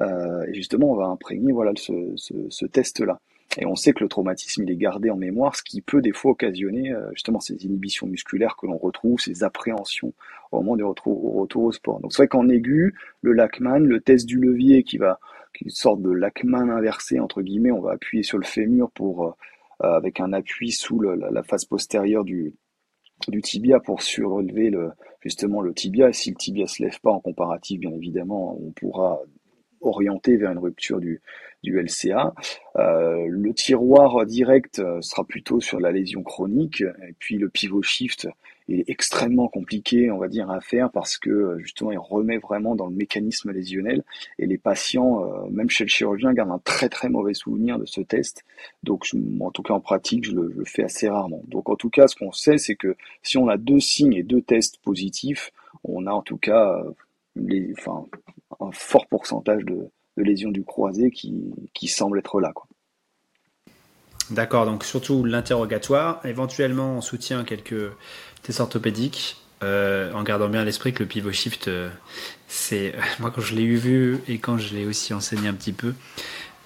Euh, 0.00 0.44
et 0.48 0.54
justement, 0.54 0.90
on 0.90 0.96
va 0.96 1.06
imprégner 1.06 1.52
voilà 1.52 1.72
ce, 1.76 1.92
ce, 2.16 2.34
ce 2.48 2.66
test-là. 2.66 3.20
Et 3.56 3.66
on 3.66 3.76
sait 3.76 3.92
que 3.92 4.02
le 4.02 4.08
traumatisme, 4.08 4.64
il 4.64 4.70
est 4.70 4.76
gardé 4.76 5.10
en 5.10 5.16
mémoire, 5.16 5.56
ce 5.56 5.62
qui 5.62 5.80
peut 5.80 6.02
des 6.02 6.12
fois 6.12 6.32
occasionner 6.32 6.92
euh, 6.92 7.08
justement 7.12 7.40
ces 7.40 7.64
inhibitions 7.64 8.06
musculaires 8.06 8.56
que 8.56 8.66
l'on 8.66 8.76
retrouve, 8.76 9.18
ces 9.20 9.42
appréhensions 9.42 10.12
au 10.52 10.58
moment 10.58 10.76
du 10.76 10.84
retour 10.84 11.24
au, 11.24 11.40
retour 11.40 11.64
au 11.64 11.72
sport. 11.72 12.00
Donc 12.00 12.12
c'est 12.12 12.22
vrai 12.22 12.28
qu'en 12.28 12.48
aigu, 12.48 12.94
le 13.22 13.32
Lachman, 13.32 13.78
le 13.78 14.00
test 14.00 14.26
du 14.26 14.38
levier 14.38 14.82
qui 14.82 14.98
va, 14.98 15.18
qui 15.54 15.64
est 15.64 15.66
une 15.66 15.70
sorte 15.70 16.02
de 16.02 16.10
Lachman 16.10 16.70
inversé 16.70 17.20
entre 17.20 17.42
guillemets, 17.42 17.70
on 17.70 17.80
va 17.80 17.92
appuyer 17.92 18.22
sur 18.22 18.38
le 18.38 18.44
fémur 18.44 18.90
pour 18.90 19.26
euh, 19.26 19.30
avec 19.80 20.20
un 20.20 20.32
appui 20.32 20.72
sous 20.72 21.00
la, 21.00 21.42
face 21.42 21.64
postérieure 21.64 22.24
du, 22.24 22.54
du 23.28 23.42
tibia 23.42 23.80
pour 23.80 24.02
surélever 24.02 24.70
le, 24.70 24.90
justement 25.20 25.60
le 25.60 25.74
tibia. 25.74 26.08
Et 26.08 26.12
si 26.12 26.30
le 26.30 26.36
tibia 26.36 26.66
se 26.66 26.82
lève 26.82 27.00
pas 27.00 27.12
en 27.12 27.20
comparatif, 27.20 27.80
bien 27.80 27.92
évidemment, 27.92 28.58
on 28.60 28.72
pourra 28.72 29.20
orienter 29.80 30.36
vers 30.36 30.52
une 30.52 30.58
rupture 30.58 31.00
du, 31.00 31.20
du 31.62 31.80
LCA. 31.80 32.34
Euh, 32.76 33.26
le 33.28 33.52
tiroir 33.52 34.24
direct 34.26 34.78
euh, 34.78 35.00
sera 35.00 35.24
plutôt 35.24 35.60
sur 35.60 35.80
la 35.80 35.90
lésion 35.90 36.22
chronique, 36.22 36.82
et 36.82 37.14
puis 37.18 37.36
le 37.36 37.48
pivot 37.48 37.82
shift 37.82 38.28
est 38.68 38.88
extrêmement 38.90 39.48
compliqué, 39.48 40.10
on 40.10 40.18
va 40.18 40.28
dire, 40.28 40.50
à 40.50 40.60
faire 40.60 40.90
parce 40.90 41.16
que 41.16 41.30
euh, 41.30 41.58
justement 41.58 41.90
il 41.90 41.98
remet 41.98 42.36
vraiment 42.36 42.76
dans 42.76 42.86
le 42.86 42.94
mécanisme 42.94 43.50
lésionnel 43.50 44.04
et 44.38 44.46
les 44.46 44.58
patients, 44.58 45.24
même 45.50 45.70
chez 45.70 45.84
le 45.84 45.88
chirurgien, 45.88 46.32
gardent 46.32 46.52
un 46.52 46.60
très 46.62 46.88
très 46.88 47.08
mauvais 47.08 47.34
souvenir 47.34 47.78
de 47.78 47.86
ce 47.86 48.00
test. 48.02 48.44
Donc 48.84 49.06
en 49.40 49.50
tout 49.50 49.62
cas 49.62 49.74
en 49.74 49.80
pratique, 49.80 50.24
je 50.26 50.32
le, 50.32 50.50
je 50.52 50.58
le 50.58 50.64
fais 50.64 50.84
assez 50.84 51.08
rarement. 51.08 51.42
Donc 51.48 51.68
en 51.68 51.76
tout 51.76 51.90
cas, 51.90 52.06
ce 52.06 52.14
qu'on 52.14 52.32
sait, 52.32 52.58
c'est 52.58 52.76
que 52.76 52.94
si 53.22 53.38
on 53.38 53.48
a 53.48 53.56
deux 53.56 53.80
signes 53.80 54.14
et 54.14 54.22
deux 54.22 54.42
tests 54.42 54.78
positifs, 54.82 55.50
on 55.82 56.06
a 56.06 56.12
en 56.12 56.22
tout 56.22 56.38
cas 56.38 56.82
les, 57.36 57.72
enfin, 57.78 58.06
un 58.60 58.72
fort 58.72 59.06
pourcentage 59.06 59.64
de, 59.64 59.90
de 60.16 60.22
lésions 60.22 60.50
du 60.50 60.64
croisé 60.64 61.10
qui, 61.10 61.52
qui 61.74 61.88
semble 61.88 62.18
être 62.18 62.40
là. 62.40 62.52
Quoi. 62.52 62.66
D'accord, 64.30 64.66
donc 64.66 64.84
surtout 64.84 65.24
l'interrogatoire, 65.24 66.20
éventuellement 66.24 66.98
en 66.98 67.00
soutien 67.00 67.44
quelques 67.44 67.92
tests 68.42 68.60
orthopédiques, 68.60 69.36
euh, 69.62 70.12
en 70.12 70.22
gardant 70.22 70.48
bien 70.48 70.60
à 70.60 70.64
l'esprit 70.64 70.92
que 70.92 71.02
le 71.02 71.08
pivot 71.08 71.32
shift, 71.32 71.68
euh, 71.68 71.88
c'est 72.46 72.94
moi 73.20 73.30
quand 73.30 73.40
je 73.40 73.54
l'ai 73.54 73.62
eu 73.62 73.76
vu 73.76 74.18
et 74.28 74.38
quand 74.38 74.58
je 74.58 74.74
l'ai 74.74 74.84
aussi 74.84 75.14
enseigné 75.14 75.48
un 75.48 75.54
petit 75.54 75.72
peu, 75.72 75.94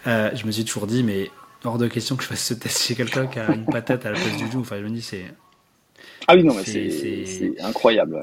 euh, 0.07 0.31
je 0.35 0.45
me 0.45 0.51
suis 0.51 0.65
toujours 0.65 0.89
dit 0.89 1.05
mais 1.05 1.31
hors 1.65 1.79
de 1.79 1.87
question 1.87 2.17
que 2.17 2.25
je 2.25 2.29
fasse 2.29 2.45
ce 2.45 2.55
test 2.55 2.83
chez 2.83 2.97
quelqu'un 2.97 3.29
qui 3.29 3.39
a 3.39 3.53
une 3.53 3.65
patate 3.65 4.05
à 4.07 4.11
la 4.11 4.19
place 4.19 4.37
du 4.37 4.51
genou. 4.51 4.63
Enfin, 4.63 4.79
je 4.79 4.85
me 4.85 4.91
dis 4.91 5.03
c'est 5.03 5.25
ah 6.27 6.35
oui 6.35 6.43
non 6.43 6.55
mais 6.55 6.65
c'est 6.65 7.61
incroyable. 7.61 8.19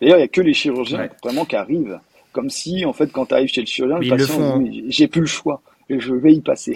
D'ailleurs, 0.00 0.16
il 0.18 0.20
n'y 0.20 0.24
a 0.24 0.28
que 0.28 0.40
les 0.40 0.54
chirurgiens 0.54 1.08
vraiment 1.22 1.44
qui 1.44 1.56
arrivent 1.56 1.98
comme 2.32 2.50
si, 2.50 2.84
en 2.84 2.92
fait, 2.92 3.12
quand 3.12 3.26
tu 3.26 3.34
arrives 3.34 3.48
chez 3.48 3.60
le 3.60 3.66
chirurgien, 3.66 4.16
le 4.16 4.22
patient 4.22 4.60
hein. 4.60 4.64
j'ai 4.88 5.08
plus 5.08 5.20
le 5.20 5.26
choix. 5.26 5.62
Je 5.90 6.14
vais 6.14 6.32
y 6.32 6.40
passer. 6.40 6.74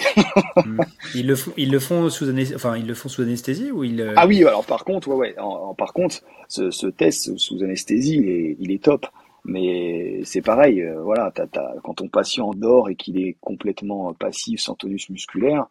Hmm. 0.57 0.81
ils 1.15 1.27
le 1.27 1.37
font, 1.37 1.53
ils 1.57 1.71
le 1.71 1.79
font 1.79 2.11
sous 2.11 2.29
anesthésie, 2.29 2.55
enfin 2.55 2.77
ils 2.77 2.87
le 2.87 2.93
font 2.93 3.09
sous 3.09 3.23
anesthésie 3.23 3.71
ou 3.71 3.83
ils. 3.83 4.13
Ah 4.15 4.27
oui, 4.27 4.45
alors 4.45 4.67
par 4.67 4.85
contre, 4.85 5.09
ouais, 5.09 5.15
ouais. 5.15 5.39
En, 5.39 5.75
par 5.75 5.95
contre, 5.95 6.23
ce, 6.49 6.71
ce, 6.71 6.87
test 6.87 7.37
sous 7.39 7.63
anesthésie, 7.63 8.17
il 8.17 8.29
est, 8.29 8.57
il 8.61 8.73
est 8.73 8.83
top. 8.83 9.07
Mais 9.49 10.21
c'est 10.25 10.43
pareil, 10.43 10.83
euh, 10.83 11.01
voilà, 11.03 11.33
quand 11.85 11.95
ton 11.95 12.09
patient 12.09 12.51
dort 12.53 12.91
et 12.91 12.97
qu'il 12.97 13.19
est 13.19 13.37
complètement 13.41 14.13
passif, 14.13 14.61
sans 14.61 14.75
tonus 14.75 15.09
musculaire, 15.09 15.67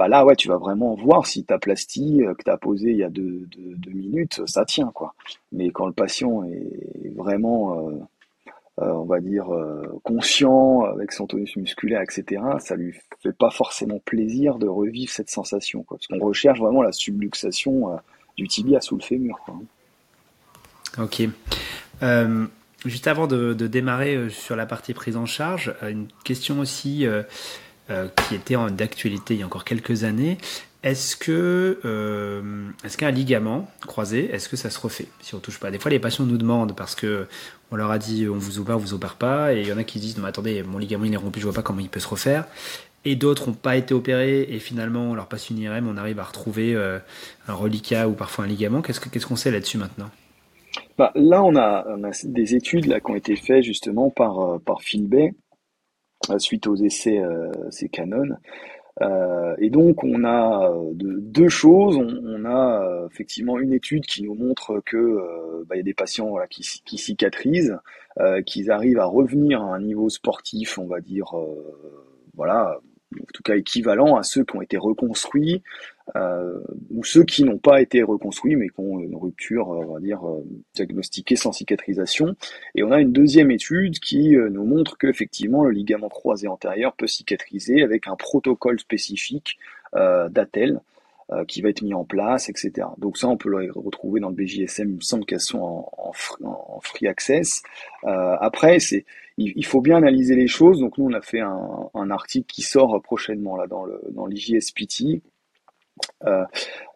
bah 0.00 0.08
là, 0.08 0.24
ouais, 0.24 0.34
tu 0.34 0.48
vas 0.48 0.56
vraiment 0.56 0.94
voir 0.94 1.26
si 1.26 1.44
ta 1.44 1.58
plastie 1.58 2.22
euh, 2.24 2.32
que 2.34 2.42
tu 2.42 2.50
as 2.50 2.56
posée 2.56 2.92
il 2.92 2.96
y 2.96 3.04
a 3.04 3.10
deux, 3.10 3.46
deux, 3.50 3.90
minutes, 3.90 4.40
ça 4.46 4.64
tient, 4.64 4.90
quoi. 4.94 5.14
Mais 5.52 5.68
quand 5.68 5.86
le 5.86 5.92
patient 5.92 6.42
est 6.44 7.14
vraiment 7.14 7.78
euh, 7.78 7.90
euh, 7.90 7.98
on 8.82 9.04
va 9.04 9.20
dire, 9.20 9.52
euh, 9.52 9.82
conscient 10.04 10.82
avec 10.82 11.12
son 11.12 11.26
tonus 11.26 11.56
musculaire, 11.56 12.02
etc., 12.02 12.42
ça 12.60 12.76
lui 12.76 12.94
fait 13.22 13.32
pas 13.32 13.50
forcément 13.50 14.00
plaisir 14.04 14.58
de 14.58 14.66
revivre 14.66 15.12
cette 15.12 15.30
sensation. 15.30 15.82
Quoi, 15.82 15.98
parce 15.98 16.06
qu'on 16.06 16.26
recherche 16.26 16.58
vraiment 16.58 16.82
la 16.82 16.92
subluxation 16.92 17.92
euh, 17.92 17.96
du 18.36 18.48
tibia 18.48 18.80
sous 18.80 18.96
le 18.96 19.02
fémur. 19.02 19.38
Ok. 20.98 21.22
juste 22.84 23.06
avant 23.06 23.26
de, 23.26 23.52
démarrer 23.52 24.30
sur 24.30 24.56
la 24.56 24.66
partie 24.66 24.94
prise 24.94 25.16
en 25.16 25.26
charge, 25.26 25.74
une 25.82 26.08
question 26.24 26.60
aussi 26.60 27.06
qui 27.88 28.34
était 28.34 28.56
d'actualité 28.70 29.34
il 29.34 29.40
y 29.40 29.42
a 29.42 29.46
encore 29.46 29.64
quelques 29.64 30.04
années. 30.04 30.38
Est-ce 30.82 31.14
que 31.14 31.78
euh, 31.84 32.70
est-ce 32.84 32.96
qu'un 32.96 33.10
ligament 33.10 33.68
croisé, 33.86 34.30
est-ce 34.32 34.48
que 34.48 34.56
ça 34.56 34.70
se 34.70 34.80
refait 34.80 35.08
si 35.20 35.34
on 35.34 35.38
touche 35.38 35.60
pas? 35.60 35.70
Des 35.70 35.78
fois, 35.78 35.90
les 35.90 35.98
patients 35.98 36.24
nous 36.24 36.38
demandent 36.38 36.74
parce 36.74 36.94
que 36.94 37.26
on 37.70 37.76
leur 37.76 37.90
a 37.90 37.98
dit 37.98 38.26
on 38.28 38.38
vous 38.38 38.58
opère, 38.58 38.76
on 38.76 38.78
vous 38.78 38.94
opère 38.94 39.16
pas, 39.16 39.52
et 39.52 39.60
il 39.60 39.68
y 39.68 39.72
en 39.72 39.78
a 39.78 39.84
qui 39.84 40.00
disent 40.00 40.16
non 40.16 40.22
mais 40.22 40.30
attendez, 40.30 40.62
mon 40.62 40.78
ligament 40.78 41.04
il 41.04 41.12
est 41.12 41.18
rompu, 41.18 41.38
je 41.38 41.44
vois 41.44 41.54
pas 41.54 41.62
comment 41.62 41.80
il 41.80 41.90
peut 41.90 42.00
se 42.00 42.08
refaire. 42.08 42.46
Et 43.04 43.14
d'autres 43.16 43.48
n'ont 43.48 43.54
pas 43.54 43.76
été 43.76 43.94
opérés 43.94 44.42
et 44.42 44.58
finalement 44.58 45.10
on 45.10 45.14
leur 45.14 45.26
passe 45.26 45.50
une 45.50 45.58
IRM, 45.58 45.88
on 45.88 45.96
arrive 45.96 46.18
à 46.18 46.24
retrouver 46.24 46.74
euh, 46.74 46.98
un 47.48 47.54
reliquat 47.54 48.08
ou 48.08 48.12
parfois 48.12 48.44
un 48.44 48.48
ligament. 48.48 48.82
Qu'est-ce 48.82 49.26
qu'on 49.26 49.36
sait 49.36 49.50
là-dessus 49.50 49.78
maintenant? 49.78 50.10
Bah, 50.98 51.12
Là, 51.14 51.42
on 51.42 51.56
a, 51.56 51.84
des 52.24 52.54
études 52.54 52.86
qui 52.86 53.10
ont 53.10 53.14
été 53.16 53.36
faites 53.36 53.62
justement 53.62 54.10
par, 54.10 54.38
euh, 54.40 54.58
Phil 54.80 55.08
Bay 55.08 55.32
suite 56.38 56.66
aux 56.66 56.76
essais 56.76 57.18
euh, 57.18 57.50
ces 57.70 57.88
Canon. 57.88 58.36
Euh, 59.02 59.54
et 59.58 59.70
donc 59.70 60.04
on 60.04 60.24
a 60.24 60.70
euh, 60.70 60.92
deux 60.94 61.48
choses. 61.48 61.96
On, 61.96 62.44
a 62.44 62.82
euh, 62.84 63.06
effectivement 63.08 63.58
une 63.58 63.72
étude 63.72 64.06
qui 64.06 64.22
nous 64.22 64.34
montre 64.34 64.80
que 64.84 65.64
bah, 65.66 65.76
il 65.76 65.78
y 65.78 65.80
a 65.80 65.84
des 65.84 65.94
patients 65.94 66.34
qui, 66.48 66.62
qui 66.84 66.98
cicatrisent, 66.98 67.78
qu'ils 68.46 68.70
arrivent 68.70 68.98
à 68.98 69.06
revenir 69.06 69.62
à 69.62 69.74
un 69.74 69.80
niveau 69.80 70.08
sportif, 70.08 70.78
on 70.78 70.86
va 70.86 71.00
dire, 71.00 71.32
voilà, 72.34 72.78
en 73.18 73.32
tout 73.32 73.42
cas 73.42 73.56
équivalent 73.56 74.16
à 74.16 74.22
ceux 74.22 74.44
qui 74.44 74.56
ont 74.56 74.62
été 74.62 74.76
reconstruits 74.76 75.62
euh, 76.16 76.58
ou 76.90 77.04
ceux 77.04 77.24
qui 77.24 77.44
n'ont 77.44 77.58
pas 77.58 77.80
été 77.80 78.02
reconstruits 78.02 78.56
mais 78.56 78.68
qui 78.68 78.78
ont 78.80 79.00
une 79.00 79.16
rupture, 79.16 79.68
on 79.68 79.94
va 79.94 80.00
dire, 80.00 80.26
euh, 80.26 80.44
diagnostiquée 80.74 81.36
sans 81.36 81.52
cicatrisation. 81.52 82.34
Et 82.74 82.82
on 82.82 82.90
a 82.90 83.00
une 83.00 83.12
deuxième 83.12 83.50
étude 83.50 83.98
qui 83.98 84.36
euh, 84.36 84.48
nous 84.50 84.64
montre 84.64 84.98
qu'effectivement 84.98 85.64
le 85.64 85.70
ligament 85.70 86.08
croisé 86.08 86.48
antérieur 86.48 86.94
peut 86.94 87.06
cicatriser 87.06 87.82
avec 87.82 88.08
un 88.08 88.16
protocole 88.16 88.80
spécifique 88.80 89.58
euh, 89.94 90.28
d'ATEL 90.28 90.80
euh, 91.32 91.44
qui 91.44 91.62
va 91.62 91.68
être 91.68 91.82
mis 91.82 91.94
en 91.94 92.04
place, 92.04 92.48
etc. 92.48 92.88
Donc 92.98 93.16
ça, 93.16 93.28
on 93.28 93.36
peut 93.36 93.50
le 93.50 93.70
retrouver 93.74 94.20
dans 94.20 94.30
le 94.30 94.34
BJSM, 94.34 94.88
il 94.88 94.96
me 94.96 95.00
semble 95.00 95.24
qu'elles 95.24 95.40
sont 95.40 95.60
en, 95.60 95.92
en, 95.96 96.12
en, 96.44 96.80
free 96.80 97.06
access. 97.06 97.62
après, 98.02 98.80
c'est 98.80 99.04
il, 99.40 99.64
faut 99.64 99.80
bien 99.80 99.96
analyser 99.96 100.36
les 100.36 100.48
choses. 100.48 100.80
Donc 100.80 100.98
nous, 100.98 101.06
on 101.06 101.12
a 101.12 101.22
fait 101.22 101.40
un, 101.40 102.10
article 102.10 102.46
qui 102.46 102.62
sort 102.62 103.00
prochainement 103.02 103.56
là 103.56 103.66
dans 103.66 103.84
le 103.84 104.00
dans 104.12 104.26
l'IJSPT. 104.26 105.22
Euh, 106.26 106.44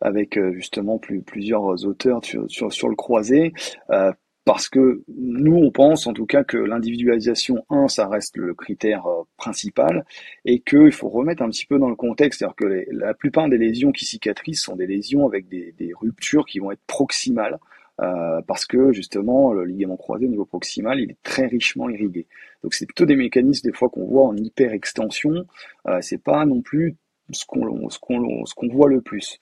avec 0.00 0.38
euh, 0.38 0.52
justement 0.54 0.98
plusieurs 0.98 1.84
auteurs 1.86 2.24
sur, 2.24 2.72
sur, 2.72 2.88
le 2.88 2.94
croisé, 2.94 3.52
euh, 3.90 4.12
parce 4.46 4.68
que 4.68 5.02
nous, 5.08 5.56
on 5.56 5.70
pense 5.70 6.06
en 6.06 6.12
tout 6.12 6.26
cas 6.26 6.42
que 6.44 6.56
l'individualisation, 6.56 7.64
un, 7.70 7.88
ça 7.88 8.08
reste 8.08 8.36
le 8.36 8.54
critère 8.54 9.06
principal, 9.36 10.04
et 10.44 10.60
qu'il 10.60 10.92
faut 10.92 11.08
remettre 11.08 11.42
un 11.42 11.50
petit 11.50 11.66
peu 11.66 11.78
dans 11.78 11.88
le 11.88 11.96
contexte, 11.96 12.38
c'est-à-dire 12.38 12.56
que 12.56 12.84
la 12.90 13.14
plupart 13.14 13.48
des 13.48 13.58
lésions 13.58 13.92
qui 13.92 14.04
cicatrisent 14.04 14.60
sont 14.60 14.76
des 14.76 14.86
lésions 14.86 15.26
avec 15.26 15.48
des, 15.48 15.72
des 15.72 15.92
ruptures 15.94 16.44
qui 16.46 16.58
vont 16.58 16.70
être 16.70 16.84
proximales, 16.86 17.58
euh, 18.00 18.42
parce 18.46 18.66
que 18.66 18.92
justement 18.92 19.52
le 19.52 19.64
ligament 19.64 19.96
croisé 19.96 20.26
au 20.26 20.28
niveau 20.28 20.44
proximal 20.44 20.98
il 21.00 21.12
est 21.12 21.22
très 21.22 21.46
richement 21.46 21.88
irrigué. 21.88 22.26
Donc 22.62 22.74
c'est 22.74 22.86
plutôt 22.86 23.06
des 23.06 23.16
mécanismes 23.16 23.68
des 23.68 23.76
fois 23.76 23.88
qu'on 23.88 24.06
voit 24.06 24.24
en 24.24 24.36
hyper 24.36 24.72
extension. 24.72 25.46
Euh, 25.86 25.98
c'est 26.00 26.22
pas 26.22 26.44
non 26.44 26.60
plus 26.60 26.96
ce 27.30 27.44
qu'on 27.46 27.88
ce 27.88 27.98
qu'on 27.98 28.44
ce 28.46 28.54
qu'on 28.54 28.68
voit 28.68 28.88
le 28.88 29.00
plus. 29.00 29.38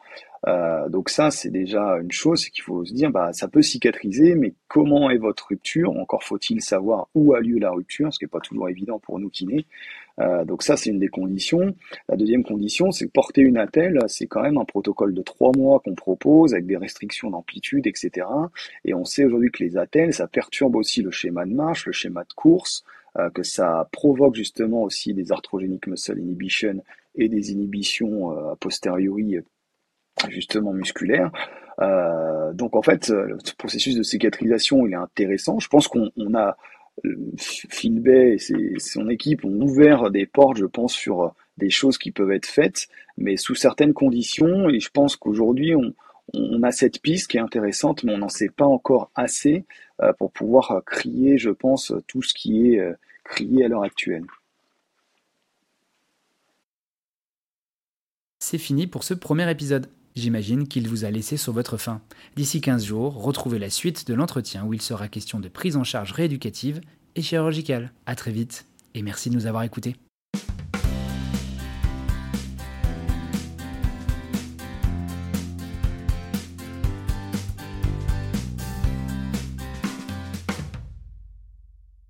Euh, 0.49 0.89
donc 0.89 1.09
ça 1.09 1.31
c'est 1.31 1.51
déjà 1.51 1.99
une 1.99 2.11
chose, 2.13 2.43
c'est 2.43 2.51
qu'il 2.51 2.63
faut 2.63 2.85
se 2.85 2.93
dire 2.93 3.11
bah 3.11 3.33
ça 3.33 3.49
peut 3.49 3.63
cicatriser, 3.63 4.35
mais 4.35 4.55
comment 4.69 5.09
est 5.11 5.19
votre 5.19 5.47
rupture? 5.49 5.91
Encore 5.93 6.23
faut-il 6.23 6.61
savoir 6.61 7.09
où 7.15 7.35
a 7.35 7.41
lieu 7.41 7.59
la 7.59 7.71
rupture, 7.71 8.13
ce 8.13 8.19
qui 8.19 8.27
est 8.27 8.29
pas 8.29 8.41
toujours 8.41 8.69
évident 8.69 8.99
pour 8.99 9.19
nous 9.19 9.31
kinés. 9.31 9.67
Euh, 10.21 10.45
donc 10.45 10.63
ça, 10.63 10.77
c'est 10.77 10.91
une 10.91 10.99
des 10.99 11.09
conditions. 11.09 11.75
La 12.09 12.17
deuxième 12.17 12.45
condition, 12.45 12.91
c'est 12.91 13.11
porter 13.11 13.43
une 13.43 13.57
attelle, 13.57 13.99
c'est 14.09 14.27
quand 14.27 14.43
même 14.43 14.59
un 14.59 14.65
protocole 14.65 15.15
de 15.15 15.23
trois 15.23 15.53
mois 15.57 15.81
qu'on 15.81 15.95
propose 15.95 16.53
avec 16.53 16.67
des 16.67 16.77
restrictions 16.77 17.31
d'amplitude, 17.31 17.87
etc. 17.87 18.27
Et 18.85 18.95
on 18.95 19.05
sait 19.05 19.25
aujourd'hui 19.25 19.51
que 19.51 19.63
les 19.63 19.77
attelles, 19.77 20.13
ça 20.13 20.27
perturbe 20.27 20.77
aussi 20.77 21.03
le 21.03 21.11
schéma 21.11 21.45
de 21.45 21.55
marche, 21.55 21.87
le 21.87 21.93
schéma 21.93 22.25
de 22.25 22.33
course, 22.35 22.85
euh, 23.19 23.29
que 23.29 23.43
ça 23.43 23.89
provoque 23.93 24.37
justement 24.37 24.85
aussi 24.85 25.13
des 25.13 25.33
arthrogenic 25.33 25.87
muscle 25.87 26.19
inhibition 26.19 26.83
et 27.15 27.29
des 27.29 27.53
inhibitions 27.53 28.33
euh, 28.33 28.53
a 28.53 28.57
posteriori 28.57 29.37
justement 30.29 30.73
musculaires. 30.73 31.31
Euh, 31.81 32.55
donc 32.55 32.75
en 32.75 32.81
fait, 32.81 33.09
le 33.11 33.37
processus 33.59 33.97
de 33.97 34.03
cicatrisation, 34.03 34.87
il 34.87 34.93
est 34.93 34.97
intéressant. 34.97 35.59
Je 35.59 35.69
pense 35.69 35.89
qu'on 35.89 36.11
a 36.35 36.57
Phil 37.37 38.01
Bay 38.01 38.37
et 38.37 38.79
son 38.79 39.09
équipe 39.09 39.45
ont 39.45 39.61
ouvert 39.61 40.11
des 40.11 40.27
portes, 40.27 40.59
je 40.59 40.67
pense, 40.67 40.95
sur 40.95 41.23
euh, 41.23 41.29
des 41.59 41.71
choses 41.71 41.99
qui 41.99 42.11
peuvent 42.11 42.31
être 42.33 42.47
faites, 42.47 42.89
mais 43.17 43.37
sous 43.37 43.55
certaines 43.55 43.93
conditions. 43.93 44.69
Et 44.69 44.81
je 44.81 44.91
pense 44.91 45.17
qu'aujourd'hui, 45.17 45.75
on, 45.75 45.93
a 46.63 46.71
cette 46.71 47.03
piste 47.03 47.31
qui 47.31 47.37
est 47.37 47.41
intéressante, 47.41 48.05
mais 48.05 48.15
on 48.15 48.19
n'en 48.19 48.29
sait 48.29 48.49
pas 48.49 48.65
encore 48.65 49.11
assez 49.15 49.65
euh, 50.01 50.13
pour 50.15 50.31
pouvoir 50.31 50.71
euh, 50.71 50.81
crier, 50.81 51.39
je 51.39 51.51
pense, 51.51 51.93
tout 52.07 52.23
ce 52.23 52.33
qui 52.35 52.69
est 52.69 52.81
crié 53.25 53.65
à 53.65 53.69
l'heure 53.69 53.83
actuelle. 53.83 54.25
C'est 58.39 58.59
fini 58.59 58.87
pour 58.87 59.05
ce 59.05 59.15
premier 59.15 59.51
épisode. 59.51 59.89
J'imagine 60.15 60.69
qu'il 60.69 60.89
vous 60.89 61.05
a 61.05 61.11
laissé 61.11 61.37
sur 61.37 61.53
votre 61.53 61.79
faim. 61.79 62.03
D'ici 62.37 62.61
15 62.61 62.85
jours, 62.85 63.23
retrouvez 63.23 63.59
la 63.59 63.71
suite 63.71 64.07
de 64.07 64.15
l'entretien 64.15 64.65
où 64.65 64.75
il 64.75 64.83
sera 64.83 65.09
question 65.09 65.41
de 65.41 65.49
prise 65.49 65.77
en 65.77 65.85
charge 65.85 66.13
rééducative 66.13 66.81
et 67.17 67.23
chirurgicale. 67.23 67.93
A 68.07 68.15
très 68.15 68.31
vite 68.31 68.67
et 68.95 69.03
merci 69.03 69.31
de 69.31 69.35
nous 69.35 69.47
avoir 69.47 69.63
écoutés. 69.63 69.97